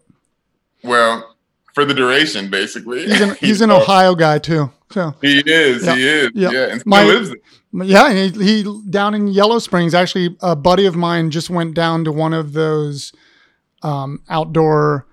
well 0.83 1.37
for 1.75 1.85
the 1.85 1.93
duration, 1.95 2.49
basically. 2.51 3.05
He's 3.07 3.21
an 3.21 3.35
he's 3.41 3.61
an 3.61 3.71
Ohio 3.71 4.15
guy 4.15 4.39
too. 4.39 4.71
So 4.93 5.15
He 5.21 5.41
is, 5.41 5.85
Yeah, 5.85 5.95
he 5.97 6.09
is, 6.09 6.31
yeah. 6.35 6.51
yeah, 6.51 6.67
and 6.73 6.87
My- 6.87 7.03
lives 7.05 7.31
it. 7.31 7.41
yeah, 7.73 8.09
and 8.11 8.37
he, 8.37 8.45
he 8.63 8.81
down 8.91 9.15
in 9.15 9.27
Yellow 9.29 9.59
Springs. 9.59 9.95
Actually, 9.95 10.37
a 10.41 10.55
buddy 10.57 10.87
of 10.87 10.95
mine 10.97 11.31
just 11.31 11.51
went 11.51 11.75
down 11.75 12.05
to 12.05 12.13
one 12.13 12.33
of 12.33 12.53
those 12.53 13.13
um, 13.83 14.23
outdoor 14.29 15.07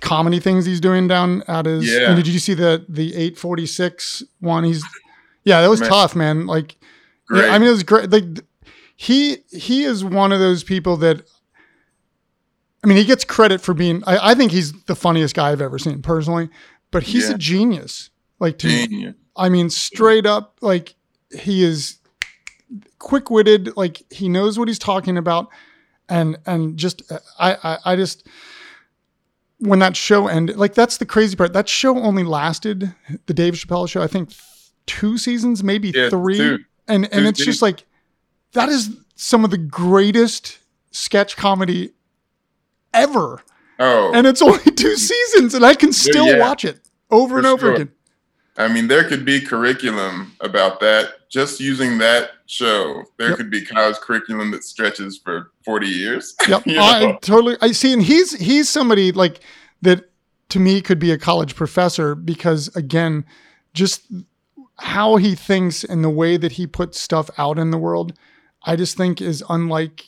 comedy 0.00 0.38
things 0.40 0.66
he's 0.66 0.80
doing 0.80 1.08
down 1.08 1.42
at 1.48 1.66
his. 1.66 1.90
Yeah. 1.90 2.08
And 2.08 2.16
did 2.16 2.26
you 2.28 2.38
see 2.38 2.54
the 2.54 2.84
the 2.88 3.14
eight 3.14 3.36
forty 3.38 3.66
six 3.66 4.22
one? 4.40 4.64
He's 4.64 4.84
yeah, 5.44 5.60
that 5.60 5.68
was 5.68 5.80
Man. 5.80 5.88
tough, 5.90 6.14
man. 6.16 6.46
Like 6.46 6.76
Great. 7.26 7.46
Yeah, 7.46 7.54
I 7.54 7.58
mean, 7.58 7.68
it 7.68 7.72
was 7.72 7.82
great. 7.82 8.10
Like 8.10 8.24
he 8.96 9.38
he 9.50 9.82
is 9.84 10.04
one 10.04 10.30
of 10.32 10.38
those 10.40 10.62
people 10.64 10.96
that. 10.98 11.22
I 12.82 12.86
mean, 12.86 12.98
he 12.98 13.04
gets 13.04 13.24
credit 13.24 13.60
for 13.62 13.72
being. 13.72 14.02
I, 14.06 14.32
I 14.32 14.34
think 14.34 14.52
he's 14.52 14.72
the 14.84 14.94
funniest 14.94 15.34
guy 15.34 15.50
I've 15.50 15.62
ever 15.62 15.78
seen 15.78 16.02
personally, 16.02 16.50
but 16.90 17.02
he's 17.04 17.28
Yeah. 17.30 17.34
a 17.36 17.38
genius. 17.38 18.10
Like 18.40 18.58
to. 18.58 19.14
I 19.36 19.48
mean, 19.48 19.70
straight 19.70 20.26
up, 20.26 20.58
like 20.60 20.94
he 21.36 21.64
is 21.64 21.98
quick 22.98 23.30
witted. 23.30 23.76
Like 23.76 24.02
he 24.12 24.28
knows 24.28 24.58
what 24.58 24.68
he's 24.68 24.78
talking 24.78 25.16
about, 25.16 25.48
and 26.08 26.36
and 26.46 26.76
just 26.76 27.02
I, 27.38 27.56
I 27.62 27.78
I 27.92 27.96
just 27.96 28.26
when 29.58 29.78
that 29.78 29.96
show 29.96 30.26
ended, 30.26 30.56
like 30.56 30.74
that's 30.74 30.98
the 30.98 31.06
crazy 31.06 31.36
part. 31.36 31.52
That 31.52 31.68
show 31.68 31.96
only 31.98 32.22
lasted 32.24 32.94
the 33.26 33.34
Dave 33.34 33.54
Chappelle 33.54 33.88
show. 33.88 34.02
I 34.02 34.06
think 34.06 34.30
two 34.86 35.16
seasons, 35.18 35.64
maybe 35.64 35.90
Yeah, 35.94 36.10
three, 36.10 36.36
two. 36.36 36.58
and 36.88 37.04
and 37.04 37.22
Two 37.24 37.28
it's 37.28 37.44
just 37.44 37.62
like 37.62 37.84
that 38.52 38.68
is 38.68 38.96
some 39.16 39.44
of 39.44 39.50
the 39.50 39.58
greatest 39.58 40.58
sketch 40.90 41.36
comedy 41.36 41.92
ever, 42.92 43.42
Oh, 43.78 44.12
and 44.14 44.26
it's 44.26 44.42
only 44.42 44.58
two 44.76 44.96
seasons, 44.96 45.54
and 45.54 45.64
I 45.64 45.74
can 45.74 45.92
still 45.92 46.26
yeah. 46.26 46.38
watch 46.38 46.64
it 46.64 46.80
over 47.10 47.38
and 47.38 47.46
over 47.46 47.60
sure. 47.66 47.74
again. 47.74 47.90
I 48.56 48.68
mean, 48.68 48.86
there 48.88 49.04
could 49.04 49.24
be 49.24 49.40
curriculum 49.40 50.32
about 50.40 50.78
that. 50.80 51.28
Just 51.28 51.58
using 51.60 51.98
that 51.98 52.30
show, 52.46 53.02
there 53.18 53.30
Yep. 53.30 53.36
could 53.38 53.50
be 53.50 53.64
college 53.64 53.96
curriculum 53.96 54.52
that 54.52 54.62
stretches 54.62 55.18
for 55.18 55.50
40 55.64 55.88
years. 55.88 56.34
Yep, 56.48 56.66
You 56.66 56.78
I 56.78 57.18
totally. 57.20 57.56
I 57.60 57.72
see, 57.72 57.92
and 57.92 58.02
he's 58.02 58.32
he's 58.38 58.68
somebody 58.68 59.10
like 59.12 59.40
that 59.82 60.10
to 60.50 60.60
me 60.60 60.80
could 60.80 60.98
be 61.00 61.10
a 61.10 61.18
college 61.18 61.56
professor 61.56 62.14
because 62.14 62.68
again, 62.76 63.24
just 63.72 64.02
how 64.78 65.16
he 65.16 65.34
thinks 65.34 65.82
and 65.82 66.04
the 66.04 66.10
way 66.10 66.36
that 66.36 66.52
he 66.52 66.66
puts 66.66 67.00
stuff 67.00 67.30
out 67.38 67.58
in 67.58 67.70
the 67.72 67.78
world, 67.78 68.12
I 68.64 68.76
just 68.76 68.96
think 68.96 69.20
is 69.20 69.42
unlike 69.48 70.04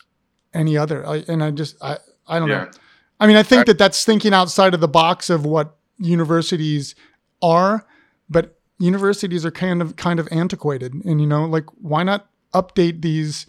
any 0.55 0.77
other. 0.77 1.05
I, 1.07 1.25
and 1.27 1.43
I 1.43 1.51
just 1.51 1.77
I 1.83 1.99
I 2.29 2.39
don't 2.39 2.49
Yeah. 2.49 2.65
know. 2.65 2.71
I 3.19 3.27
mean, 3.27 3.37
I 3.37 3.43
think 3.43 3.63
I- 3.63 3.65
that 3.65 3.79
that's 3.79 4.05
thinking 4.05 4.33
outside 4.33 4.73
of 4.75 4.81
the 4.81 4.89
box 4.89 5.31
of 5.31 5.45
what 5.45 5.77
universities 5.99 6.95
are, 7.43 7.85
but 8.29 8.59
universities 8.79 9.45
are 9.47 9.51
kind 9.51 9.81
of 9.83 9.97
kind 9.97 10.21
of 10.21 10.29
antiquated, 10.31 10.93
and 11.05 11.21
you 11.21 11.27
know, 11.27 11.45
like 11.45 11.65
why 11.81 12.03
not 12.03 12.29
update 12.55 13.03
these 13.03 13.47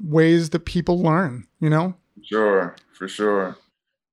ways 0.00 0.50
that 0.50 0.64
people 0.64 1.00
learn? 1.02 1.46
You 1.60 1.70
know. 1.70 1.94
Sure, 2.22 2.74
for 2.92 3.08
sure. 3.08 3.56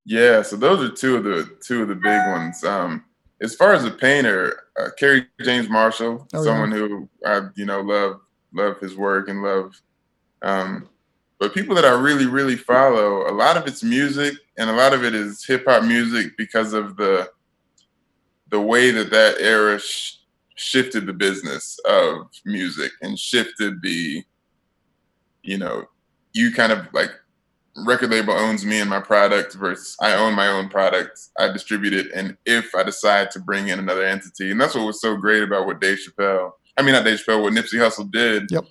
Yeah, 0.05 0.41
so 0.43 0.55
those 0.55 0.87
are 0.87 0.93
two 0.93 1.15
of 1.17 1.23
the 1.23 1.49
two 1.65 1.81
of 1.81 1.87
the 1.87 1.95
big 1.95 2.27
ones. 2.27 2.63
Um, 2.63 3.03
as 3.41 3.55
far 3.55 3.73
as 3.73 3.83
a 3.83 3.91
painter, 3.91 4.63
uh, 4.79 4.89
Kerry 4.97 5.25
James 5.43 5.67
Marshall, 5.69 6.27
Oh, 6.33 6.37
yeah. 6.39 6.43
someone 6.43 6.71
who 6.71 7.09
I 7.25 7.41
you 7.55 7.65
know 7.65 7.81
love 7.81 8.19
love 8.53 8.79
his 8.79 8.95
work 8.95 9.27
and 9.27 9.41
love. 9.41 9.81
Um, 10.41 10.87
but 11.39 11.53
people 11.53 11.75
that 11.75 11.85
I 11.85 11.99
really 11.99 12.27
really 12.27 12.55
follow, 12.55 13.27
a 13.29 13.33
lot 13.33 13.57
of 13.57 13.65
it's 13.67 13.83
music 13.83 14.35
and 14.57 14.69
a 14.69 14.73
lot 14.73 14.93
of 14.93 15.03
it 15.03 15.13
is 15.15 15.43
hip 15.43 15.65
hop 15.67 15.83
music 15.83 16.37
because 16.37 16.73
of 16.73 16.95
the 16.97 17.29
the 18.55 18.61
way 18.61 18.89
that 18.89 19.09
that 19.11 19.35
era 19.41 19.77
sh- 19.77 20.13
shifted 20.55 21.05
the 21.05 21.11
business 21.11 21.77
of 21.89 22.27
music 22.45 22.89
and 23.01 23.19
shifted 23.19 23.81
the 23.81 24.23
you 25.43 25.57
know 25.57 25.83
you 26.31 26.53
kind 26.53 26.71
of 26.71 26.87
like 26.93 27.09
record 27.85 28.11
label 28.11 28.31
owns 28.33 28.65
me 28.65 28.79
and 28.79 28.89
my 28.89 29.01
product 29.01 29.55
versus 29.55 29.97
I 29.99 30.13
own 30.15 30.33
my 30.35 30.47
own 30.47 30.69
product. 30.69 31.19
I 31.37 31.49
distribute 31.51 31.93
it, 31.93 32.07
and 32.15 32.37
if 32.45 32.73
I 32.73 32.83
decide 32.83 33.29
to 33.31 33.39
bring 33.41 33.67
in 33.67 33.77
another 33.79 34.05
entity, 34.05 34.51
and 34.51 34.61
that's 34.61 34.73
what 34.75 34.85
was 34.85 35.01
so 35.01 35.17
great 35.17 35.43
about 35.43 35.65
what 35.65 35.81
Dave 35.81 35.97
Chappelle, 35.99 36.51
I 36.77 36.81
mean 36.81 36.93
not 36.93 37.03
Dave 37.03 37.19
Chappelle, 37.19 37.41
what 37.41 37.51
Nipsey 37.51 37.73
Hussle 37.83 38.09
did, 38.09 38.49
Yep. 38.51 38.63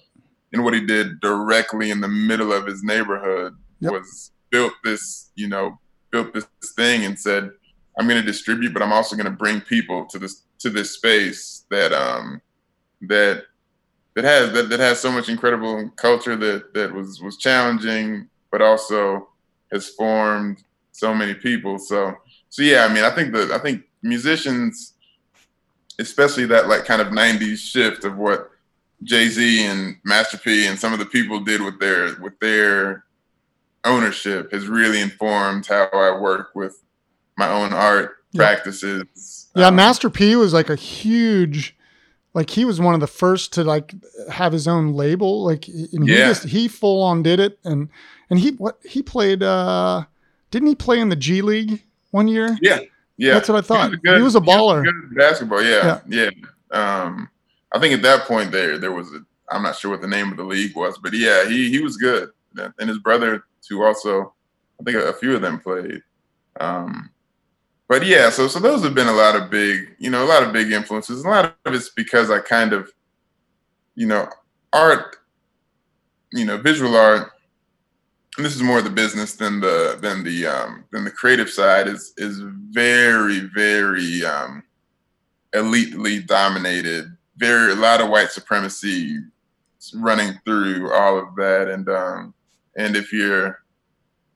and 0.54 0.64
what 0.64 0.72
he 0.72 0.80
did 0.80 1.20
directly 1.20 1.90
in 1.90 2.00
the 2.00 2.08
middle 2.08 2.54
of 2.54 2.64
his 2.66 2.82
neighborhood 2.82 3.54
Yep. 3.80 3.92
was 3.92 4.30
built 4.50 4.72
this, 4.82 5.30
you 5.34 5.48
know, 5.48 5.78
built 6.10 6.32
this 6.32 6.46
thing 6.74 7.04
and 7.04 7.18
said, 7.18 7.50
I'm 7.98 8.08
going 8.08 8.20
to 8.20 8.26
distribute, 8.26 8.72
but 8.72 8.82
I'm 8.82 8.92
also 8.92 9.16
going 9.16 9.26
to 9.26 9.30
bring 9.30 9.60
people 9.60 10.06
to 10.06 10.18
this 10.18 10.42
to 10.60 10.70
this 10.70 10.92
space 10.92 11.64
that 11.70 11.92
um 11.92 12.40
that 13.02 13.44
that 14.14 14.24
has 14.24 14.52
that, 14.52 14.68
that 14.70 14.80
has 14.80 15.00
so 15.00 15.10
much 15.10 15.28
incredible 15.28 15.90
culture 15.96 16.36
that 16.36 16.74
that 16.74 16.92
was 16.92 17.20
was 17.20 17.36
challenging, 17.36 18.28
but 18.50 18.62
also 18.62 19.28
has 19.72 19.88
formed 19.90 20.62
so 20.92 21.14
many 21.14 21.34
people. 21.34 21.78
So 21.78 22.16
so 22.48 22.62
yeah, 22.62 22.84
I 22.84 22.92
mean, 22.92 23.04
I 23.04 23.10
think 23.10 23.32
that 23.34 23.50
I 23.50 23.58
think 23.58 23.84
musicians, 24.02 24.94
especially 25.98 26.46
that 26.46 26.68
like 26.68 26.84
kind 26.84 27.02
of 27.02 27.08
'90s 27.08 27.58
shift 27.58 28.04
of 28.04 28.16
what 28.16 28.50
Jay 29.02 29.28
Z 29.28 29.66
and 29.66 29.96
Master 30.04 30.38
P 30.38 30.66
and 30.66 30.78
some 30.78 30.92
of 30.92 30.98
the 30.98 31.06
people 31.06 31.40
did 31.40 31.60
with 31.60 31.78
their 31.80 32.14
with 32.20 32.38
their 32.38 33.04
ownership 33.84 34.50
has 34.52 34.66
really 34.66 35.00
informed 35.00 35.66
how 35.66 35.88
I 35.92 36.18
work 36.18 36.50
with 36.54 36.83
my 37.36 37.48
own 37.48 37.72
art 37.72 38.16
practices. 38.34 39.48
Yeah, 39.54 39.68
um, 39.68 39.76
Master 39.76 40.10
P 40.10 40.36
was 40.36 40.52
like 40.52 40.70
a 40.70 40.76
huge 40.76 41.76
like 42.34 42.50
he 42.50 42.64
was 42.64 42.80
one 42.80 42.94
of 42.94 43.00
the 43.00 43.06
first 43.06 43.52
to 43.54 43.64
like 43.64 43.94
have 44.30 44.52
his 44.52 44.68
own 44.68 44.92
label 44.92 45.44
like 45.44 45.66
and 45.68 46.08
he 46.08 46.16
yeah. 46.16 46.28
just 46.28 46.44
he 46.44 46.68
full 46.68 47.02
on 47.02 47.22
did 47.22 47.40
it 47.40 47.58
and 47.64 47.88
and 48.28 48.40
he 48.40 48.50
what 48.52 48.78
he 48.84 49.02
played 49.02 49.42
uh 49.42 50.04
didn't 50.50 50.68
he 50.68 50.74
play 50.74 51.00
in 51.00 51.08
the 51.08 51.16
G 51.16 51.42
League 51.42 51.82
one 52.10 52.28
year? 52.28 52.56
Yeah. 52.60 52.80
Yeah. 53.16 53.34
That's 53.34 53.48
what 53.48 53.58
I 53.58 53.60
thought. 53.66 53.84
He 53.84 53.90
was, 53.90 54.00
good, 54.00 54.16
he 54.18 54.22
was 54.22 54.36
a 54.36 54.40
baller. 54.40 54.84
Was 54.84 55.16
basketball, 55.16 55.62
yeah. 55.62 56.00
Yeah. 56.08 56.30
yeah. 56.72 57.06
Um 57.06 57.30
I 57.72 57.78
think 57.78 57.94
at 57.94 58.02
that 58.02 58.26
point 58.26 58.52
there 58.52 58.78
there 58.78 58.92
was 58.92 59.08
a 59.14 59.24
I'm 59.50 59.62
not 59.62 59.76
sure 59.76 59.90
what 59.90 60.00
the 60.00 60.08
name 60.08 60.30
of 60.30 60.36
the 60.36 60.44
league 60.44 60.76
was, 60.76 60.98
but 60.98 61.12
yeah, 61.12 61.48
he 61.48 61.70
he 61.70 61.80
was 61.80 61.96
good. 61.96 62.30
And 62.56 62.88
his 62.88 62.98
brother 62.98 63.44
too 63.66 63.82
also 63.82 64.34
I 64.80 64.84
think 64.84 64.96
a, 64.96 65.08
a 65.08 65.12
few 65.12 65.34
of 65.34 65.42
them 65.42 65.60
played. 65.60 66.02
Um 66.60 67.10
but 67.88 68.06
yeah, 68.06 68.30
so 68.30 68.48
so 68.48 68.58
those 68.58 68.82
have 68.82 68.94
been 68.94 69.08
a 69.08 69.12
lot 69.12 69.36
of 69.36 69.50
big, 69.50 69.94
you 69.98 70.10
know, 70.10 70.24
a 70.24 70.26
lot 70.26 70.42
of 70.42 70.52
big 70.52 70.72
influences. 70.72 71.24
A 71.24 71.28
lot 71.28 71.56
of 71.64 71.74
it's 71.74 71.90
because 71.90 72.30
I 72.30 72.40
kind 72.40 72.72
of, 72.72 72.90
you 73.94 74.06
know, 74.06 74.28
art, 74.72 75.16
you 76.32 76.44
know, 76.44 76.56
visual 76.56 76.96
art. 76.96 77.30
And 78.36 78.44
this 78.44 78.56
is 78.56 78.62
more 78.62 78.82
the 78.82 78.90
business 78.90 79.34
than 79.34 79.60
the 79.60 79.98
than 80.00 80.24
the 80.24 80.46
um, 80.46 80.84
than 80.92 81.04
the 81.04 81.10
creative 81.10 81.50
side 81.50 81.86
is 81.86 82.14
is 82.16 82.40
very 82.70 83.40
very 83.54 84.24
um, 84.24 84.62
elitely 85.54 86.26
dominated. 86.26 87.16
Very 87.36 87.72
a 87.72 87.76
lot 87.76 88.00
of 88.00 88.08
white 88.08 88.30
supremacy 88.30 89.18
running 89.94 90.38
through 90.44 90.92
all 90.92 91.18
of 91.18 91.34
that, 91.36 91.68
and 91.68 91.88
um, 91.88 92.34
and 92.76 92.96
if 92.96 93.12
you're 93.12 93.63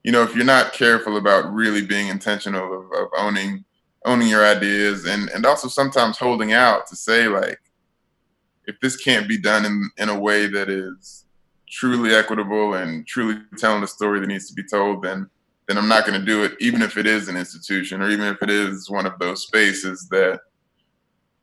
you 0.08 0.12
know, 0.12 0.22
if 0.22 0.34
you're 0.34 0.42
not 0.42 0.72
careful 0.72 1.18
about 1.18 1.52
really 1.52 1.84
being 1.84 2.08
intentional 2.08 2.64
of, 2.72 2.86
of 2.98 3.08
owning 3.18 3.62
owning 4.06 4.28
your 4.28 4.42
ideas 4.42 5.04
and 5.04 5.28
and 5.28 5.44
also 5.44 5.68
sometimes 5.68 6.16
holding 6.16 6.54
out 6.54 6.86
to 6.86 6.96
say 6.96 7.28
like 7.28 7.60
if 8.64 8.80
this 8.80 8.96
can't 8.96 9.28
be 9.28 9.36
done 9.36 9.66
in 9.66 9.90
in 9.98 10.08
a 10.08 10.18
way 10.18 10.46
that 10.46 10.70
is 10.70 11.26
truly 11.68 12.14
equitable 12.14 12.72
and 12.72 13.06
truly 13.06 13.38
telling 13.58 13.82
the 13.82 13.86
story 13.86 14.18
that 14.18 14.28
needs 14.28 14.48
to 14.48 14.54
be 14.54 14.62
told 14.66 15.02
then 15.02 15.28
then 15.66 15.76
I'm 15.76 15.88
not 15.88 16.06
going 16.06 16.18
to 16.18 16.24
do 16.24 16.42
it 16.42 16.52
even 16.58 16.80
if 16.80 16.96
it 16.96 17.06
is 17.06 17.28
an 17.28 17.36
institution 17.36 18.00
or 18.00 18.08
even 18.08 18.28
if 18.28 18.40
it 18.40 18.48
is 18.48 18.88
one 18.88 19.04
of 19.04 19.18
those 19.18 19.42
spaces 19.42 20.08
that 20.10 20.40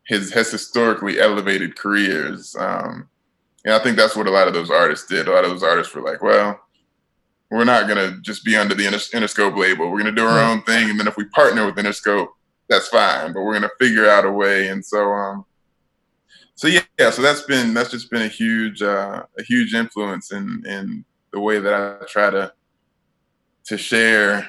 has 0.07 0.31
has 0.31 0.49
historically 0.49 1.19
elevated 1.19 1.75
careers. 1.75 2.55
Um 2.57 3.09
and 3.63 3.75
I 3.75 3.79
think 3.83 3.95
that's 3.95 4.15
what 4.15 4.25
a 4.25 4.31
lot 4.31 4.47
of 4.47 4.55
those 4.55 4.71
artists 4.71 5.05
did. 5.05 5.27
A 5.27 5.33
lot 5.33 5.43
of 5.43 5.51
those 5.51 5.61
artists 5.61 5.93
were 5.93 6.01
like 6.01 6.23
well 6.23 6.64
we're 7.51 7.63
not 7.63 7.87
going 7.87 7.97
to 7.97 8.19
just 8.21 8.43
be 8.43 8.55
under 8.55 8.75
the 8.75 8.85
Interscope 8.85 9.57
label. 9.57 9.89
We're 9.89 10.01
going 10.01 10.15
to 10.15 10.21
do 10.21 10.25
our 10.25 10.39
own 10.39 10.63
thing, 10.63 10.89
and 10.89 10.99
then 10.99 11.07
if 11.07 11.17
we 11.17 11.25
partner 11.25 11.65
with 11.65 11.75
Interscope, 11.75 12.27
that's 12.67 12.87
fine. 12.87 13.33
But 13.33 13.41
we're 13.41 13.57
going 13.57 13.69
to 13.69 13.71
figure 13.79 14.09
out 14.09 14.25
a 14.25 14.31
way. 14.31 14.69
And 14.69 14.83
so, 14.83 15.11
um, 15.11 15.45
so 16.55 16.67
yeah, 16.67 16.81
yeah. 16.99 17.11
So 17.11 17.21
that's 17.21 17.43
been 17.43 17.73
that's 17.73 17.91
just 17.91 18.09
been 18.09 18.23
a 18.23 18.27
huge 18.27 18.81
uh, 18.81 19.23
a 19.37 19.43
huge 19.43 19.73
influence 19.73 20.31
in 20.31 20.63
in 20.65 21.05
the 21.31 21.39
way 21.39 21.59
that 21.59 21.73
I 21.73 22.05
try 22.05 22.29
to 22.29 22.53
to 23.65 23.77
share 23.77 24.47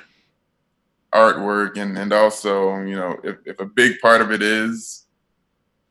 artwork 1.14 1.78
and 1.78 1.96
and 1.96 2.12
also 2.12 2.78
you 2.82 2.94
know 2.94 3.18
if, 3.24 3.36
if 3.46 3.60
a 3.60 3.64
big 3.64 3.98
part 4.00 4.20
of 4.20 4.30
it 4.30 4.42
is 4.42 5.06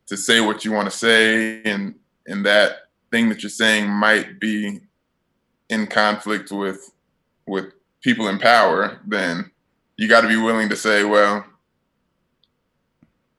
to 0.07 0.15
say 0.15 0.39
what 0.39 0.63
you 0.63 0.71
want 0.71 0.89
to 0.89 0.95
say 0.95 1.61
and 1.63 1.95
and 2.27 2.45
that 2.45 2.89
thing 3.11 3.29
that 3.29 3.41
you're 3.41 3.49
saying 3.49 3.89
might 3.89 4.39
be 4.39 4.79
in 5.69 5.87
conflict 5.87 6.51
with 6.51 6.91
with 7.47 7.73
people 8.01 8.27
in 8.27 8.39
power, 8.39 8.99
then 9.05 9.51
you 9.97 10.07
got 10.07 10.21
to 10.21 10.27
be 10.27 10.37
willing 10.37 10.69
to 10.69 10.75
say, 10.75 11.03
well, 11.03 11.45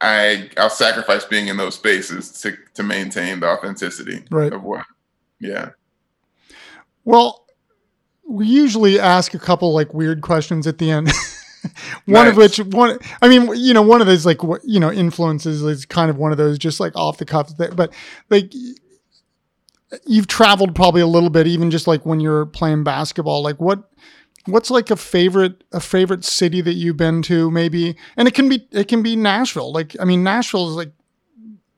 I 0.00 0.50
I'll 0.56 0.70
sacrifice 0.70 1.24
being 1.24 1.48
in 1.48 1.56
those 1.56 1.74
spaces 1.74 2.32
to 2.42 2.56
to 2.74 2.82
maintain 2.82 3.40
the 3.40 3.48
authenticity 3.48 4.24
right. 4.30 4.52
of 4.52 4.62
what. 4.62 4.84
Yeah. 5.40 5.70
Well, 7.04 7.46
we 8.28 8.46
usually 8.46 8.98
ask 8.98 9.32
a 9.34 9.38
couple 9.38 9.72
like 9.72 9.94
weird 9.94 10.20
questions 10.20 10.66
at 10.66 10.78
the 10.78 10.90
end. 10.90 11.10
one 12.04 12.24
nice. 12.24 12.30
of 12.30 12.36
which 12.36 12.58
one 12.58 12.98
I 13.22 13.28
mean, 13.28 13.50
you 13.54 13.72
know, 13.72 13.82
one 13.82 14.00
of 14.00 14.06
those 14.06 14.26
like 14.26 14.42
you 14.64 14.80
know 14.80 14.92
influences 14.92 15.62
is 15.62 15.86
kind 15.86 16.10
of 16.10 16.18
one 16.18 16.32
of 16.32 16.38
those 16.38 16.58
just 16.58 16.78
like 16.78 16.94
off 16.94 17.18
the 17.18 17.24
cuff. 17.24 17.52
But 17.56 17.92
like 18.28 18.52
you've 20.06 20.26
traveled 20.26 20.74
probably 20.74 21.00
a 21.00 21.06
little 21.06 21.30
bit, 21.30 21.46
even 21.46 21.70
just 21.70 21.86
like 21.86 22.04
when 22.04 22.20
you're 22.20 22.46
playing 22.46 22.84
basketball. 22.84 23.42
Like 23.42 23.60
what 23.60 23.90
what's 24.46 24.70
like 24.70 24.90
a 24.90 24.96
favorite 24.96 25.64
a 25.72 25.80
favorite 25.80 26.24
city 26.24 26.60
that 26.60 26.74
you've 26.74 26.96
been 26.96 27.22
to 27.22 27.50
maybe 27.50 27.96
and 28.16 28.28
it 28.28 28.34
can 28.34 28.48
be 28.48 28.66
it 28.70 28.88
can 28.88 29.02
be 29.02 29.16
nashville 29.16 29.72
like 29.72 29.96
i 30.00 30.04
mean 30.04 30.22
nashville 30.22 30.68
is 30.68 30.76
like 30.76 30.92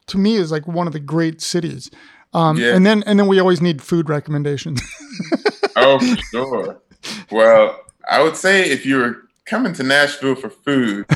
to 0.07 0.19
me 0.19 0.37
is 0.37 0.53
like 0.53 0.67
one 0.69 0.87
of 0.87 0.93
the 0.93 1.01
great 1.01 1.41
cities 1.41 1.91
um 2.35 2.57
yeah. 2.59 2.75
and 2.75 2.85
then 2.85 3.03
and 3.05 3.19
then 3.19 3.27
we 3.27 3.39
always 3.39 3.61
need 3.61 3.83
food 3.83 4.09
recommendations 4.09 4.83
oh 5.77 5.99
for 5.99 6.23
sure 6.31 6.83
well 7.31 7.81
i 8.11 8.23
would 8.23 8.37
say 8.37 8.69
if 8.69 8.85
you 8.85 8.99
were 8.99 9.17
coming 9.47 9.73
to 9.73 9.83
nashville 9.83 10.35
for 10.35 10.51
food 10.51 11.07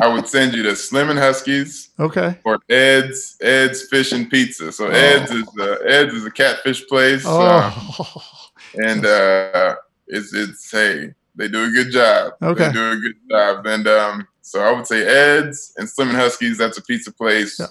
i 0.00 0.08
would 0.08 0.26
send 0.26 0.54
you 0.54 0.62
to 0.62 0.74
slim 0.74 1.10
and 1.10 1.18
husky's 1.18 1.90
okay 2.00 2.38
or 2.44 2.58
ed's 2.70 3.36
ed's 3.42 3.82
fish 3.88 4.12
and 4.12 4.30
pizza 4.30 4.72
so 4.72 4.86
oh. 4.86 4.90
ed's 4.90 5.30
is 5.30 5.46
the 5.54 5.82
ed's 5.86 6.14
is 6.14 6.24
a 6.24 6.30
catfish 6.30 6.86
place 6.86 7.24
oh. 7.26 7.40
Uh, 7.40 8.84
and 8.86 9.04
uh 9.06 9.76
it's 10.12 10.34
it's 10.34 10.70
hey, 10.70 11.14
they 11.34 11.48
do 11.48 11.64
a 11.64 11.70
good 11.70 11.90
job. 11.90 12.34
Okay. 12.42 12.66
They 12.66 12.72
do 12.72 12.90
a 12.90 12.96
good 12.96 13.16
job. 13.30 13.66
And 13.66 13.88
um, 13.88 14.28
so 14.42 14.60
I 14.60 14.70
would 14.72 14.86
say 14.86 15.06
Ed's 15.06 15.72
and 15.78 15.88
Slim 15.88 16.10
and 16.10 16.18
Husky's, 16.18 16.58
that's 16.58 16.78
a 16.78 16.82
pizza 16.82 17.12
place. 17.12 17.58
Yeah. 17.58 17.66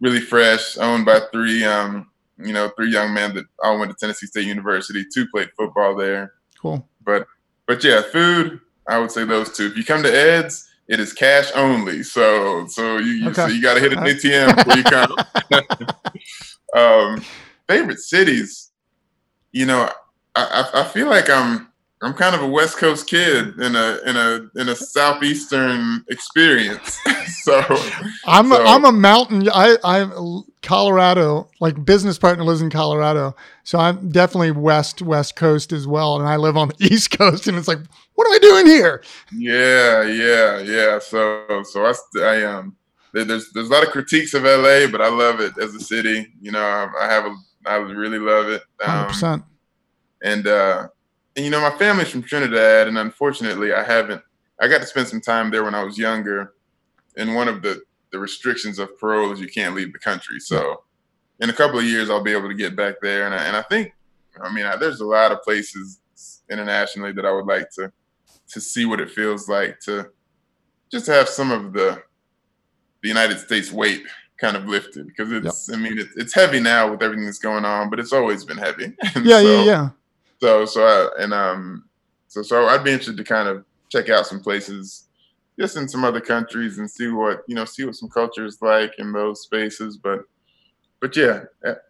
Really 0.00 0.20
fresh, 0.20 0.76
owned 0.78 1.06
by 1.06 1.20
three 1.32 1.64
um, 1.64 2.08
you 2.38 2.52
know, 2.52 2.70
three 2.76 2.92
young 2.92 3.12
men 3.12 3.34
that 3.34 3.46
all 3.64 3.80
went 3.80 3.90
to 3.90 3.96
Tennessee 3.96 4.26
State 4.26 4.46
University. 4.46 5.04
Two 5.12 5.26
played 5.28 5.50
football 5.56 5.96
there. 5.96 6.34
Cool. 6.60 6.86
But 7.04 7.26
but 7.66 7.82
yeah, 7.82 8.02
food, 8.02 8.60
I 8.86 8.98
would 8.98 9.10
say 9.10 9.24
those 9.24 9.56
two. 9.56 9.66
If 9.66 9.76
you 9.76 9.84
come 9.84 10.02
to 10.04 10.12
Ed's, 10.12 10.67
it 10.88 11.00
is 11.00 11.12
cash 11.12 11.50
only. 11.54 12.02
So 12.02 12.66
so 12.66 12.96
you, 12.98 13.12
you 13.12 13.30
okay. 13.30 13.42
so 13.42 13.46
you 13.48 13.62
gotta 13.62 13.80
hit 13.80 13.92
an 13.92 13.98
ATM 13.98 14.56
before 14.56 14.76
you 14.76 14.84
come. 14.84 15.16
um, 16.74 17.24
favorite 17.68 18.00
cities, 18.00 18.70
you 19.52 19.66
know, 19.66 19.90
I, 20.34 20.70
I 20.74 20.84
feel 20.84 21.08
like 21.08 21.28
I'm 21.28 21.68
I'm 22.00 22.14
kind 22.14 22.34
of 22.34 22.42
a 22.42 22.46
West 22.46 22.76
Coast 22.76 23.08
kid 23.08 23.58
in 23.58 23.74
a 23.74 23.98
in 24.06 24.16
a 24.16 24.60
in 24.60 24.68
a 24.68 24.76
southeastern 24.76 26.04
experience. 26.08 26.96
so 27.42 27.60
I'm 28.24 28.48
so. 28.50 28.64
I'm 28.64 28.84
a 28.84 28.92
mountain. 28.92 29.48
I 29.52 29.76
I'm 29.82 30.44
Colorado. 30.62 31.50
Like 31.60 31.84
business 31.84 32.16
partner 32.16 32.44
lives 32.44 32.62
in 32.62 32.70
Colorado, 32.70 33.34
so 33.64 33.78
I'm 33.78 34.10
definitely 34.10 34.52
west 34.52 35.02
West 35.02 35.34
Coast 35.34 35.72
as 35.72 35.88
well. 35.88 36.20
And 36.20 36.28
I 36.28 36.36
live 36.36 36.56
on 36.56 36.68
the 36.68 36.76
East 36.92 37.18
Coast, 37.18 37.48
and 37.48 37.58
it's 37.58 37.68
like, 37.68 37.80
what 38.14 38.28
am 38.28 38.32
I 38.34 38.38
doing 38.38 38.66
here? 38.66 39.02
Yeah, 39.32 40.02
yeah, 40.04 40.60
yeah. 40.60 40.98
So 41.00 41.64
so 41.64 41.84
I 41.84 41.94
I 42.20 42.44
um 42.44 42.76
there's 43.12 43.50
there's 43.52 43.70
a 43.70 43.72
lot 43.72 43.82
of 43.82 43.90
critiques 43.90 44.34
of 44.34 44.44
LA, 44.44 44.86
but 44.86 45.00
I 45.00 45.08
love 45.08 45.40
it 45.40 45.58
as 45.58 45.74
a 45.74 45.80
city. 45.80 46.32
You 46.40 46.52
know, 46.52 46.60
I, 46.60 46.88
I 47.00 47.12
have 47.12 47.24
a 47.24 47.34
I 47.66 47.76
really 47.76 48.20
love 48.20 48.48
it. 48.48 48.62
Um, 48.84 49.08
100%. 49.08 49.44
And 50.22 50.46
uh 50.46 50.88
and 51.38 51.44
you 51.44 51.52
know, 51.52 51.60
my 51.60 51.70
family's 51.78 52.08
from 52.08 52.24
Trinidad, 52.24 52.88
and 52.88 52.98
unfortunately, 52.98 53.72
I 53.72 53.84
haven't. 53.84 54.20
I 54.60 54.66
got 54.66 54.80
to 54.80 54.86
spend 54.88 55.06
some 55.06 55.20
time 55.20 55.52
there 55.52 55.62
when 55.62 55.74
I 55.74 55.84
was 55.84 55.96
younger, 55.96 56.54
and 57.16 57.36
one 57.36 57.46
of 57.46 57.62
the 57.62 57.80
the 58.10 58.18
restrictions 58.18 58.80
of 58.80 58.98
parole 58.98 59.30
is 59.30 59.38
you 59.38 59.46
can't 59.46 59.72
leave 59.72 59.92
the 59.92 60.00
country. 60.00 60.40
So, 60.40 60.82
in 61.38 61.48
a 61.48 61.52
couple 61.52 61.78
of 61.78 61.84
years, 61.84 62.10
I'll 62.10 62.24
be 62.24 62.32
able 62.32 62.48
to 62.48 62.56
get 62.56 62.74
back 62.74 62.96
there, 63.00 63.26
and 63.26 63.36
I, 63.36 63.44
and 63.44 63.56
I 63.56 63.62
think, 63.62 63.92
I 64.42 64.52
mean, 64.52 64.66
I, 64.66 64.74
there's 64.74 64.98
a 64.98 65.06
lot 65.06 65.30
of 65.30 65.40
places 65.42 66.00
internationally 66.50 67.12
that 67.12 67.24
I 67.24 67.30
would 67.30 67.46
like 67.46 67.70
to 67.76 67.92
to 68.48 68.60
see 68.60 68.84
what 68.84 68.98
it 68.98 69.08
feels 69.08 69.48
like 69.48 69.78
to 69.82 70.10
just 70.90 71.06
have 71.06 71.28
some 71.28 71.52
of 71.52 71.72
the 71.72 72.02
the 73.02 73.08
United 73.08 73.38
States 73.38 73.70
weight 73.70 74.02
kind 74.40 74.56
of 74.56 74.66
lifted 74.66 75.06
because 75.06 75.30
it's 75.30 75.68
yep. 75.68 75.78
I 75.78 75.80
mean 75.80 75.98
it, 76.00 76.08
it's 76.16 76.34
heavy 76.34 76.58
now 76.58 76.90
with 76.90 77.00
everything 77.00 77.26
that's 77.26 77.38
going 77.38 77.64
on, 77.64 77.90
but 77.90 78.00
it's 78.00 78.12
always 78.12 78.44
been 78.44 78.58
heavy. 78.58 78.96
yeah, 79.22 79.40
so, 79.40 79.40
yeah, 79.40 79.64
yeah. 79.64 79.88
So 80.40 80.64
so 80.64 80.82
I, 80.84 81.22
and 81.22 81.32
um 81.34 81.84
so 82.28 82.42
so 82.42 82.66
I'd 82.66 82.84
be 82.84 82.90
interested 82.92 83.16
to 83.16 83.24
kind 83.24 83.48
of 83.48 83.64
check 83.90 84.08
out 84.08 84.26
some 84.26 84.40
places 84.40 85.04
just 85.58 85.76
in 85.76 85.88
some 85.88 86.04
other 86.04 86.20
countries 86.20 86.78
and 86.78 86.88
see 86.90 87.08
what 87.08 87.42
you 87.48 87.54
know, 87.54 87.64
see 87.64 87.84
what 87.84 87.96
some 87.96 88.08
culture 88.08 88.44
is 88.44 88.58
like 88.62 88.92
in 88.98 89.12
those 89.12 89.42
spaces. 89.42 89.96
But 89.96 90.20
but 91.00 91.16
yeah, 91.16 91.44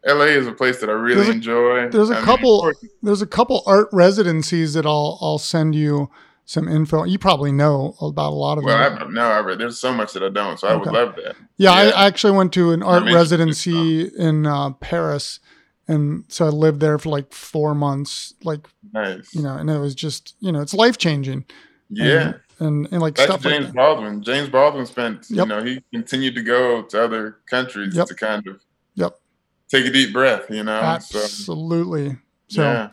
LA 0.06 0.24
is 0.26 0.46
a 0.46 0.52
place 0.52 0.80
that 0.80 0.88
I 0.90 0.92
really 0.92 1.16
There's 1.16 1.28
a- 1.28 1.32
enjoy. 1.32 1.88
there's 1.88 2.10
a 2.10 2.18
I 2.18 2.20
couple- 2.22 2.60
course- 2.60 2.84
There's 3.02 3.22
a 3.22 3.26
couple 3.26 3.62
art 3.66 3.88
residencies 3.92 4.74
that 4.74 4.84
I'll 4.86 5.18
I'll 5.22 5.38
send 5.38 5.74
you 5.74 6.10
some 6.44 6.66
info. 6.68 7.04
You 7.04 7.18
probably 7.18 7.52
know 7.52 7.94
about 8.00 8.30
a 8.32 8.34
lot 8.34 8.56
of 8.58 8.64
well, 8.64 8.78
them. 8.90 9.08
I, 9.08 9.10
no, 9.10 9.50
I. 9.50 9.54
There's 9.54 9.78
so 9.78 9.92
much 9.92 10.12
that 10.14 10.22
I 10.22 10.28
don't, 10.30 10.58
so 10.58 10.68
I 10.68 10.74
would 10.76 10.88
love 10.90 11.14
that. 11.16 11.36
yeah, 11.58 11.72
I, 11.72 11.84
yeah. 11.88 11.90
I 11.94 12.06
actually 12.06 12.32
went 12.36 12.52
to 12.54 12.72
an 12.72 12.82
art 12.82 13.04
residency 13.04 14.02
in 14.16 14.46
uh, 14.46 14.70
Paris, 14.72 15.40
and 15.88 16.24
so 16.28 16.46
I 16.46 16.50
lived 16.50 16.80
there 16.80 16.98
for 16.98 17.08
like 17.08 17.32
four 17.32 17.74
months. 17.74 18.34
Like 18.44 18.68
Nice. 18.92 19.34
you 19.34 19.42
know, 19.42 19.56
and 19.56 19.68
it 19.70 19.78
was 19.78 19.94
just 19.94 20.34
you 20.40 20.52
know, 20.52 20.60
it's 20.60 20.74
life 20.74 20.98
changing. 20.98 21.44
yeah. 21.90 22.34
and 22.60 22.86
and 22.92 23.00
like 23.00 23.14
Back 23.16 23.26
stuff 23.26 23.44
like 23.44 23.54
James 23.54 23.66
that. 23.66 23.74
Baldwin. 23.74 24.22
James 24.22 24.48
Baldwin 24.48 24.86
spent, 24.86 25.26
you 25.30 25.44
know, 25.46 25.62
he 25.64 25.82
continued 25.92 26.34
to 26.34 26.42
go 26.42 26.82
to 26.82 27.02
other 27.02 27.38
countries 27.48 27.96
Yep. 27.96 28.06
to 28.08 28.14
kind 28.14 28.46
of 28.46 28.60
Yep. 28.96 29.18
take 29.68 29.86
a 29.86 29.90
deep 29.90 30.12
breath, 30.12 30.50
you 30.50 30.62
know. 30.64 30.72
Absolutely. 30.80 32.16
So, 32.48 32.62
yeah. 32.62 32.90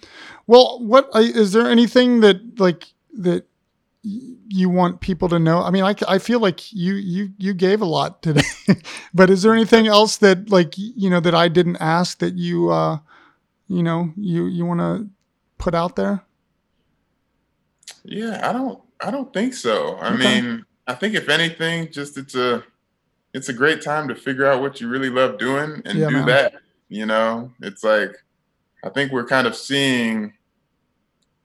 well, 0.48 0.80
what 0.84 1.10
is 1.16 1.54
there 1.54 1.68
anything 1.68 2.20
that 2.22 2.60
like 2.60 2.86
that 3.18 3.46
you 4.06 4.70
want 4.70 5.02
people 5.02 5.30
to 5.30 5.40
know? 5.40 5.62
I 5.64 5.72
mean, 5.72 5.84
i, 5.84 5.96
I 6.08 6.20
feel 6.20 6.40
like 6.40 6.72
you 6.72 6.94
you 6.96 7.30
you 7.38 7.54
gave 7.54 7.82
a 7.82 7.86
lot 7.86 8.22
today, 8.22 8.44
but 9.14 9.30
is 9.30 9.44
there 9.44 9.54
anything 9.54 9.88
else 9.88 10.18
that 10.18 10.50
like 10.50 10.74
you 10.78 11.10
know 11.10 11.20
that 11.20 11.36
I 11.36 11.48
didn't 11.48 11.78
ask 11.78 12.20
that 12.20 12.36
you 12.36 12.70
uh 12.70 13.00
you 13.68 13.84
know 13.84 14.12
you 14.18 14.46
you 14.46 14.66
want 14.66 14.80
to 14.82 15.10
put 15.58 15.74
out 15.76 15.96
there? 15.96 16.24
Yeah, 18.04 18.48
I 18.48 18.54
don't 18.54 18.82
I 19.02 19.12
don't 19.12 19.34
think 19.34 19.54
so. 19.54 19.98
I 19.98 20.14
Okay. 20.14 20.42
mean, 20.42 20.66
I 20.88 20.94
think 20.94 21.16
if 21.16 21.30
anything, 21.30 21.92
just 21.92 22.18
it's 22.18 22.36
a 22.36 22.64
it's 23.34 23.50
a 23.50 23.54
great 23.54 23.82
time 23.82 24.08
to 24.10 24.16
figure 24.16 24.46
out 24.46 24.62
what 24.62 24.80
you 24.82 24.88
really 24.88 25.10
love 25.10 25.38
doing 25.40 25.82
and 25.86 26.00
Yeah, 26.00 26.08
do 26.08 26.16
man. 26.16 26.26
that. 26.28 26.54
You 26.90 27.06
know, 27.08 27.52
it's 27.62 27.84
like 27.84 28.12
I 28.84 28.90
think 28.90 29.12
we're 29.12 29.26
kind 29.28 29.48
of 29.48 29.56
seeing 29.56 30.34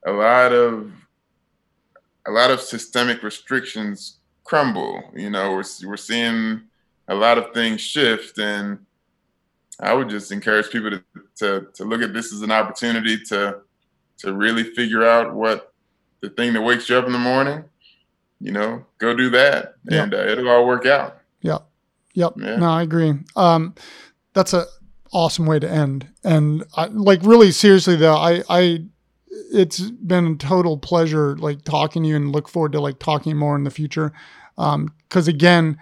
a 0.06 0.12
lot 0.12 0.52
of 0.52 0.92
a 2.31 2.33
lot 2.33 2.51
of 2.51 2.61
systemic 2.61 3.22
restrictions 3.22 4.18
crumble. 4.45 5.03
You 5.14 5.31
know, 5.31 5.53
we're 5.53 5.64
we're 5.89 5.97
seeing 5.97 6.62
a 7.09 7.14
lot 7.14 7.39
of 7.39 7.53
things 7.53 7.81
shift, 7.81 8.39
and 8.39 8.78
I 9.81 9.93
would 9.95 10.09
just 10.09 10.31
encourage 10.33 10.70
people 10.70 10.91
to 10.91 11.03
to 11.39 11.66
to 11.74 11.85
look 11.85 12.03
at 12.03 12.12
this 12.14 12.33
as 12.33 12.43
an 12.43 12.53
opportunity 12.53 13.18
to 13.31 13.59
to 14.18 14.33
really 14.33 14.64
figure 14.64 15.05
out 15.05 15.35
what 15.35 15.72
the 16.20 16.31
thing 16.31 16.53
that 16.53 16.62
wakes 16.62 16.89
you 16.89 16.97
up 16.97 17.07
in 17.07 17.12
the 17.12 17.18
morning. 17.18 17.64
You 18.41 18.53
know, 18.53 18.87
go 18.99 19.14
do 19.14 19.28
that, 19.31 19.74
Yeah. 19.91 20.05
and 20.05 20.14
uh, 20.14 20.18
it'll 20.18 20.49
all 20.49 20.66
work 20.66 20.87
out. 20.87 21.18
Yep. 21.43 21.66
Yep. 22.14 22.33
Yeah. 22.39 22.57
No, 22.57 22.70
I 22.70 22.83
agree. 22.83 23.14
Um, 23.37 23.74
that's 24.33 24.55
a 24.55 24.64
awesome 25.12 25.45
way 25.47 25.59
to 25.59 25.68
end. 25.68 26.09
And 26.24 26.64
I, 26.76 26.87
like 26.87 27.20
really 27.22 27.51
seriously 27.51 27.97
though, 27.97 28.14
I, 28.16 28.43
I, 28.49 28.85
it's 29.31 29.81
been 29.91 30.26
a 30.26 30.37
total 30.37 30.76
pleasure 30.76 31.37
like 31.37 31.62
talking 31.64 32.03
to 32.03 32.09
you 32.09 32.16
and 32.16 32.33
look 32.33 32.49
forward 32.49 32.72
to 32.72 32.81
like 32.81 32.99
talking 32.99 33.37
more 33.37 33.57
in 33.57 33.64
the 33.64 33.70
future. 33.70 34.12
Um, 34.59 34.93
cause 35.09 35.28
again, 35.28 35.78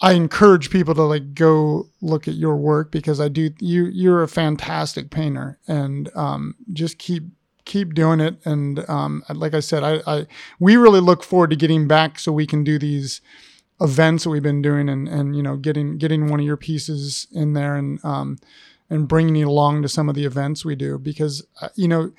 I 0.00 0.12
encourage 0.12 0.70
people 0.70 0.94
to 0.94 1.02
like 1.02 1.34
go 1.34 1.88
look 2.00 2.26
at 2.26 2.34
your 2.34 2.56
work 2.56 2.90
because 2.90 3.20
I 3.20 3.28
do, 3.28 3.50
you, 3.60 3.84
you're 3.86 4.22
a 4.22 4.28
fantastic 4.28 5.10
painter 5.10 5.58
and, 5.68 6.10
um, 6.16 6.56
just 6.72 6.98
keep, 6.98 7.24
keep 7.64 7.94
doing 7.94 8.20
it. 8.20 8.36
And, 8.44 8.88
um, 8.90 9.22
like 9.32 9.54
I 9.54 9.60
said, 9.60 9.84
I, 9.84 10.00
I, 10.06 10.26
we 10.58 10.76
really 10.76 11.00
look 11.00 11.22
forward 11.22 11.50
to 11.50 11.56
getting 11.56 11.86
back 11.86 12.18
so 12.18 12.32
we 12.32 12.46
can 12.46 12.64
do 12.64 12.78
these, 12.78 13.20
events 13.80 14.24
that 14.24 14.30
we've 14.30 14.42
been 14.42 14.62
doing 14.62 14.88
and 14.88 15.08
and 15.08 15.34
you 15.34 15.42
know 15.42 15.56
getting 15.56 15.98
getting 15.98 16.28
one 16.28 16.38
of 16.38 16.46
your 16.46 16.56
pieces 16.56 17.26
in 17.32 17.52
there 17.52 17.74
and 17.74 18.02
um 18.04 18.38
and 18.88 19.08
bringing 19.08 19.34
you 19.34 19.48
along 19.48 19.82
to 19.82 19.88
some 19.88 20.08
of 20.08 20.14
the 20.14 20.24
events 20.24 20.64
we 20.64 20.76
do 20.76 20.98
because 20.98 21.44
uh, 21.60 21.68
you 21.74 21.88
know 21.88 22.12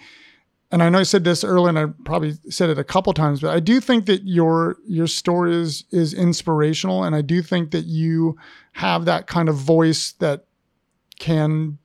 and 0.74 0.82
I 0.82 0.90
know 0.90 0.98
I 1.00 1.04
said 1.04 1.24
this 1.24 1.44
earlier 1.44 1.70
and 1.70 1.78
I 1.80 1.86
probably 2.04 2.34
said 2.50 2.70
it 2.72 2.80
a 2.80 2.84
couple 2.84 3.14
times 3.14 3.42
but 3.42 3.52
I 3.56 3.60
do 3.60 3.80
think 3.80 4.08
that 4.08 4.24
your 4.26 4.78
your 4.88 5.08
story 5.08 5.56
is 5.56 5.84
is 5.92 6.14
inspirational. 6.14 7.04
And 7.06 7.16
I 7.16 7.22
do 7.22 7.42
think 7.44 7.70
that 7.72 7.86
you 7.86 8.36
have 8.74 9.06
that 9.06 9.28
kind 9.28 9.50
of 9.50 9.56
voice 9.56 10.14
that 10.14 10.46
can 11.20 11.78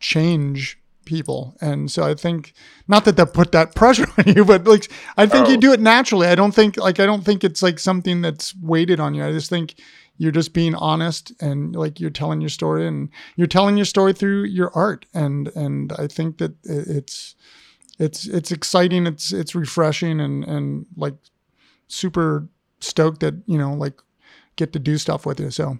change 0.00 0.76
people. 1.04 1.56
And 1.60 1.88
so 1.90 2.02
I 2.02 2.14
think 2.14 2.52
not 2.88 3.04
that 3.04 3.16
that 3.16 3.32
put 3.32 3.52
that 3.52 3.74
pressure 3.80 4.06
on 4.18 4.34
you 4.34 4.44
but 4.44 4.64
like 4.66 4.90
I 5.16 5.26
think 5.26 5.48
you 5.48 5.56
Oh. 5.56 5.60
do 5.60 5.72
it 5.72 5.80
naturally. 5.80 6.26
I 6.26 6.34
don't 6.34 6.54
think 6.54 6.76
like 6.76 6.98
I 7.00 7.06
don't 7.06 7.24
think 7.24 7.44
it's 7.44 7.62
like 7.62 7.78
something 7.78 8.22
that's 8.22 8.54
weighted 8.60 8.98
on 9.00 9.14
you. 9.14 9.24
I 9.24 9.30
just 9.32 9.50
think 9.50 9.74
you're 10.18 10.32
just 10.32 10.52
being 10.52 10.74
honest 10.74 11.32
and 11.40 11.74
like 11.76 12.00
you're 12.00 12.10
telling 12.10 12.40
your 12.40 12.50
story 12.50 12.86
and 12.86 13.08
you're 13.36 13.46
telling 13.46 13.76
your 13.76 13.86
story 13.86 14.12
through 14.12 14.44
your 14.44 14.70
art. 14.74 15.06
And 15.14 15.48
and 15.54 15.92
I 15.92 16.06
think 16.08 16.38
that 16.38 16.52
it's 16.64 17.34
it's 17.98 18.26
it's 18.26 18.50
exciting 18.50 19.06
it's 19.06 19.32
it's 19.32 19.54
refreshing 19.54 20.20
and 20.20 20.44
and 20.44 20.86
like 20.96 21.14
super 21.88 22.46
stoked 22.80 23.20
that 23.20 23.34
you 23.46 23.58
know 23.58 23.74
like 23.74 24.00
get 24.56 24.72
to 24.72 24.78
do 24.78 24.98
stuff 24.98 25.24
with 25.26 25.38
you 25.40 25.50
so 25.50 25.78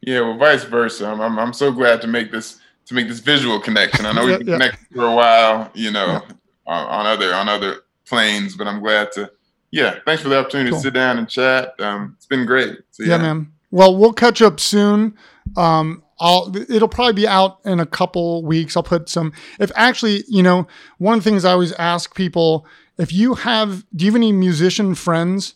Yeah, 0.00 0.20
well, 0.20 0.36
vice 0.36 0.64
versa. 0.64 1.06
I'm, 1.06 1.20
I'm, 1.20 1.38
I'm 1.38 1.52
so 1.52 1.70
glad 1.72 2.00
to 2.02 2.08
make 2.08 2.32
this 2.32 2.58
to 2.86 2.94
make 2.94 3.06
this 3.08 3.20
visual 3.20 3.60
connection. 3.60 4.04
I 4.04 4.12
know 4.12 4.22
Yeah, 4.26 4.38
we've 4.38 4.38
been 4.40 4.48
yeah. 4.48 4.54
connected 4.54 4.86
for 4.94 5.04
a 5.06 5.14
while, 5.14 5.70
you 5.74 5.90
know, 5.92 6.20
on, 6.66 6.86
on 6.88 7.06
other 7.06 7.32
on 7.34 7.48
other 7.48 7.76
planes, 8.04 8.56
but 8.56 8.66
I'm 8.66 8.80
glad 8.80 9.12
to. 9.12 9.30
Yeah, 9.70 10.00
thanks 10.04 10.22
for 10.22 10.28
the 10.28 10.38
opportunity 10.38 10.70
Cool. 10.70 10.80
to 10.80 10.82
sit 10.82 10.92
down 10.94 11.18
and 11.18 11.28
chat. 11.28 11.74
Um, 11.80 12.14
it's 12.16 12.26
been 12.26 12.44
great. 12.44 12.78
So, 12.90 13.04
yeah. 13.04 13.18
man 13.18 13.52
well 13.70 13.96
we'll 13.96 14.12
catch 14.12 14.42
up 14.42 14.60
soon 14.60 15.16
um 15.56 16.02
I'll 16.24 16.44
it'll 16.74 16.88
probably 16.96 17.12
be 17.22 17.28
out 17.38 17.58
in 17.64 17.80
a 17.80 17.86
couple 17.86 18.44
weeks 18.44 18.76
I'll 18.76 18.82
put 18.94 19.08
some 19.08 19.32
if 19.58 19.70
actually 19.74 20.24
you 20.28 20.42
know 20.42 20.66
one 20.98 21.14
of 21.18 21.24
the 21.24 21.28
things 21.28 21.44
I 21.44 21.52
always 21.52 21.72
ask 21.72 22.14
people 22.14 22.64
if 22.98 23.12
you 23.12 23.34
have 23.34 23.84
do 23.96 24.04
you 24.04 24.10
have 24.12 24.16
any 24.16 24.32
musician 24.32 24.94
friends 24.94 25.54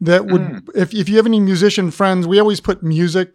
that 0.00 0.26
would 0.26 0.42
Mm. 0.42 0.68
if, 0.74 0.92
if 0.92 1.08
you 1.08 1.16
have 1.16 1.26
any 1.26 1.40
musician 1.40 1.90
friends 1.90 2.26
we 2.26 2.38
always 2.38 2.60
put 2.60 2.82
music 2.82 3.28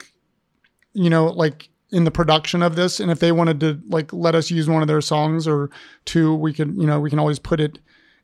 you 0.94 1.10
know 1.10 1.26
like 1.44 1.70
in 1.92 2.04
the 2.06 2.12
production 2.12 2.62
of 2.64 2.76
this 2.76 3.00
and 3.00 3.10
if 3.12 3.20
they 3.20 3.32
wanted 3.32 3.60
to 3.60 3.80
like 3.90 4.14
let 4.14 4.36
us 4.36 4.52
use 4.52 4.70
one 4.70 4.82
of 4.84 4.88
their 4.88 5.02
songs 5.02 5.48
or 5.48 5.70
two 6.06 6.36
we 6.36 6.54
could 6.54 6.76
you 6.78 6.86
know 6.86 7.00
we 7.00 7.10
can 7.10 7.20
always 7.20 7.40
put 7.40 7.60
it 7.60 7.80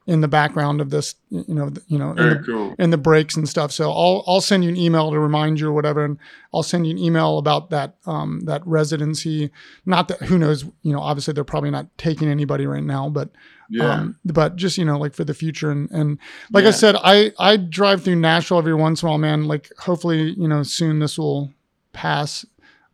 in 0.08 0.22
the 0.22 0.28
background 0.28 0.80
of 0.82 0.90
this 0.90 1.16
you 1.30 1.54
know 1.54 1.70
you 1.88 2.00
know 2.00 2.12
in 2.12 2.30
the, 2.30 2.44
cool. 2.46 2.76
in 2.80 2.90
the 2.92 2.98
breaks 2.98 3.36
and 3.36 3.48
stuff 3.48 3.72
so 3.72 3.92
I'll 3.92 4.24
I'll 4.26 4.42
send 4.42 4.64
you 4.64 4.70
an 4.70 4.78
email 4.78 5.12
to 5.12 5.20
remind 5.20 5.60
you 5.60 5.68
or 5.68 5.74
whatever 5.74 6.06
and 6.06 6.18
I'll 6.54 6.64
send 6.64 6.88
you 6.88 6.92
an 6.92 6.98
email 6.98 7.38
about 7.38 7.70
that 7.72 7.96
um 8.06 8.42
that 8.46 8.66
residency 8.66 9.52
not 9.86 10.08
that 10.08 10.22
who 10.22 10.38
knows 10.38 10.64
you 10.82 10.94
know 10.94 11.00
obviously 11.02 11.34
they're 11.34 11.44
probably 11.44 11.72
not 11.72 11.88
taking 11.98 12.30
anybody 12.30 12.66
right 12.66 12.84
now 12.84 13.10
but 13.10 13.30
Yeah. 13.70 13.92
um, 13.96 14.18
but 14.24 14.56
just 14.56 14.78
you 14.78 14.86
know, 14.86 14.98
like 14.98 15.14
for 15.14 15.26
the 15.26 15.34
future, 15.34 15.70
and 15.72 15.92
and 15.92 16.20
like 16.54 16.64
I 16.64 16.72
said, 16.72 16.96
I 17.04 17.34
I 17.38 17.58
drive 17.58 18.02
through 18.02 18.16
Nashville 18.16 18.60
every 18.60 18.74
once 18.74 19.02
in 19.04 19.08
a 19.08 19.12
while, 19.12 19.18
man. 19.20 19.44
Like 19.44 19.70
hopefully, 19.78 20.34
you 20.40 20.48
know, 20.48 20.64
soon 20.64 21.00
this 21.00 21.18
will 21.20 21.52
pass, 21.92 22.46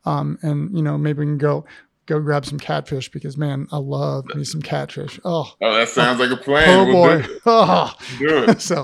um, 0.06 0.40
and 0.42 0.76
you 0.76 0.82
know, 0.82 0.98
maybe 0.98 1.20
we 1.20 1.26
can 1.28 1.38
go 1.38 1.64
go 2.06 2.20
grab 2.20 2.46
some 2.46 2.60
catfish 2.60 3.10
because 3.10 3.38
man, 3.38 3.68
I 3.72 3.78
love 3.78 4.26
me 4.36 4.44
some 4.44 4.62
catfish. 4.62 5.20
Oh, 5.24 5.52
oh, 5.62 5.74
that 5.74 5.90
sounds 5.90 6.20
like 6.20 6.32
a 6.32 6.38
plan. 6.38 6.70
oh 6.70 6.86
We'll 6.86 6.94
boy. 6.94 7.22
do 7.22 7.32
it. 7.34 7.42
Oh. 7.46 7.94
Do 8.20 8.44
it. 8.44 8.62
so 8.70 8.78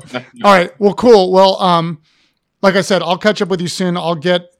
all 0.43 0.53
right, 0.53 0.72
well, 0.80 0.93
cool. 0.93 1.32
Well, 1.32 1.61
um, 1.61 2.01
like 2.61 2.76
I 2.76 2.82
said, 2.82 3.01
I'll 3.01 3.17
catch 3.17 3.41
up 3.41 3.49
with 3.49 3.61
you 3.61 3.67
soon. 3.67 3.97
I'll 3.97 4.15
get. 4.15 4.55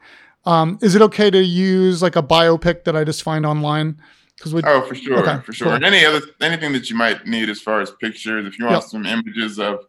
Um, 0.46 0.80
is 0.82 0.96
it 0.96 1.02
okay 1.02 1.30
to 1.30 1.44
use 1.44 2.02
like 2.02 2.16
a 2.16 2.24
biopic 2.24 2.86
that 2.86 2.96
I 2.96 3.04
just 3.04 3.24
find 3.24 3.46
online? 3.46 4.02
Because 4.38 4.54
we 4.54 4.62
Oh, 4.66 4.82
for 4.84 4.96
sure, 4.96 5.20
Okay, 5.20 5.44
for 5.46 5.52
sure. 5.52 5.78
cool. 5.78 5.86
Any 5.86 6.06
other 6.06 6.22
anything 6.42 6.72
that 6.74 6.90
you 6.90 6.96
might 6.96 7.28
need 7.28 7.50
as 7.50 7.60
far 7.60 7.82
as 7.82 7.92
pictures, 7.92 8.46
if 8.48 8.58
you 8.58 8.66
want 8.66 8.76
Yep. 8.76 8.84
some 8.84 9.06
images 9.06 9.60
of, 9.60 9.80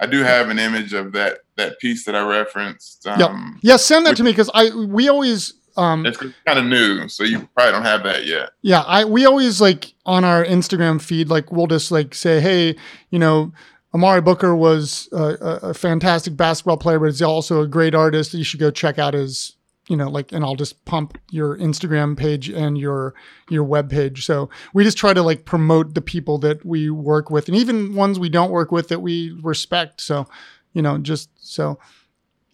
I 0.00 0.06
do 0.06 0.22
have 0.24 0.48
an 0.48 0.58
image 0.58 0.92
of 0.94 1.12
that 1.12 1.38
that 1.56 1.78
piece 1.78 2.04
that 2.06 2.16
I 2.16 2.26
referenced. 2.26 3.02
Yep. 3.06 3.20
Um, 3.20 3.60
yeah, 3.62 3.76
send 3.76 4.04
that 4.06 4.16
to 4.16 4.24
me 4.24 4.32
because 4.32 4.50
I 4.52 4.70
we 4.74 5.08
always 5.08 5.54
um 5.76 6.06
It's 6.06 6.18
kind 6.18 6.58
of 6.58 6.64
new, 6.64 7.08
so 7.08 7.24
you 7.24 7.48
probably 7.54 7.72
don't 7.72 7.84
have 7.84 8.02
that 8.04 8.26
yet. 8.26 8.50
Yeah, 8.62 8.80
I 8.80 9.04
we 9.04 9.26
always 9.26 9.60
like 9.60 9.94
on 10.06 10.24
our 10.24 10.44
Instagram 10.44 11.00
feed, 11.00 11.28
like 11.28 11.52
we'll 11.52 11.66
just 11.66 11.90
like 11.90 12.14
say, 12.14 12.40
hey, 12.40 12.76
you 13.10 13.18
know, 13.18 13.52
Omari 13.94 14.20
Booker 14.20 14.54
was 14.54 15.08
a, 15.12 15.74
fantastic 15.74 16.36
basketball 16.36 16.76
player, 16.76 16.98
but 16.98 17.06
he's 17.06 17.22
also 17.22 17.60
a 17.60 17.66
great 17.66 17.94
artist. 17.94 18.34
You 18.34 18.44
should 18.44 18.60
go 18.60 18.70
check 18.70 18.98
out 18.98 19.14
his, 19.14 19.56
you 19.88 19.96
know, 19.96 20.08
like, 20.08 20.30
and 20.30 20.44
I'll 20.44 20.54
just 20.54 20.84
pump 20.84 21.18
your 21.30 21.56
Instagram 21.58 22.16
page 22.16 22.48
and 22.48 22.78
your 22.78 23.14
your 23.48 23.64
web 23.64 23.90
page. 23.90 24.24
So 24.26 24.48
we 24.74 24.84
just 24.84 24.98
try 24.98 25.12
to 25.12 25.22
like 25.22 25.44
promote 25.44 25.94
the 25.94 26.02
people 26.02 26.38
that 26.38 26.64
we 26.64 26.90
work 26.90 27.30
with, 27.30 27.48
and 27.48 27.56
even 27.56 27.94
ones 27.94 28.18
we 28.18 28.28
don't 28.28 28.50
work 28.50 28.70
with 28.70 28.88
that 28.88 29.00
we 29.00 29.36
respect. 29.42 30.00
So, 30.00 30.28
you 30.72 30.82
know, 30.82 30.98
just 30.98 31.30
so 31.36 31.78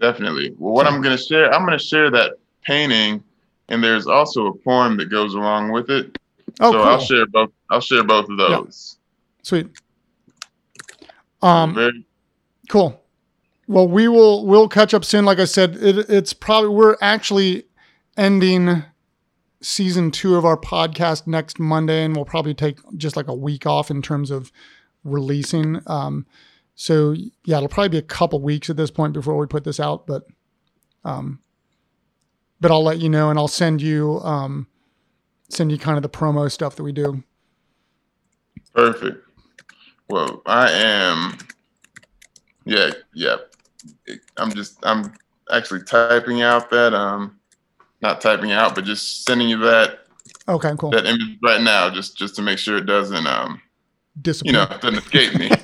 Definitely. 0.01 0.55
Well, 0.59 0.75
what 0.75 0.87
I'm 0.87 1.01
going 1.01 1.17
to 1.17 1.23
share, 1.23 1.53
I'm 1.53 1.65
going 1.65 1.79
to 1.79 1.85
share 1.85 2.11
that 2.11 2.33
painting, 2.67 3.23
and 3.69 3.83
there's 3.83 4.07
also 4.07 4.47
a 4.47 4.55
poem 4.59 4.97
that 4.99 5.11
goes 5.11 5.35
along 5.35 5.73
with 5.73 5.91
it. 5.91 6.19
oh, 6.61 6.73
so 6.73 6.79
cool, 6.79 6.83
I'll 6.83 7.01
share 7.01 7.27
both. 7.27 7.51
I'll 7.71 7.81
share 7.81 8.05
both 8.05 8.29
of 8.29 8.37
those. 8.37 8.99
sweet. 9.43 9.69
Um, 11.43 11.75
Very, 11.75 12.05
cool. 12.69 13.03
Well, 13.69 13.89
we 13.89 14.09
will 14.09 14.47
we'll 14.47 14.69
catch 14.69 14.95
up 14.95 15.05
soon. 15.05 15.25
Like 15.25 15.39
I 15.39 15.45
said, 15.45 15.77
it, 15.77 16.09
it's 16.09 16.33
probably 16.33 16.71
we're 16.71 16.97
actually 17.01 17.65
ending 18.17 18.85
season 19.61 20.11
two 20.11 20.37
of 20.37 20.45
our 20.45 20.57
podcast 20.57 21.27
next 21.27 21.59
Monday, 21.59 22.05
and 22.05 22.15
we'll 22.15 22.25
probably 22.25 22.55
take 22.55 22.79
just 22.97 23.17
like 23.17 23.29
a 23.29 23.35
week 23.35 23.67
off 23.67 23.91
in 23.91 24.03
terms 24.03 24.31
of 24.31 24.53
releasing. 25.05 25.81
Um, 25.87 26.27
so 26.75 27.15
yeah, 27.45 27.57
it'll 27.57 27.69
probably 27.69 27.89
be 27.89 27.99
a 27.99 28.03
couple 28.03 28.41
weeks 28.41 28.71
at 28.71 28.77
this 28.77 28.91
point 28.91 29.13
before 29.13 29.37
we 29.37 29.47
put 29.47 29.65
this 29.65 29.81
out, 29.81 30.07
but 30.07 30.25
um, 31.05 31.41
but 32.61 32.71
I'll 32.71 32.85
let 32.85 32.99
you 32.99 33.09
know, 33.09 33.31
and 33.31 33.39
I'll 33.39 33.49
send 33.49 33.83
you 33.83 34.21
um, 34.21 34.67
send 35.49 35.71
you 35.71 35.79
kind 35.79 35.97
of 35.97 36.03
the 36.03 36.09
promo 36.09 36.51
stuff 36.51 36.77
that 36.77 36.83
we 36.83 36.93
do. 36.93 37.23
Perfect. 38.75 39.25
Well, 40.09 40.43
I 40.47 40.71
am. 40.71 41.39
Yeah, 42.65 42.91
yeah. 43.15 43.37
I'm 44.37 44.53
just. 44.53 44.79
I'm 44.83 45.15
actually 45.53 45.83
typing 45.83 46.43
out 46.43 46.71
that. 46.71 46.95
Um, 46.95 47.39
not 48.03 48.21
typing 48.21 48.53
out, 48.53 48.75
but 48.75 48.85
just 48.85 49.25
sending 49.25 49.49
you 49.49 49.59
that. 49.59 50.01
Okay, 50.49 50.73
cool. 50.79 50.91
That 50.91 51.07
image 51.07 51.39
right 51.43 51.61
now, 51.61 51.91
just 51.91 52.17
just 52.17 52.37
to 52.37 52.43
make 52.43 52.59
sure 52.59 52.77
it 52.77 52.87
doesn't. 52.87 53.27
Um, 53.27 53.61
Disappear. 54.23 54.53
you 54.53 54.59
know, 54.59 54.65
it 54.65 54.81
doesn't 54.81 54.99
escape 54.99 55.35
me. 55.35 55.49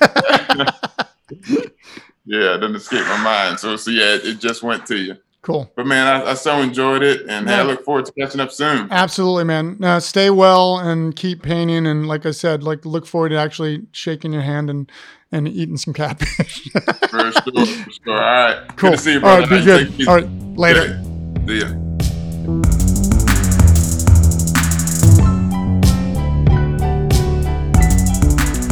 yeah, 2.25 2.55
it 2.55 2.59
doesn't 2.59 2.75
escape 2.75 3.05
my 3.07 3.23
mind. 3.23 3.59
So, 3.59 3.75
so 3.75 3.91
yeah, 3.91 4.15
it, 4.15 4.25
it 4.25 4.39
just 4.39 4.61
went 4.61 4.85
to 4.87 4.97
you. 4.97 5.17
Cool. 5.43 5.69
But 5.75 5.85
man, 5.85 6.07
I, 6.07 6.31
I 6.31 6.33
so 6.35 6.61
enjoyed 6.61 7.03
it, 7.03 7.25
and 7.27 7.49
hey, 7.49 7.55
I 7.55 7.63
look 7.63 7.83
forward 7.83 8.05
to 8.05 8.13
catching 8.13 8.39
up 8.39 8.49
soon. 8.49 8.87
Absolutely, 8.89 9.43
man. 9.43 9.77
Uh, 9.83 9.99
stay 9.99 10.29
well 10.29 10.79
and 10.79 11.13
keep 11.13 11.43
painting. 11.43 11.85
And 11.85 12.07
like 12.07 12.25
I 12.25 12.31
said, 12.31 12.63
like 12.63 12.85
look 12.85 13.05
forward 13.05 13.29
to 13.29 13.35
actually 13.37 13.81
shaking 13.91 14.31
your 14.31 14.41
hand 14.41 14.69
and 14.69 14.89
and 15.33 15.45
eating 15.47 15.75
some 15.75 15.93
catfish. 15.93 16.69
For 17.09 17.31
sure, 17.31 17.65
for 17.65 17.65
sure. 17.65 17.91
All 18.07 18.15
right. 18.15 18.67
cool. 18.77 18.91
Good 18.91 18.97
to 18.97 19.03
see 19.03 19.11
you, 19.13 19.17
All 19.17 19.37
brother. 19.37 19.41
right, 19.41 19.49
be 19.49 19.65
good. 19.65 20.07
All 20.07 20.15
right, 20.15 20.29
later. 20.57 21.03
See 21.45 21.59
ya. 21.59 22.83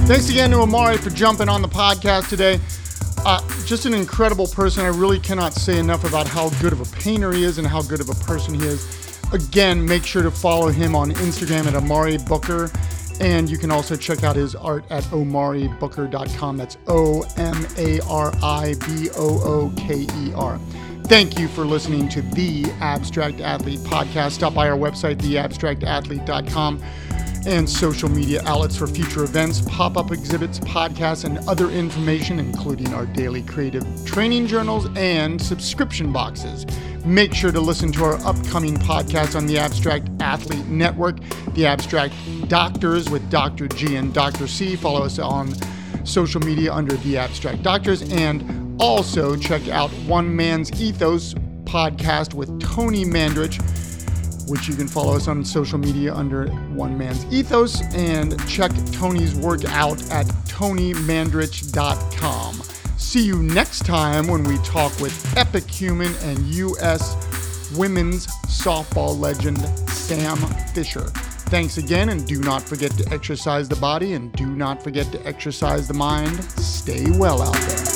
Thanks 0.08 0.30
again 0.30 0.52
to 0.52 0.58
Omari 0.58 0.98
for 0.98 1.10
jumping 1.10 1.48
on 1.48 1.62
the 1.62 1.70
podcast 1.70 2.28
today. 2.28 2.60
Uh, 3.24 3.40
just 3.66 3.86
an 3.86 3.94
incredible 3.94 4.48
person. 4.48 4.84
I 4.84 4.88
really 4.88 5.20
cannot 5.20 5.54
say 5.54 5.78
enough 5.78 6.04
about 6.04 6.28
how 6.28 6.50
good 6.62 6.74
of 6.74 6.82
a 6.82 6.96
painter 6.98 7.32
he 7.32 7.44
is 7.44 7.60
and 7.60 7.68
how 7.68 7.84
good 7.84 8.00
of 8.02 8.10
a 8.10 8.16
person 8.16 8.56
he 8.56 8.66
is. 8.66 9.20
Again, 9.32 9.86
make 9.86 10.04
sure 10.04 10.24
to 10.24 10.32
follow 10.32 10.70
him 10.70 10.96
on 10.96 11.12
Instagram 11.12 11.68
at 11.68 11.76
Omari 11.76 12.18
Booker. 12.18 12.72
And 13.20 13.48
you 13.48 13.60
can 13.60 13.70
also 13.70 13.96
check 13.96 14.24
out 14.24 14.36
his 14.36 14.56
art 14.56 14.86
at 14.90 15.04
omaribooker.com. 15.06 16.58
That's 16.58 16.78
O 16.88 17.22
M 17.38 17.68
A 17.78 18.00
R 18.10 18.34
I 18.42 18.74
B 18.88 19.10
O 19.16 19.40
O 19.44 19.74
K 19.78 20.08
E 20.16 20.34
R. 20.34 20.60
Thank 21.04 21.38
you 21.38 21.48
for 21.48 21.64
listening 21.64 22.10
to 22.10 22.22
the 22.24 22.66
Abstract 22.80 23.40
Athlete 23.40 23.82
podcast. 23.82 24.32
Stop 24.32 24.56
by 24.56 24.68
our 24.68 24.78
website, 24.78 25.18
theabstractathlete.com 25.18 26.82
and 27.46 27.70
social 27.70 28.10
media 28.10 28.42
outlets 28.46 28.76
for 28.76 28.88
future 28.88 29.24
events, 29.24 29.62
pop 29.62 29.98
up 29.98 30.12
exhibits, 30.12 30.60
podcasts, 30.60 31.24
and 31.24 31.38
other 31.48 31.70
information, 31.70 32.40
including 32.40 32.94
our 32.94 33.06
daily 33.06 33.42
creative 33.44 33.86
training 34.06 34.48
journals 34.48 34.88
and 34.96 35.42
subscription 35.42 36.12
boxes. 36.12 36.66
Make 37.06 37.34
sure 37.34 37.52
to 37.52 37.60
listen 37.60 37.92
to 37.94 38.04
our 38.04 38.16
upcoming 38.26 38.76
podcast 38.78 39.36
on 39.36 39.48
the 39.48 39.58
Abstract 39.58 40.08
Athlete 40.20 40.68
Network, 40.68 41.18
The 41.54 41.66
Abstract 41.66 42.14
Doctors 42.48 43.10
with 43.10 43.28
Dr. 43.30 43.68
G 43.68 43.96
and 43.96 44.14
Dr. 44.14 44.48
C. 44.48 44.76
Follow 44.76 45.04
us 45.04 45.18
on 45.18 45.52
social 46.06 46.42
media 46.42 46.72
under 46.74 46.96
The 46.98 47.18
Abstract 47.18 47.64
Doctors, 47.64 48.04
and 48.12 48.80
also 48.80 49.36
check 49.36 49.68
out 49.68 49.90
One 50.06 50.36
Man's 50.36 50.72
Ethos 50.80 51.34
podcast 51.64 52.34
with 52.34 52.60
Tony 52.62 53.06
Mandarich 53.06 53.60
which 54.52 54.68
you 54.68 54.76
can 54.76 54.88
follow 54.88 55.16
us 55.16 55.30
on 55.30 55.46
social 55.46 55.78
media 55.78 56.14
under 56.14 56.48
One 56.76 56.98
Man's 56.98 57.24
Ethos 57.34 57.82
and 57.96 58.38
check 58.50 58.74
Tony's 58.92 59.34
work 59.34 59.64
out 59.64 60.02
at 60.12 60.26
tonymandarich.com. 60.46 62.56
See 62.98 63.24
you 63.24 63.42
next 63.42 63.86
time 63.86 64.28
when 64.28 64.44
we 64.44 64.58
talk 64.58 64.92
with 65.00 65.38
Epic 65.38 65.70
Human 65.70 66.14
and 66.24 66.40
U.S. 66.56 67.16
women's 67.78 68.28
softball 68.48 69.18
legend 69.18 69.60
Sam 69.90 70.36
Fisher. 70.74 71.06
Thanks 71.50 71.78
again, 71.78 72.10
and 72.10 72.28
do 72.28 72.42
not 72.42 72.62
forget 72.62 72.92
to 72.92 73.10
exercise 73.14 73.70
the 73.70 73.78
body 73.78 74.12
and 74.14 74.34
do 74.34 74.48
not 74.48 74.84
forget 74.84 75.10
to 75.14 75.26
exercise 75.26 75.88
the 75.88 75.94
mind. 75.94 76.44
Stay 76.44 77.10
well 77.18 77.42
out 77.42 77.56
there. 77.56 77.91